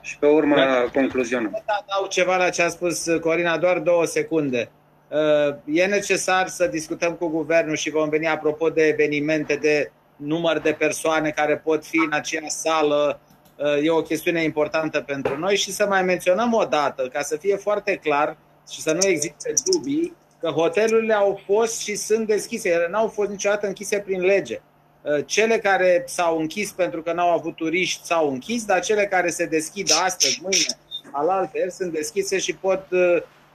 Și 0.00 0.18
pe 0.18 0.26
urmă 0.26 0.56
da, 0.56 0.84
concluzionăm. 0.92 1.62
Dau 1.66 2.06
ceva 2.08 2.36
la 2.36 2.50
ce 2.50 2.62
a 2.62 2.68
spus 2.68 3.04
Corina, 3.20 3.58
doar 3.58 3.78
două 3.78 4.04
secunde. 4.04 4.70
Uh, 5.08 5.56
e 5.64 5.86
necesar 5.86 6.48
să 6.48 6.66
discutăm 6.66 7.12
cu 7.12 7.28
guvernul 7.28 7.76
și 7.76 7.90
vom 7.90 8.08
veni 8.08 8.26
apropo 8.26 8.70
de 8.70 8.82
evenimente, 8.82 9.54
de 9.54 9.90
număr 10.16 10.58
de 10.58 10.72
persoane 10.72 11.30
care 11.30 11.56
pot 11.56 11.86
fi 11.86 11.96
în 11.96 12.12
aceeași 12.12 12.50
sală. 12.50 13.20
Uh, 13.56 13.84
e 13.84 13.90
o 13.90 14.02
chestiune 14.02 14.42
importantă 14.42 15.00
pentru 15.00 15.38
noi 15.38 15.56
și 15.56 15.72
să 15.72 15.86
mai 15.86 16.02
menționăm 16.02 16.52
o 16.52 16.64
dată, 16.64 17.08
ca 17.12 17.22
să 17.22 17.36
fie 17.36 17.56
foarte 17.56 17.94
clar 17.94 18.36
și 18.70 18.80
să 18.80 18.92
nu 18.92 19.06
existe 19.06 19.52
dubii, 19.64 20.14
că 20.40 20.48
hotelurile 20.48 21.14
au 21.14 21.40
fost 21.46 21.80
și 21.80 21.94
sunt 21.94 22.26
deschise. 22.26 22.68
Ele 22.68 22.88
n-au 22.90 23.08
fost 23.08 23.30
niciodată 23.30 23.66
închise 23.66 23.98
prin 23.98 24.20
lege. 24.20 24.60
Uh, 25.02 25.24
cele 25.26 25.58
care 25.58 26.02
s-au 26.06 26.38
închis 26.38 26.70
pentru 26.70 27.02
că 27.02 27.12
n-au 27.12 27.30
avut 27.30 27.56
turiști 27.56 28.04
s-au 28.04 28.30
închis, 28.30 28.64
dar 28.64 28.80
cele 28.80 29.06
care 29.06 29.30
se 29.30 29.44
deschid 29.44 29.90
astăzi, 30.04 30.40
mâine, 30.42 30.78
alaltă, 31.12 31.58
sunt 31.68 31.92
deschise 31.92 32.38
și 32.38 32.54
pot 32.54 32.86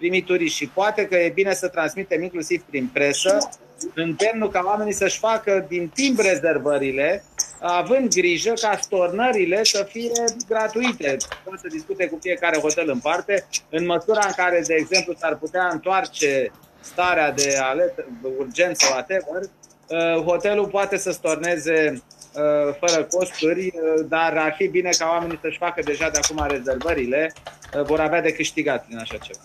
uh, 0.02 0.10
primi 0.10 0.22
turiști. 0.22 0.58
Și 0.58 0.68
poate 0.68 1.06
că 1.06 1.16
e 1.16 1.30
bine 1.30 1.54
să 1.54 1.68
transmitem 1.68 2.24
inclusiv 2.24 2.64
prin 2.70 2.90
presă 2.94 3.38
îndemnul 3.94 4.50
ca 4.50 4.64
oamenii 4.66 4.94
să-și 4.94 5.20
facă 5.20 5.66
din 5.68 5.88
timp 5.94 6.20
rezervările, 6.20 7.24
având 7.60 8.14
grijă 8.14 8.54
ca 8.62 8.78
stornările 8.82 9.64
să 9.64 9.88
fie 9.90 10.24
gratuite. 10.48 11.18
Pot 11.44 11.60
să 11.60 11.68
discute 11.68 12.08
cu 12.08 12.18
fiecare 12.22 12.60
hotel 12.60 12.90
în 12.90 13.00
parte, 13.00 13.48
în 13.70 13.86
măsura 13.86 14.26
în 14.26 14.34
care, 14.36 14.64
de 14.68 14.74
exemplu, 14.74 15.14
s-ar 15.20 15.36
putea 15.36 15.70
întoarce 15.72 16.52
starea 16.80 17.32
de 17.32 17.58
alert, 17.62 18.06
urgență, 18.38 18.88
whatever, 18.92 19.42
uh, 19.42 20.24
hotelul 20.24 20.68
poate 20.68 20.98
să 20.98 21.12
storneze 21.12 22.02
uh, 22.34 22.76
fără 22.80 23.04
costuri, 23.04 23.66
uh, 23.66 24.06
dar 24.10 24.38
ar 24.38 24.54
fi 24.58 24.68
bine 24.68 24.90
ca 24.98 25.08
oamenii 25.10 25.40
să-și 25.42 25.58
facă 25.58 25.82
deja 25.86 26.10
de 26.10 26.20
acum 26.24 26.46
rezervările, 26.48 27.34
vor 27.84 28.00
avea 28.00 28.22
de 28.22 28.34
câștigat 28.34 28.88
din 28.88 28.98
așa 28.98 29.18
ceva. 29.18 29.40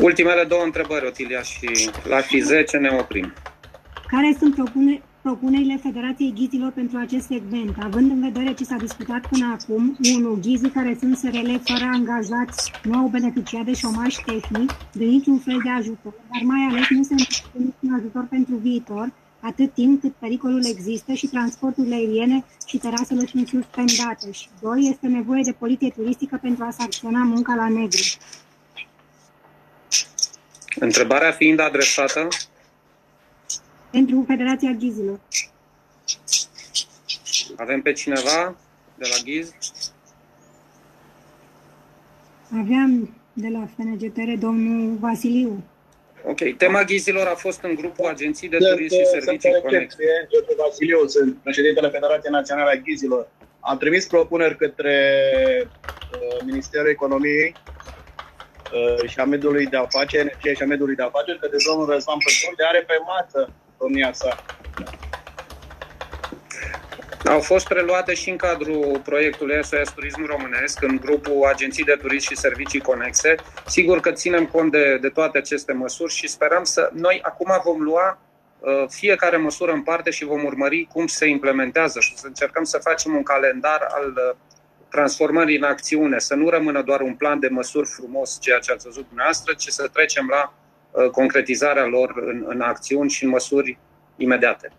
Ultimele 0.00 0.44
două 0.44 0.62
întrebări, 0.62 1.06
Otilia, 1.06 1.42
și 1.42 1.90
la 2.08 2.20
fi 2.20 2.40
10 2.40 2.76
ne 2.76 2.88
oprim. 3.00 3.32
Care 4.06 4.36
sunt 4.38 4.54
propune, 4.54 5.02
propunerile 5.22 5.78
Federației 5.82 6.32
Ghizilor 6.34 6.70
pentru 6.70 6.98
acest 6.98 7.26
segment, 7.26 7.76
având 7.82 8.10
în 8.10 8.20
vedere 8.20 8.54
ce 8.54 8.64
s-a 8.64 8.76
discutat 8.76 9.26
până 9.26 9.58
acum, 9.60 9.96
1. 10.18 10.38
Ghizii 10.42 10.70
care 10.70 10.96
sunt 11.00 11.16
SRL 11.16 11.50
fără 11.64 11.90
angajați 11.92 12.72
nu 12.82 12.98
au 12.98 13.06
beneficiat 13.06 13.64
de 13.64 13.74
șomaj 13.74 14.14
tehnic, 14.14 14.70
de 14.92 15.04
niciun 15.04 15.38
fel 15.38 15.60
de 15.64 15.70
ajutor, 15.70 16.14
dar 16.30 16.42
mai 16.42 16.66
ales 16.70 16.88
nu 16.88 17.02
se 17.02 17.14
întâmplă 17.18 17.72
niciun 17.80 17.98
ajutor 17.98 18.26
pentru 18.30 18.54
viitor, 18.54 19.12
atât 19.40 19.74
timp 19.74 20.00
cât 20.00 20.12
pericolul 20.18 20.64
există 20.66 21.12
și 21.12 21.26
transporturile 21.26 21.94
aeriene 21.94 22.44
și 22.66 22.78
terasele 22.78 23.24
sunt 23.26 23.48
suspendate. 23.48 24.32
Și 24.32 24.48
2. 24.60 24.88
Este 24.90 25.06
nevoie 25.06 25.42
de 25.44 25.52
poliție 25.52 25.90
turistică 25.96 26.38
pentru 26.42 26.64
a 26.64 26.70
sancționa 26.70 27.22
munca 27.22 27.54
la 27.54 27.68
negru. 27.68 28.02
Întrebarea 30.78 31.30
fiind 31.30 31.60
adresată 31.60 32.28
pentru 33.90 34.24
Federația 34.26 34.70
Ghizilor. 34.70 35.20
Avem 37.56 37.82
pe 37.82 37.92
cineva 37.92 38.56
de 38.94 39.06
la 39.10 39.22
Ghiz? 39.24 39.54
Aveam 42.60 43.16
de 43.32 43.48
la 43.48 43.68
FNGTR 43.76 44.30
domnul 44.38 44.96
Vasiliu. 45.00 45.64
Ok. 46.24 46.56
Tema 46.56 46.82
ghizilor 46.82 47.26
a 47.26 47.34
fost 47.34 47.62
în 47.62 47.74
grupul 47.74 48.06
Agenții 48.06 48.48
de 48.48 48.56
Turism 48.56 48.96
și 48.96 49.04
Servicii 49.04 49.60
Connect. 49.62 49.96
George 50.30 50.54
Vasiliu, 50.56 51.06
sunt 51.06 51.36
președintele 51.42 51.88
Federației 51.88 52.32
Naționale 52.32 52.70
a 52.70 52.80
Ghizilor. 52.80 53.28
Am 53.60 53.78
trimis 53.78 54.06
propuneri 54.06 54.56
către 54.56 54.96
uh, 55.66 56.42
Ministerul 56.44 56.88
Economiei 56.88 57.54
uh, 57.56 57.97
și 59.06 59.18
a 59.18 59.24
mediului 59.24 59.66
de 59.66 59.76
afaceri, 59.76 60.22
energie 60.22 60.54
și 60.54 60.62
a 60.62 60.66
mediului 60.66 60.94
de 60.94 61.02
afaceri, 61.02 61.38
că 61.38 61.48
de 61.50 61.56
domnul 61.68 61.90
Răzvan 61.90 62.18
Păstor 62.24 62.54
de 62.56 62.64
are 62.64 62.84
pe 62.86 62.94
masă 63.06 63.50
domnia 63.78 64.12
sa. 64.12 64.44
Au 67.24 67.40
fost 67.40 67.66
preluate 67.66 68.14
și 68.14 68.30
în 68.30 68.36
cadrul 68.36 69.00
proiectului 69.04 69.64
SOS 69.64 69.92
Turism 69.94 70.26
Românesc, 70.26 70.82
în 70.82 70.96
grupul 70.96 71.44
Agenții 71.44 71.84
de 71.84 71.98
Turism 72.00 72.28
și 72.28 72.36
Servicii 72.36 72.80
Conexe. 72.80 73.34
Sigur 73.66 74.00
că 74.00 74.12
ținem 74.12 74.46
cont 74.46 74.70
de, 74.72 74.98
de 75.00 75.08
toate 75.08 75.38
aceste 75.38 75.72
măsuri 75.72 76.12
și 76.12 76.28
sperăm 76.28 76.64
să... 76.64 76.90
Noi 76.92 77.20
acum 77.22 77.60
vom 77.64 77.82
lua 77.82 78.18
uh, 78.58 78.84
fiecare 78.88 79.36
măsură 79.36 79.72
în 79.72 79.82
parte 79.82 80.10
și 80.10 80.24
vom 80.24 80.44
urmări 80.44 80.88
cum 80.92 81.06
se 81.06 81.26
implementează 81.26 82.00
și 82.00 82.16
să 82.16 82.26
încercăm 82.26 82.64
să 82.64 82.78
facem 82.78 83.14
un 83.14 83.22
calendar 83.22 83.86
al 83.90 84.06
uh, 84.06 84.36
transformării 84.90 85.56
în 85.56 85.62
acțiune, 85.62 86.18
să 86.18 86.34
nu 86.34 86.48
rămână 86.48 86.82
doar 86.82 87.00
un 87.00 87.14
plan 87.14 87.38
de 87.38 87.48
măsuri 87.48 87.88
frumos, 87.88 88.38
ceea 88.40 88.58
ce 88.58 88.72
ați 88.72 88.84
văzut 88.84 89.06
dumneavoastră, 89.06 89.54
ci 89.54 89.68
să 89.68 89.88
trecem 89.92 90.26
la 90.30 90.52
Uh, 90.90 91.10
concretizarea 91.10 91.86
lor 91.86 92.22
în, 92.26 92.44
în 92.46 92.60
acțiuni 92.60 93.10
și 93.10 93.24
în 93.24 93.30
măsuri 93.30 93.78
imediate, 94.16 94.70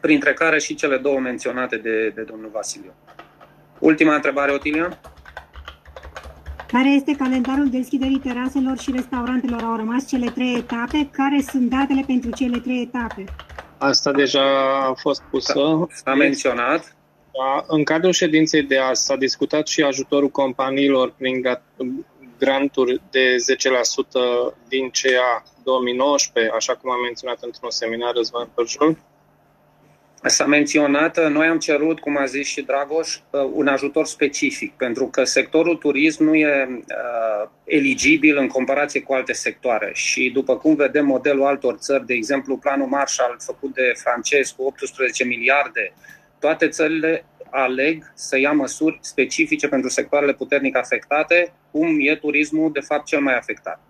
printre 0.00 0.32
care 0.32 0.58
și 0.58 0.74
cele 0.74 0.96
două 0.96 1.18
menționate 1.18 1.76
de, 1.76 2.12
de 2.14 2.22
domnul 2.22 2.50
Vasiliu. 2.52 2.92
Ultima 3.78 4.14
întrebare, 4.14 4.52
Otilia. 4.52 4.98
Care 6.66 6.88
este 6.88 7.16
calendarul 7.16 7.70
deschiderii 7.70 8.18
teraselor 8.18 8.78
și 8.78 8.90
restaurantelor? 8.90 9.62
Au 9.62 9.76
rămas 9.76 10.08
cele 10.08 10.30
trei 10.30 10.56
etape. 10.56 11.08
Care 11.12 11.44
sunt 11.50 11.70
datele 11.70 12.02
pentru 12.06 12.30
cele 12.30 12.58
trei 12.58 12.82
etape? 12.82 13.24
Asta 13.78 14.12
deja 14.12 14.44
a 14.88 14.92
fost 14.92 15.22
pusă. 15.30 15.86
S-a 15.90 16.14
menționat. 16.14 16.96
Da, 17.38 17.64
în 17.66 17.84
cadrul 17.84 18.12
ședinței 18.12 18.62
de 18.62 18.78
azi 18.78 19.04
s-a 19.04 19.16
discutat 19.16 19.66
și 19.66 19.82
ajutorul 19.82 20.28
companiilor 20.28 21.14
prin 21.18 21.42
granturi 22.38 23.00
de 23.10 23.36
10% 24.52 24.54
din 24.68 24.90
CEA 24.90 25.42
2019, 25.64 26.52
așa 26.54 26.74
cum 26.74 26.90
am 26.90 27.00
menționat 27.00 27.38
într-un 27.40 27.70
seminar 27.70 28.14
Răzvan 28.14 28.48
Părjul. 28.54 28.98
S-a 30.26 30.46
menționat, 30.46 31.30
noi 31.30 31.46
am 31.46 31.58
cerut, 31.58 32.00
cum 32.00 32.16
a 32.16 32.24
zis 32.24 32.46
și 32.46 32.62
Dragoș, 32.62 33.16
uh, 33.16 33.50
un 33.52 33.66
ajutor 33.66 34.06
specific, 34.06 34.72
pentru 34.72 35.06
că 35.06 35.24
sectorul 35.24 35.76
turism 35.76 36.24
nu 36.24 36.34
e 36.34 36.68
uh, 36.68 37.48
eligibil 37.64 38.36
în 38.36 38.46
comparație 38.46 39.02
cu 39.02 39.12
alte 39.12 39.32
sectoare. 39.32 39.90
Și 39.94 40.30
după 40.34 40.56
cum 40.56 40.74
vedem 40.74 41.06
modelul 41.06 41.44
altor 41.44 41.76
țări, 41.76 42.06
de 42.06 42.14
exemplu 42.14 42.56
planul 42.56 42.86
Marshall 42.86 43.36
făcut 43.38 43.74
de 43.74 43.92
francez 43.94 44.50
cu 44.50 44.62
18 44.62 45.24
miliarde, 45.24 45.92
toate 46.44 46.68
țările 46.68 47.24
aleg 47.50 48.12
să 48.14 48.38
ia 48.38 48.52
măsuri 48.52 48.98
specifice 49.00 49.68
pentru 49.68 49.88
sectoarele 49.88 50.32
puternic 50.32 50.76
afectate, 50.76 51.52
cum 51.70 51.96
e 52.00 52.14
turismul, 52.14 52.72
de 52.72 52.80
fapt, 52.80 53.04
cel 53.04 53.20
mai 53.20 53.36
afectat. 53.36 53.80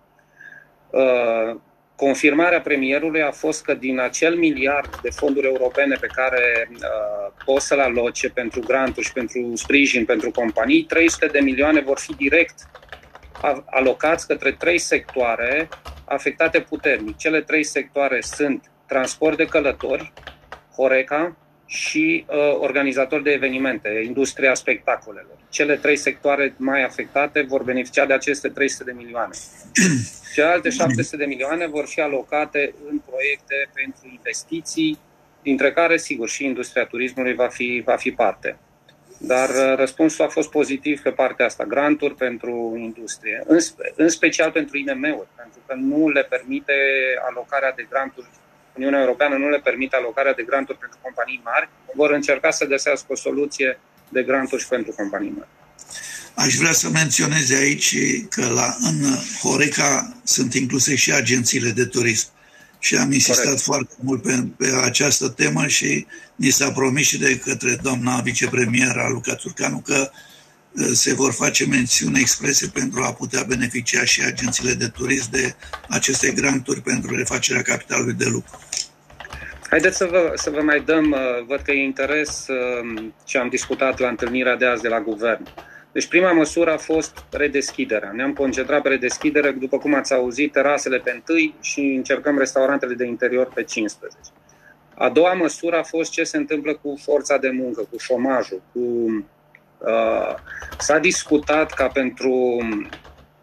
Uh, 0.89 1.55
confirmarea 1.95 2.61
premierului 2.61 3.21
a 3.21 3.31
fost 3.31 3.63
că 3.63 3.73
din 3.73 3.99
acel 3.99 4.35
miliard 4.35 4.99
de 5.01 5.09
fonduri 5.09 5.47
europene 5.47 5.97
pe 5.99 6.07
care 6.07 6.69
uh, 6.71 7.31
poți 7.45 7.67
să-l 7.67 7.79
aloce 7.79 8.29
pentru 8.29 8.59
granturi 8.59 9.05
și 9.05 9.13
pentru 9.13 9.51
sprijin 9.55 10.05
pentru 10.05 10.31
companii, 10.31 10.83
300 10.83 11.25
de 11.25 11.39
milioane 11.39 11.81
vor 11.81 11.99
fi 11.99 12.15
direct 12.15 12.55
alocați 13.65 14.27
către 14.27 14.51
trei 14.51 14.77
sectoare 14.77 15.69
afectate 16.05 16.59
puternic. 16.59 17.17
Cele 17.17 17.41
trei 17.41 17.63
sectoare 17.63 18.21
sunt 18.21 18.71
transport 18.87 19.37
de 19.37 19.45
călători, 19.45 20.13
Horeca 20.75 21.35
și 21.75 22.25
uh, 22.27 22.35
organizatori 22.59 23.23
de 23.23 23.31
evenimente, 23.31 24.01
industria 24.05 24.53
spectacolelor. 24.53 25.37
Cele 25.49 25.75
trei 25.75 25.95
sectoare 25.95 26.53
mai 26.57 26.83
afectate 26.83 27.41
vor 27.41 27.63
beneficia 27.63 28.05
de 28.05 28.13
aceste 28.13 28.49
300 28.49 28.83
de 28.83 28.91
milioane. 28.91 29.33
Celelalte 30.33 30.69
700 30.69 31.17
de 31.17 31.25
milioane 31.25 31.67
vor 31.67 31.85
fi 31.85 32.01
alocate 32.01 32.73
în 32.89 33.01
proiecte 33.09 33.69
pentru 33.73 34.09
investiții, 34.11 34.99
dintre 35.41 35.71
care, 35.71 35.97
sigur, 35.97 36.29
și 36.29 36.45
industria 36.45 36.85
turismului 36.85 37.33
va 37.33 37.47
fi, 37.47 37.81
va 37.85 37.95
fi 37.95 38.11
parte. 38.11 38.57
Dar 39.17 39.49
uh, 39.49 39.73
răspunsul 39.75 40.25
a 40.25 40.27
fost 40.27 40.49
pozitiv 40.49 41.01
pe 41.01 41.11
partea 41.11 41.45
asta, 41.45 41.63
granturi 41.63 42.15
pentru 42.15 42.75
industrie, 42.77 43.43
în, 43.45 43.57
în 43.95 44.09
special 44.09 44.51
pentru 44.51 44.77
IMM-uri, 44.77 45.27
pentru 45.35 45.59
că 45.67 45.73
nu 45.73 46.09
le 46.09 46.23
permite 46.23 46.73
alocarea 47.29 47.71
de 47.71 47.87
granturi 47.89 48.27
Uniunea 48.75 48.99
Europeană 48.99 49.35
nu 49.35 49.49
le 49.49 49.59
permite 49.59 49.95
alocarea 49.95 50.33
de 50.33 50.43
granturi 50.43 50.77
pentru 50.77 50.97
companii 51.01 51.41
mari, 51.43 51.69
vor 51.95 52.11
încerca 52.11 52.51
să 52.51 52.65
găsească 52.65 53.05
o 53.09 53.15
soluție 53.15 53.79
de 54.09 54.23
granturi 54.23 54.61
și 54.61 54.67
pentru 54.67 54.91
companii 54.91 55.33
mari. 55.37 55.49
Aș 56.33 56.55
vrea 56.55 56.71
să 56.71 56.89
menționez 56.89 57.51
aici 57.51 57.95
că 58.29 58.45
la, 58.47 58.75
în 58.81 58.97
Horeca 59.41 60.13
sunt 60.23 60.53
incluse 60.53 60.95
și 60.95 61.11
agențiile 61.11 61.69
de 61.69 61.85
turism. 61.85 62.27
Și 62.79 62.95
am 62.95 63.11
insistat 63.11 63.43
Corect. 63.43 63.61
foarte 63.61 63.95
mult 63.99 64.21
pe, 64.21 64.47
pe 64.57 64.67
această 64.83 65.29
temă 65.29 65.67
și 65.67 66.05
ni 66.35 66.49
s-a 66.49 66.71
promis 66.71 67.07
și 67.07 67.17
de 67.17 67.39
către 67.39 67.77
doamna 67.81 68.21
vicepremier 68.21 68.95
Luca 69.09 69.35
Țurcanu 69.35 69.79
că 69.79 70.11
uh, 70.11 70.17
se 70.93 71.13
vor 71.13 71.31
face 71.31 71.67
mențiuni 71.67 72.19
exprese 72.19 72.71
pentru 72.73 73.01
a 73.03 73.13
putea 73.13 73.43
beneficia 73.47 74.03
și 74.03 74.21
agențiile 74.21 74.73
de 74.73 74.87
turism 74.87 75.31
de 75.31 75.55
aceste 75.89 76.31
granturi 76.31 76.81
pentru 76.81 77.15
refacerea 77.15 77.61
capitalului 77.61 78.13
de 78.13 78.25
lucru. 78.25 78.59
Haideți 79.69 79.97
să 79.97 80.05
vă, 80.05 80.31
să 80.35 80.49
vă 80.49 80.61
mai 80.61 80.79
dăm, 80.79 81.11
uh, 81.11 81.45
văd 81.47 81.59
că 81.59 81.71
e 81.71 81.83
interes 81.83 82.47
uh, 82.47 83.03
ce 83.23 83.37
am 83.37 83.49
discutat 83.49 83.99
la 83.99 84.07
întâlnirea 84.07 84.55
de 84.55 84.65
azi 84.65 84.81
de 84.81 84.87
la 84.87 85.01
guvern. 85.01 85.47
Deci 85.91 86.07
prima 86.07 86.31
măsură 86.31 86.73
a 86.73 86.77
fost 86.77 87.25
redeschiderea. 87.31 88.11
Ne-am 88.11 88.33
concentrat 88.33 88.81
pe 88.81 88.89
redeschidere, 88.89 89.51
după 89.51 89.77
cum 89.77 89.93
ați 89.93 90.13
auzit, 90.13 90.51
terasele 90.51 90.97
pe 90.97 91.23
1 91.29 91.53
și 91.61 91.79
încercăm 91.79 92.37
restaurantele 92.37 92.93
de 92.93 93.05
interior 93.05 93.51
pe 93.53 93.63
15. 93.63 94.17
A 94.95 95.09
doua 95.09 95.33
măsură 95.33 95.77
a 95.77 95.83
fost 95.83 96.11
ce 96.11 96.23
se 96.23 96.37
întâmplă 96.37 96.75
cu 96.75 96.99
forța 97.03 97.37
de 97.37 97.49
muncă, 97.49 97.87
cu 97.91 97.97
șomajul, 97.97 98.61
cu 98.73 98.79
uh, 98.79 99.23
s-a 100.77 100.97
discutat 100.97 101.73
ca 101.73 101.87
pentru 101.87 102.57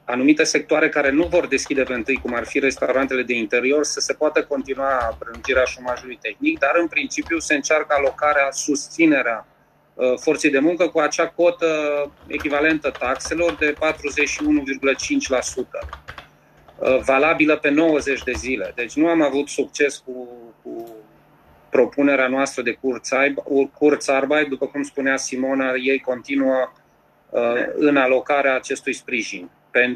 anumite 0.04 0.44
sectoare 0.44 0.88
care 0.88 1.10
nu 1.10 1.26
vor 1.26 1.46
deschide 1.46 1.82
pe 1.82 1.92
întâi, 1.92 2.20
cum 2.22 2.34
ar 2.34 2.44
fi 2.44 2.58
restaurantele 2.58 3.22
de 3.22 3.34
interior, 3.34 3.84
să 3.84 4.00
se 4.00 4.12
poată 4.12 4.44
continua 4.44 5.16
prelungirea 5.18 5.64
șomajului 5.64 6.18
tehnic, 6.20 6.58
dar 6.58 6.72
în 6.80 6.86
principiu 6.86 7.38
se 7.38 7.54
încearcă 7.54 7.94
alocarea, 7.98 8.50
susținerea 8.50 9.46
uh, 9.94 10.18
forței 10.18 10.50
de 10.50 10.58
muncă 10.58 10.88
cu 10.88 10.98
acea 10.98 11.26
cotă 11.28 11.66
echivalentă 12.26 12.90
taxelor 12.90 13.54
de 13.54 13.74
41,5%, 13.74 13.78
uh, 16.78 16.98
valabilă 16.98 17.56
pe 17.56 17.70
90 17.70 18.22
de 18.22 18.32
zile. 18.36 18.72
Deci 18.74 18.92
nu 18.92 19.08
am 19.08 19.22
avut 19.22 19.48
succes 19.48 19.96
cu, 19.98 20.28
cu 20.62 20.86
propunerea 21.72 22.28
noastră 22.28 22.62
de 22.62 22.78
Kurzarbeit, 23.72 24.48
după 24.48 24.66
cum 24.66 24.82
spunea 24.82 25.16
Simona, 25.16 25.72
ei 25.74 25.98
continuă 25.98 26.72
uh, 27.30 27.40
în 27.74 27.96
alocarea 27.96 28.54
acestui 28.54 28.92
sprijin 28.92 29.50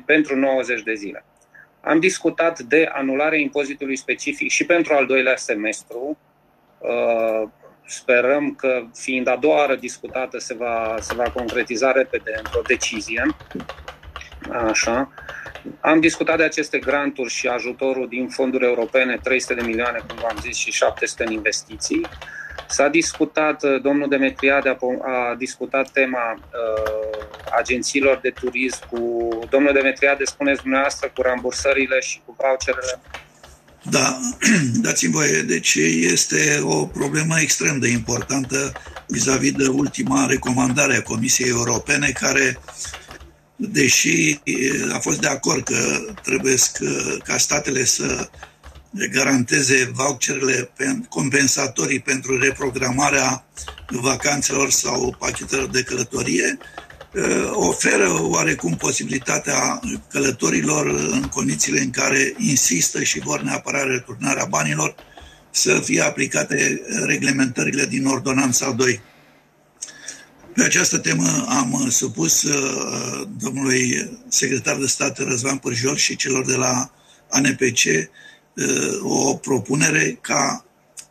pentru 0.04 0.36
90 0.36 0.82
de 0.82 0.94
zile. 0.94 1.24
Am 1.80 2.00
discutat 2.00 2.60
de 2.60 2.88
anularea 2.92 3.38
impozitului 3.38 3.96
specific 3.96 4.50
și 4.50 4.66
pentru 4.66 4.94
al 4.94 5.06
doilea 5.06 5.36
semestru. 5.36 6.18
Uh, 6.78 7.48
sperăm 7.86 8.54
că, 8.54 8.82
fiind 8.94 9.28
a 9.28 9.36
doua 9.36 9.56
oară 9.56 9.74
discutată, 9.74 10.38
se 10.38 10.54
va, 10.54 10.96
se 11.00 11.14
va 11.14 11.30
concretiza 11.30 11.92
repede 11.92 12.34
într-o 12.36 12.60
decizie. 12.66 13.22
Așa. 14.50 15.12
Am 15.80 16.00
discutat 16.00 16.36
de 16.36 16.42
aceste 16.42 16.78
granturi 16.78 17.30
și 17.30 17.46
ajutorul 17.46 18.08
din 18.08 18.28
fonduri 18.28 18.64
europene, 18.64 19.18
300 19.22 19.54
de 19.54 19.62
milioane, 19.62 19.98
cum 20.08 20.16
v-am 20.20 20.38
zis, 20.40 20.56
și 20.56 20.70
700 20.70 21.24
în 21.24 21.32
investiții. 21.32 22.06
S-a 22.68 22.88
discutat, 22.88 23.62
uh, 23.62 23.82
domnul 23.82 24.08
Demetriade 24.08 24.68
a, 24.68 24.76
a 25.10 25.34
discutat 25.34 25.90
tema 25.90 26.34
uh, 26.34 27.26
agențiilor 27.56 28.18
de 28.22 28.30
turism 28.30 28.88
cu 28.88 29.28
domnul 29.50 29.72
Demetriade, 29.72 30.24
spuneți 30.24 30.62
dumneavoastră, 30.62 31.10
cu 31.14 31.22
rambursările 31.22 32.00
și 32.00 32.20
cu 32.24 32.36
voucherele. 32.38 33.00
Da, 33.90 34.18
dați-mi 34.86 35.12
voie. 35.12 35.40
Deci 35.42 35.74
este 36.00 36.60
o 36.62 36.86
problemă 36.86 37.34
extrem 37.40 37.78
de 37.78 37.88
importantă 37.88 38.72
vis-a-vis 39.06 39.52
de 39.52 39.66
ultima 39.66 40.26
recomandare 40.26 40.96
a 40.96 41.02
Comisiei 41.02 41.48
Europene, 41.48 42.08
care, 42.08 42.58
deși 43.56 44.40
a 44.92 44.98
fost 44.98 45.20
de 45.20 45.26
acord 45.26 45.64
că 45.64 45.98
trebuie 46.22 46.54
ca 47.24 47.38
statele 47.38 47.84
să 47.84 48.28
garanteze 49.10 49.90
voucherele 49.94 50.70
compensatorii 51.08 52.00
pentru 52.00 52.38
reprogramarea 52.38 53.46
vacanțelor 53.88 54.70
sau 54.70 55.16
pachetelor 55.18 55.68
de 55.68 55.82
călătorie, 55.82 56.58
uh, 57.14 57.50
oferă 57.52 58.18
oarecum 58.20 58.74
posibilitatea 58.74 59.80
călătorilor 60.10 60.86
în 60.86 61.22
condițiile 61.22 61.80
în 61.80 61.90
care 61.90 62.34
insistă 62.38 63.02
și 63.02 63.18
vor 63.18 63.42
neapărat 63.42 63.86
returnarea 63.86 64.44
banilor 64.44 64.94
să 65.50 65.80
fie 65.84 66.00
aplicate 66.00 66.82
reglementările 67.04 67.86
din 67.86 68.06
Ordonanța 68.06 68.70
2. 68.70 69.00
Pe 70.56 70.62
această 70.62 70.98
temă 70.98 71.46
am 71.48 71.88
supus 71.90 72.42
uh, 72.42 73.28
domnului 73.38 74.10
secretar 74.28 74.76
de 74.76 74.86
stat 74.86 75.18
Răzvan 75.18 75.56
Pârjol 75.56 75.96
și 75.96 76.16
celor 76.16 76.46
de 76.46 76.54
la 76.54 76.90
ANPC 77.30 78.10
Uh, 78.56 78.98
o 79.02 79.34
propunere 79.34 80.18
ca 80.20 80.64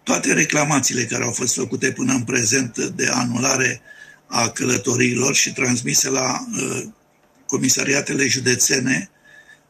toate 0.04 0.34
reclamațiile 0.34 1.04
care 1.04 1.24
au 1.24 1.32
fost 1.32 1.54
făcute 1.54 1.92
până 1.92 2.14
în 2.14 2.24
prezent 2.24 2.78
de 2.78 3.08
anulare 3.08 3.82
a 4.28 4.50
călătoriilor 4.50 5.36
și 5.36 5.54
transmise 5.54 6.10
la 6.10 6.46
uh, 6.54 6.84
comisariatele 7.46 8.28
județene 8.28 9.10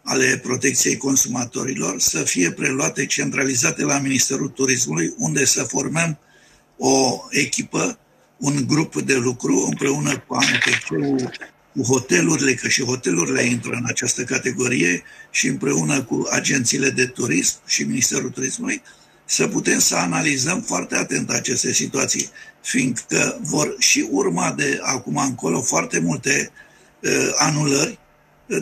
ale 0.04 0.38
protecției 0.38 0.98
consumatorilor 0.98 2.00
să 2.00 2.24
fie 2.24 2.52
preluate 2.52 3.06
centralizate 3.06 3.84
la 3.84 4.00
Ministerul 4.00 4.48
Turismului, 4.48 5.14
unde 5.18 5.46
să 5.46 5.64
formăm 5.64 6.20
o 6.78 7.20
echipă, 7.30 8.00
un 8.38 8.66
grup 8.68 9.02
de 9.02 9.16
lucru 9.16 9.66
împreună 9.70 10.24
cu 10.28 10.34
ANPC-ul 10.34 11.32
cu 11.76 11.84
hotelurile, 11.84 12.54
că 12.54 12.68
și 12.68 12.84
hotelurile 12.84 13.44
intră 13.44 13.72
în 13.72 13.84
această 13.88 14.24
categorie 14.24 15.04
și 15.32 15.48
împreună 15.48 16.04
cu 16.04 16.28
agențiile 16.30 16.90
de 16.90 17.06
turism 17.06 17.56
și 17.66 17.84
Ministerul 17.84 18.30
Turismului, 18.30 18.82
să 19.26 19.48
putem 19.48 19.80
să 19.80 19.96
analizăm 19.96 20.62
foarte 20.62 20.96
atent 20.96 21.30
aceste 21.30 21.74
situații, 21.74 22.30
fiindcă 22.62 23.40
vor 23.42 23.76
și 23.80 24.08
urma 24.12 24.52
de 24.52 24.80
acum 24.82 25.18
încolo 25.18 25.62
foarte 25.62 26.00
multe 26.00 26.52
uh, 27.00 27.30
anulări 27.36 28.00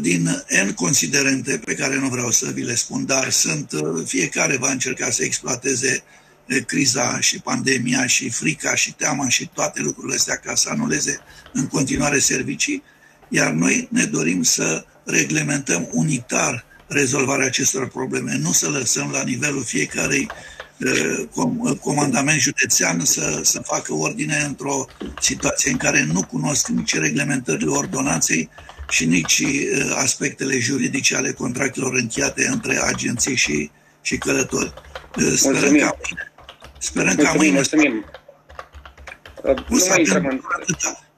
din 0.01 0.43
N 0.65 0.73
considerente 0.75 1.61
pe 1.65 1.75
care 1.75 1.99
nu 1.99 2.07
vreau 2.07 2.31
să 2.31 2.51
vi 2.53 2.61
le 2.61 2.75
spun, 2.75 3.05
dar 3.05 3.29
sunt, 3.31 3.71
uh, 3.71 4.03
fiecare 4.05 4.57
va 4.57 4.71
încerca 4.71 5.09
să 5.09 5.23
exploateze 5.23 6.03
uh, 6.03 6.22
criza 6.61 7.19
și 7.19 7.39
pandemia 7.39 8.05
și 8.07 8.29
frica 8.29 8.75
și 8.75 8.93
teama 8.93 9.29
și 9.29 9.49
toate 9.53 9.81
lucrurile 9.81 10.15
astea 10.15 10.35
ca 10.35 10.55
să 10.55 10.69
anuleze 10.69 11.19
în 11.53 11.67
continuare 11.67 12.19
servicii, 12.19 12.83
iar 13.29 13.51
noi 13.51 13.87
ne 13.91 14.05
dorim 14.05 14.43
să 14.43 14.85
reglementăm 15.03 15.89
unitar 15.91 16.65
rezolvarea 16.87 17.45
acestor 17.45 17.87
probleme, 17.87 18.37
nu 18.37 18.51
să 18.51 18.69
lăsăm 18.69 19.09
la 19.11 19.23
nivelul 19.23 19.63
fiecarei 19.63 20.29
uh, 20.77 21.77
comandament 21.81 22.39
județean 22.39 23.05
să, 23.05 23.39
să 23.43 23.59
facă 23.59 23.93
ordine 23.93 24.43
într-o 24.47 24.85
situație 25.21 25.71
în 25.71 25.77
care 25.77 26.03
nu 26.03 26.25
cunosc 26.25 26.67
nici 26.67 26.97
reglementările 26.97 27.69
ordonanței, 27.69 28.49
și 28.89 29.05
nici 29.05 29.39
uh, 29.39 29.95
aspectele 29.95 30.59
juridice 30.59 31.15
ale 31.15 31.31
contractelor 31.31 31.93
încheiate 31.93 32.47
între 32.47 32.79
agenții 32.83 33.35
și, 33.35 33.71
și 34.01 34.17
călători. 34.17 34.73
Uh, 35.17 35.33
sperăm 35.35 35.59
mulțumim. 35.59 35.79
ca 35.79 35.97
mâine. 36.01 36.32
Sperăm 36.89 37.13
mulțumim, 37.15 37.31
ca 37.31 37.37
mâine. 37.37 37.55
Mulțumim. 37.55 38.05
Uh, 39.43 40.15
avem, 40.15 40.43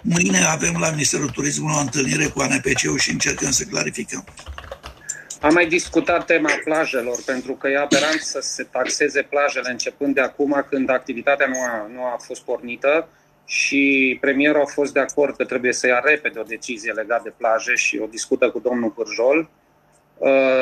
mâine 0.02 0.38
avem 0.38 0.76
la 0.80 0.90
Ministerul 0.90 1.30
Turismului 1.30 1.76
o 1.78 1.80
întâlnire 1.80 2.26
cu 2.26 2.40
ANPC-ul 2.40 2.98
și 2.98 3.12
încercăm 3.12 3.52
să 3.52 3.64
clarificăm. 3.64 4.24
Am 5.42 5.54
mai 5.54 5.68
discutat 5.68 6.26
tema 6.26 6.50
plajelor, 6.64 7.18
pentru 7.26 7.54
că 7.54 7.68
e 7.68 7.78
aberant 7.78 8.20
să 8.20 8.40
se 8.42 8.64
taxeze 8.64 9.22
plajele 9.22 9.70
începând 9.70 10.14
de 10.14 10.22
acum, 10.22 10.66
când 10.70 10.90
activitatea 10.90 11.48
nu 11.48 11.62
a, 11.62 11.90
nu 11.94 12.04
a 12.04 12.18
fost 12.26 12.42
pornită 12.42 13.08
și 13.46 14.18
premierul 14.22 14.62
a 14.62 14.66
fost 14.66 14.94
de 14.94 15.00
acord 15.00 15.36
că 15.36 15.46
trebuie 15.46 15.74
să 15.74 15.88
ia 15.88 16.02
repede 16.04 16.40
o 16.40 16.44
decizie 16.44 16.92
legată 16.92 17.22
de 17.24 17.34
plaje 17.38 17.76
și 17.76 17.98
o 17.98 18.06
discută 18.06 18.50
cu 18.50 18.60
domnul 18.60 18.90
Pârjol. 18.90 19.38
Uh, 19.40 19.48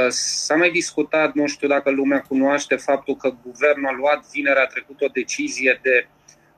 s-a 0.09 0.55
mai 0.55 0.71
discutat, 0.71 1.33
nu 1.33 1.47
știu 1.47 1.67
dacă 1.67 1.89
lumea 1.89 2.21
cunoaște 2.21 2.75
faptul 2.75 3.15
că 3.15 3.33
guvernul 3.43 3.87
a 3.87 3.95
luat 3.97 4.25
vinerea 4.31 4.65
trecut 4.65 5.01
o 5.01 5.07
decizie 5.07 5.79
de 5.81 6.07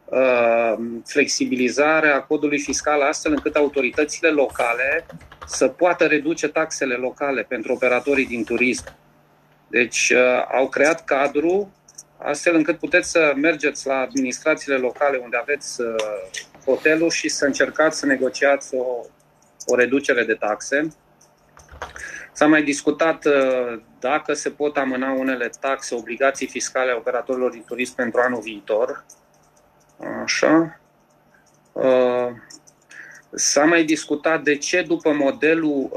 uh, 0.05 0.73
flexibilizare 1.05 2.07
a 2.07 2.21
codului 2.21 2.59
fiscal 2.59 3.01
astfel 3.01 3.31
încât 3.31 3.55
autoritățile 3.55 4.29
locale 4.29 5.05
să 5.47 5.67
poată 5.67 6.05
reduce 6.05 6.47
taxele 6.47 6.95
locale 6.95 7.41
pentru 7.43 7.73
operatorii 7.73 8.25
din 8.25 8.43
turism. 8.43 8.95
Deci 9.67 10.09
uh, 10.15 10.45
au 10.51 10.69
creat 10.69 11.03
cadru 11.03 11.73
astfel 12.17 12.55
încât 12.55 12.79
puteți 12.79 13.11
să 13.11 13.33
mergeți 13.35 13.87
la 13.87 13.95
administrațiile 13.95 14.77
locale 14.77 15.17
unde 15.17 15.37
aveți 15.37 15.81
uh, 15.81 15.95
hotelul 16.65 17.09
și 17.09 17.29
să 17.29 17.45
încercați 17.45 17.99
să 17.99 18.05
negociați 18.05 18.75
o, 18.75 18.85
o 19.65 19.75
reducere 19.75 20.23
de 20.23 20.33
taxe. 20.33 20.87
S-a 22.35 22.47
mai 22.47 22.63
discutat 22.63 23.25
uh, 23.25 23.81
dacă 23.99 24.33
se 24.33 24.49
pot 24.49 24.77
amâna 24.77 25.11
unele 25.11 25.49
taxe, 25.59 25.95
obligații 25.95 26.47
fiscale 26.47 26.91
a 26.91 26.95
operatorilor 26.95 27.51
din 27.51 27.63
turism 27.65 27.95
pentru 27.95 28.21
anul 28.21 28.41
viitor. 28.41 29.05
Așa. 30.23 30.79
Uh, 31.71 32.27
s-a 33.31 33.65
mai 33.65 33.83
discutat 33.83 34.43
de 34.43 34.57
ce 34.57 34.81
după 34.81 35.13
modelul 35.13 35.89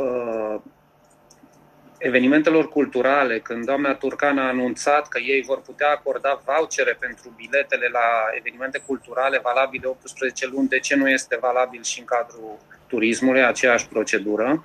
evenimentelor 1.98 2.68
culturale, 2.68 3.38
când 3.38 3.64
doamna 3.64 3.94
Turcan 3.94 4.38
a 4.38 4.48
anunțat 4.48 5.08
că 5.08 5.18
ei 5.18 5.42
vor 5.42 5.60
putea 5.60 5.90
acorda 5.90 6.42
vouchere 6.44 6.96
pentru 7.00 7.32
biletele 7.36 7.88
la 7.92 8.08
evenimente 8.38 8.78
culturale 8.86 9.40
valabile 9.42 9.86
18 9.86 10.46
luni, 10.46 10.68
de 10.68 10.78
ce 10.78 10.96
nu 10.96 11.10
este 11.10 11.38
valabil 11.40 11.82
și 11.82 11.98
în 11.98 12.04
cadrul 12.04 12.58
turismului 12.86 13.44
aceeași 13.44 13.88
procedură? 13.88 14.64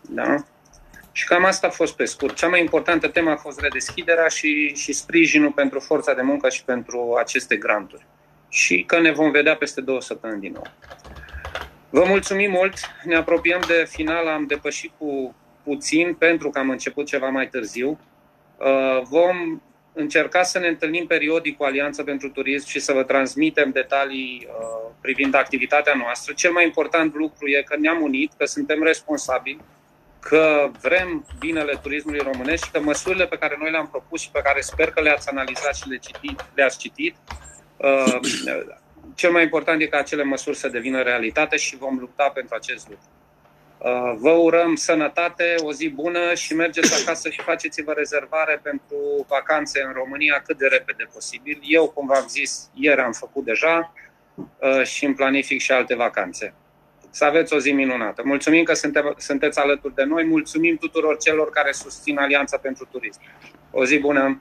Da? 0.00 0.44
Și 1.18 1.24
cam 1.24 1.44
asta 1.44 1.66
a 1.66 1.70
fost 1.70 1.96
pe 1.96 2.04
scurt. 2.04 2.34
Cea 2.34 2.48
mai 2.48 2.60
importantă 2.60 3.08
temă 3.08 3.30
a 3.30 3.36
fost 3.36 3.60
redeschiderea 3.60 4.28
și, 4.28 4.74
și 4.74 4.92
sprijinul 4.92 5.50
pentru 5.50 5.80
forța 5.80 6.14
de 6.14 6.22
muncă 6.22 6.48
și 6.48 6.64
pentru 6.64 7.14
aceste 7.18 7.56
granturi. 7.56 8.06
Și 8.48 8.84
că 8.86 9.00
ne 9.00 9.12
vom 9.12 9.30
vedea 9.30 9.56
peste 9.56 9.80
două 9.80 10.00
săptămâni 10.00 10.40
din 10.40 10.52
nou. 10.52 10.66
Vă 11.90 12.04
mulțumim 12.06 12.50
mult, 12.50 12.74
ne 13.04 13.16
apropiem 13.16 13.60
de 13.66 13.86
final, 13.88 14.26
am 14.26 14.46
depășit 14.46 14.90
cu 14.98 15.34
puțin 15.62 16.14
pentru 16.14 16.50
că 16.50 16.58
am 16.58 16.70
început 16.70 17.06
ceva 17.06 17.28
mai 17.28 17.48
târziu. 17.48 17.98
Uh, 18.56 19.02
vom 19.02 19.62
încerca 19.92 20.42
să 20.42 20.58
ne 20.58 20.68
întâlnim 20.68 21.06
periodic 21.06 21.56
cu 21.56 21.64
Alianța 21.64 22.02
pentru 22.02 22.30
Turism 22.30 22.68
și 22.68 22.80
să 22.80 22.92
vă 22.92 23.02
transmitem 23.02 23.70
detalii 23.70 24.48
uh, 24.48 24.90
privind 25.00 25.34
activitatea 25.34 25.94
noastră. 25.94 26.32
Cel 26.32 26.52
mai 26.52 26.64
important 26.64 27.14
lucru 27.14 27.46
e 27.48 27.62
că 27.62 27.76
ne-am 27.76 28.02
unit, 28.02 28.32
că 28.36 28.44
suntem 28.44 28.82
responsabili, 28.82 29.60
că 30.20 30.70
vrem 30.80 31.26
binele 31.38 31.78
turismului 31.82 32.20
românesc 32.32 32.64
și 32.64 32.70
că 32.70 32.80
măsurile 32.80 33.26
pe 33.26 33.38
care 33.38 33.56
noi 33.60 33.70
le-am 33.70 33.88
propus 33.88 34.20
și 34.20 34.30
pe 34.30 34.40
care 34.40 34.60
sper 34.60 34.90
că 34.90 35.00
le-ați 35.00 35.28
analizat 35.28 35.74
și 35.74 35.88
le 35.88 35.96
citit, 35.96 36.44
le-ați 36.54 36.78
citit, 36.78 37.16
uh, 37.76 38.18
cel 39.14 39.30
mai 39.30 39.42
important 39.42 39.80
e 39.80 39.86
ca 39.86 39.98
acele 39.98 40.22
măsuri 40.22 40.56
să 40.56 40.68
devină 40.68 41.02
realitate 41.02 41.56
și 41.56 41.76
vom 41.76 41.98
lupta 41.98 42.28
pentru 42.28 42.54
acest 42.54 42.88
lucru. 42.88 43.04
Uh, 43.78 44.16
vă 44.16 44.30
urăm 44.30 44.74
sănătate, 44.74 45.54
o 45.58 45.72
zi 45.72 45.88
bună 45.88 46.34
și 46.34 46.54
mergeți 46.54 47.02
acasă 47.02 47.30
și 47.30 47.40
faceți-vă 47.40 47.92
rezervare 47.92 48.60
pentru 48.62 49.26
vacanțe 49.28 49.82
în 49.82 49.92
România 49.92 50.42
cât 50.46 50.58
de 50.58 50.66
repede 50.66 51.08
posibil. 51.12 51.60
Eu, 51.62 51.88
cum 51.88 52.06
v-am 52.06 52.26
zis, 52.28 52.70
ieri 52.74 53.00
am 53.00 53.12
făcut 53.12 53.44
deja 53.44 53.92
uh, 54.58 54.84
și 54.84 55.04
îmi 55.04 55.14
planific 55.14 55.60
și 55.60 55.72
alte 55.72 55.94
vacanțe. 55.94 56.54
Să 57.10 57.24
aveți 57.24 57.54
o 57.54 57.58
zi 57.58 57.72
minunată. 57.72 58.22
Mulțumim 58.24 58.64
că 58.64 58.74
sunte, 58.74 59.14
sunteți 59.16 59.58
alături 59.58 59.94
de 59.94 60.04
noi. 60.04 60.24
Mulțumim 60.24 60.76
tuturor 60.76 61.16
celor 61.16 61.50
care 61.50 61.72
susțin 61.72 62.18
Alianța 62.18 62.56
pentru 62.56 62.88
Turism. 62.90 63.20
O 63.70 63.84
zi 63.84 63.98
bună! 63.98 64.40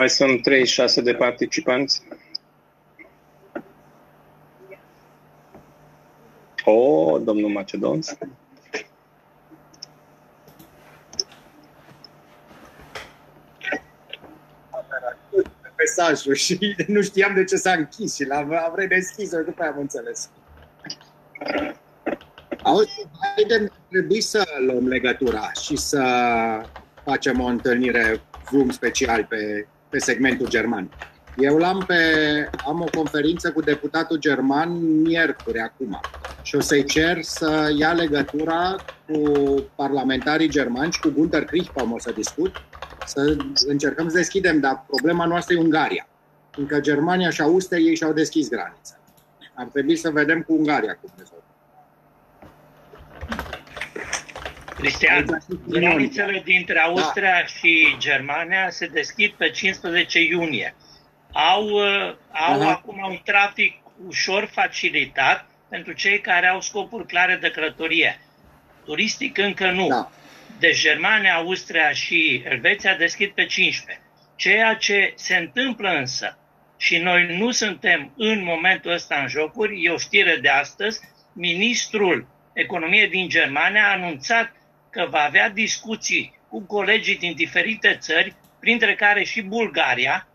Mai 0.00 0.10
sunt 0.10 0.42
36 0.42 1.00
de 1.00 1.14
participanți. 1.14 2.02
O, 6.64 6.72
oh, 6.72 7.22
domnul 7.24 7.50
Macedonț. 7.50 8.12
mesajul 15.76 16.34
și 16.34 16.74
nu 16.86 17.02
știam 17.02 17.34
de 17.34 17.44
ce 17.44 17.56
s-a 17.56 17.72
închis 17.72 18.14
și 18.14 18.24
l-am 18.24 18.52
am 18.52 18.72
redeschis 18.74 19.30
după 19.30 19.62
aia 19.62 19.70
am 19.70 19.78
înțeles. 19.78 20.30
Auzi, 22.62 23.06
haide, 23.20 23.72
trebuie 23.90 24.20
să 24.20 24.44
luăm 24.66 24.86
legătura 24.86 25.52
și 25.52 25.76
să 25.76 26.02
facem 27.04 27.40
o 27.40 27.46
întâlnire 27.46 28.20
Zoom 28.50 28.70
special 28.70 29.24
pe 29.24 29.66
pe 29.90 29.98
segmentul 29.98 30.48
german. 30.48 30.90
Eu 31.36 31.56
l-am 31.56 31.84
pe, 31.86 31.96
am 32.66 32.80
o 32.80 32.96
conferință 32.96 33.52
cu 33.52 33.60
deputatul 33.60 34.16
german 34.16 35.00
miercuri 35.02 35.58
acum 35.58 36.00
și 36.42 36.56
o 36.56 36.60
să-i 36.60 36.84
cer 36.84 37.22
să 37.22 37.74
ia 37.76 37.92
legătura 37.92 38.76
cu 39.08 39.22
parlamentarii 39.74 40.48
germani 40.48 40.92
și 40.92 41.00
cu 41.00 41.08
Gunter 41.08 41.44
Krichbaum 41.44 41.92
o 41.92 41.98
să 41.98 42.12
discut, 42.12 42.56
să 43.06 43.36
încercăm 43.66 44.08
să 44.08 44.16
deschidem, 44.16 44.60
dar 44.60 44.84
problema 44.86 45.24
noastră 45.24 45.54
e 45.54 45.58
Ungaria. 45.58 46.08
Fiindcă 46.50 46.80
Germania 46.80 47.30
și 47.30 47.42
Austria 47.42 47.78
ei 47.78 47.96
și-au 47.96 48.12
deschis 48.12 48.48
granița. 48.48 48.98
Ar 49.54 49.66
trebui 49.66 49.96
să 49.96 50.10
vedem 50.10 50.42
cu 50.42 50.52
Ungaria 50.52 50.98
cum 51.00 51.10
rezolvă. 51.18 51.44
Cristian, 54.80 55.44
granițele 55.68 56.42
dintre 56.44 56.78
Austria 56.78 57.30
da. 57.40 57.44
și 57.44 57.94
Germania 57.98 58.70
se 58.70 58.86
deschid 58.86 59.32
pe 59.32 59.50
15 59.50 60.20
iunie. 60.20 60.74
Au, 61.32 61.68
uh, 61.68 62.14
au 62.32 62.68
acum 62.68 63.04
un 63.08 63.18
trafic 63.24 63.74
ușor 64.06 64.48
facilitat 64.52 65.46
pentru 65.68 65.92
cei 65.92 66.20
care 66.20 66.46
au 66.46 66.60
scopuri 66.60 67.06
clare 67.06 67.38
de 67.40 67.50
călătorie. 67.50 68.20
Turistic 68.84 69.38
încă 69.38 69.70
nu. 69.70 69.88
Da. 69.88 70.10
Deci 70.58 70.80
Germania, 70.80 71.34
Austria 71.34 71.90
și 71.90 72.42
Elveția 72.44 72.96
deschid 72.96 73.30
pe 73.30 73.46
15. 73.46 74.04
Ceea 74.36 74.74
ce 74.74 75.12
se 75.16 75.36
întâmplă 75.36 75.88
însă, 75.88 76.38
și 76.76 76.98
noi 76.98 77.36
nu 77.36 77.50
suntem 77.50 78.12
în 78.16 78.44
momentul 78.44 78.92
ăsta 78.92 79.16
în 79.20 79.28
jocuri, 79.28 79.84
e 79.84 79.90
o 79.90 79.96
știre 79.96 80.36
de 80.36 80.48
astăzi, 80.48 81.00
ministrul 81.32 82.26
Economie 82.52 83.06
din 83.06 83.28
Germania 83.28 83.86
a 83.86 83.92
anunțat 83.92 84.52
că 84.90 85.06
va 85.10 85.18
avea 85.18 85.48
discuții 85.48 86.38
cu 86.48 86.60
colegii 86.60 87.18
din 87.18 87.34
diferite 87.34 87.96
țări, 88.00 88.34
printre 88.60 88.94
care 88.94 89.24
și 89.24 89.42
Bulgaria, 89.42 90.28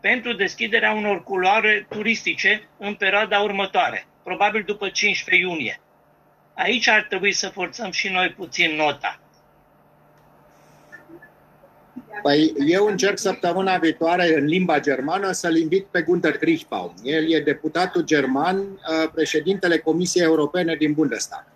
pentru 0.00 0.32
deschiderea 0.32 0.92
unor 0.92 1.22
culoare 1.22 1.86
turistice 1.88 2.68
în 2.78 2.94
perioada 2.94 3.40
următoare, 3.40 4.06
probabil 4.22 4.62
după 4.66 4.88
15 4.88 5.46
iunie. 5.46 5.80
Aici 6.54 6.88
ar 6.88 7.06
trebui 7.08 7.32
să 7.32 7.48
forțăm 7.48 7.90
și 7.90 8.08
noi 8.08 8.28
puțin 8.28 8.76
nota. 8.76 9.20
Păi 12.22 12.52
eu 12.66 12.86
încerc 12.86 13.18
săptămâna 13.18 13.76
viitoare 13.76 14.34
în 14.38 14.44
limba 14.44 14.80
germană 14.80 15.32
să-l 15.32 15.56
invit 15.56 15.84
pe 15.84 16.02
Gunther 16.02 16.38
Krichbaum. 16.38 16.94
El 17.02 17.32
e 17.32 17.40
deputatul 17.40 18.02
german, 18.02 18.58
uh, 18.58 19.10
președintele 19.14 19.78
Comisiei 19.78 20.24
Europene 20.24 20.74
din 20.74 20.92
Bundestag. 20.92 21.46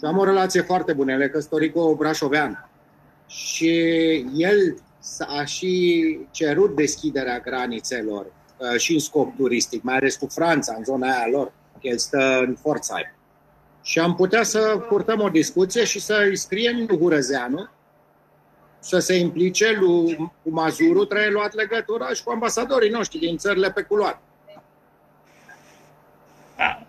Și 0.00 0.06
am 0.06 0.18
o 0.18 0.24
relație 0.24 0.60
foarte 0.60 0.92
bună, 0.92 1.12
el 1.12 1.20
e 1.20 1.28
căsătorit 1.28 1.72
cu 1.72 1.78
o 1.78 1.94
brașovean. 1.94 2.68
Și 3.26 3.70
el 4.34 4.76
a 5.28 5.44
și 5.44 6.18
cerut 6.30 6.76
deschiderea 6.76 7.38
granițelor 7.38 8.26
uh, 8.56 8.78
și 8.78 8.92
în 8.92 8.98
scop 8.98 9.36
turistic, 9.36 9.82
mai 9.82 9.96
ales 9.96 10.16
cu 10.16 10.26
Franța, 10.26 10.74
în 10.76 10.84
zona 10.84 11.06
aia 11.06 11.28
lor, 11.30 11.52
că 11.72 11.88
el 11.88 11.98
stă 11.98 12.38
în 12.46 12.54
Pforzheim. 12.54 13.12
Și 13.82 13.98
am 13.98 14.14
putea 14.14 14.42
să 14.42 14.84
purtăm 14.88 15.20
o 15.20 15.28
discuție 15.28 15.84
și 15.84 16.00
să 16.00 16.24
îi 16.28 16.36
scriem 16.36 16.84
lui 16.88 16.98
Hurăzeanu 16.98 17.68
să 18.78 18.98
se 18.98 19.14
implice 19.14 19.76
lui, 19.80 20.16
cu 20.16 20.50
Mazuru, 20.50 21.04
trebuie 21.04 21.30
luat 21.30 21.54
legătura 21.54 22.08
și 22.08 22.22
cu 22.22 22.30
ambasadorii 22.30 22.90
noștri 22.90 23.18
din 23.18 23.36
țările 23.36 23.70
pe 23.70 23.82
culoare. 23.82 24.20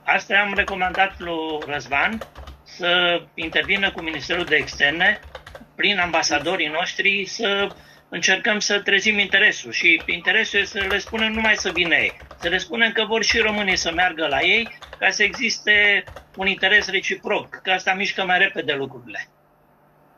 Asta 0.04 0.34
am 0.46 0.54
recomandat 0.56 1.20
lui 1.20 1.60
Răzvan 1.66 2.20
să 2.78 3.22
intervină 3.34 3.92
cu 3.92 4.02
Ministerul 4.02 4.46
de 4.46 4.56
Externe 4.56 5.20
prin 5.76 6.00
ambasadorii 6.00 6.68
noștri 6.68 7.26
să 7.26 7.68
încercăm 8.10 8.60
să 8.60 8.80
trezim 8.80 9.20
interesul 9.20 9.72
și 9.72 10.02
interesul 10.06 10.60
este 10.60 10.80
să 10.80 10.86
le 10.86 10.98
spunem 10.98 11.32
numai 11.32 11.56
să 11.56 11.70
vină 11.74 11.96
ei, 11.96 12.18
să 12.42 12.48
le 12.48 12.58
spunem 12.58 12.92
că 12.92 13.06
vor 13.06 13.24
și 13.24 13.38
românii 13.38 13.76
să 13.76 13.92
meargă 13.92 14.28
la 14.28 14.42
ei 14.42 14.78
ca 15.00 15.10
să 15.10 15.24
existe 15.24 16.04
un 16.38 16.48
interes 16.48 16.90
reciproc, 16.90 17.60
că 17.64 17.72
asta 17.72 17.94
mișcă 17.94 18.24
mai 18.26 18.38
repede 18.38 18.74
lucrurile. 18.74 19.28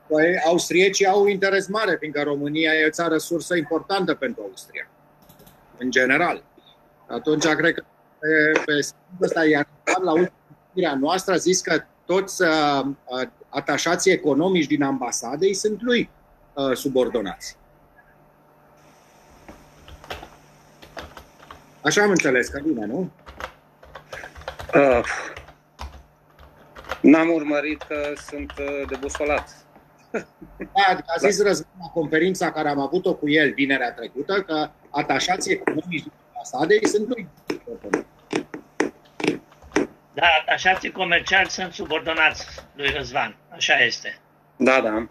Păi, 0.07 0.39
austriecii 0.45 1.05
au 1.05 1.27
interes 1.27 1.67
mare, 1.67 1.95
fiindcă 1.99 2.21
România 2.21 2.73
e 2.73 2.85
o 2.85 2.89
țară 2.89 3.17
sursă 3.17 3.55
importantă 3.55 4.13
pentru 4.13 4.41
Austria, 4.41 4.89
în 5.77 5.91
general. 5.91 6.43
Atunci, 7.07 7.45
cred 7.45 7.73
că 7.73 7.84
pe, 8.19 8.59
pe 8.65 8.80
ăsta, 9.21 9.45
iar 9.45 9.67
la 10.03 10.11
ultima 10.11 10.95
noastră 10.99 11.34
a 11.34 11.38
zis 11.38 11.61
că 11.61 11.84
toți 12.05 12.41
uh, 12.41 12.85
atașații 13.49 14.11
economici 14.11 14.67
din 14.67 14.84
ambasade 14.84 15.53
sunt 15.53 15.81
lui 15.81 16.09
uh, 16.53 16.75
subordonați. 16.75 17.57
Așa 21.81 22.01
am 22.01 22.09
înțeles, 22.09 22.47
că 22.47 22.61
bine, 22.65 22.85
nu? 22.85 23.11
Uh, 24.75 25.03
n-am 27.01 27.30
urmărit 27.34 27.81
că 27.81 28.13
sunt 28.30 28.51
uh, 28.59 28.88
debusolat. 28.89 29.49
Da, 30.57 30.84
adică 30.89 31.13
a 31.15 31.27
zis 31.27 31.38
da. 31.38 31.47
Răzvan 31.47 31.71
la 31.80 31.88
conferința 31.88 32.51
care 32.51 32.69
am 32.69 32.80
avut-o 32.80 33.13
cu 33.13 33.30
el 33.30 33.53
vinerea 33.53 33.93
trecută 33.93 34.41
că 34.41 34.69
atașații 34.89 35.51
economici 35.51 36.03
din 36.03 36.11
ambasade 36.27 36.80
sunt 36.84 37.07
lui. 37.07 37.27
Da, 40.14 40.26
atașații 40.41 40.91
comerciali 40.91 41.49
sunt 41.49 41.73
subordonați 41.73 42.48
lui 42.76 42.90
Răzvan. 42.90 43.35
Așa 43.49 43.73
este. 43.73 44.19
Da, 44.56 44.81
da. 44.81 45.07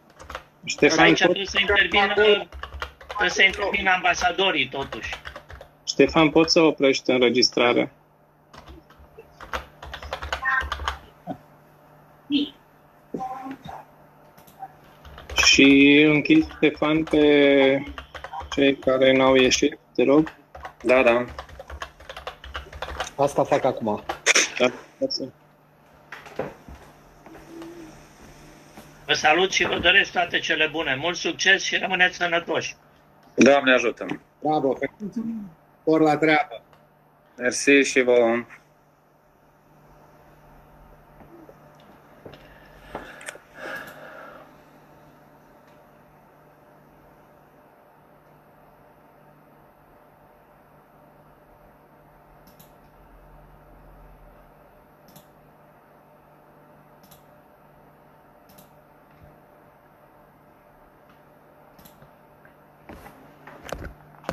Ștefan, 0.64 1.04
aici 1.04 1.18
trebuie 1.18 1.46
să 1.46 1.58
intervină, 1.60 2.12
trebuie 3.06 3.30
să 3.30 3.42
intervină 3.42 3.90
ambasadorii, 3.90 4.68
totuși. 4.68 5.10
Ștefan, 5.86 6.30
poți 6.30 6.52
să 6.52 6.60
oprești 6.60 7.10
înregistrarea? 7.10 7.90
Și 15.44 16.00
închid, 16.08 16.50
Ștefan, 16.50 17.02
pe 17.02 17.84
cei 18.50 18.76
care 18.76 19.16
n-au 19.16 19.34
ieșit, 19.34 19.78
te 19.94 20.04
rog. 20.04 20.32
Da, 20.82 21.02
da. 21.02 21.24
Asta 23.16 23.44
fac 23.44 23.64
acum. 23.64 24.02
Da, 25.02 25.24
Vă 29.06 29.12
salut 29.12 29.52
și 29.52 29.64
vă 29.64 29.78
doresc 29.78 30.12
toate 30.12 30.38
cele 30.38 30.68
bune. 30.72 30.94
Mult 30.94 31.16
succes 31.16 31.62
și 31.62 31.76
rămâneți 31.76 32.16
sănătoși. 32.16 32.76
Doamne 33.34 33.72
ajută! 33.72 34.06
Bravo! 34.40 34.78
Por 35.84 36.00
la 36.00 36.16
treabă! 36.16 36.62
Mersi 37.36 37.70
și 37.70 38.02
vouă! 38.02 38.46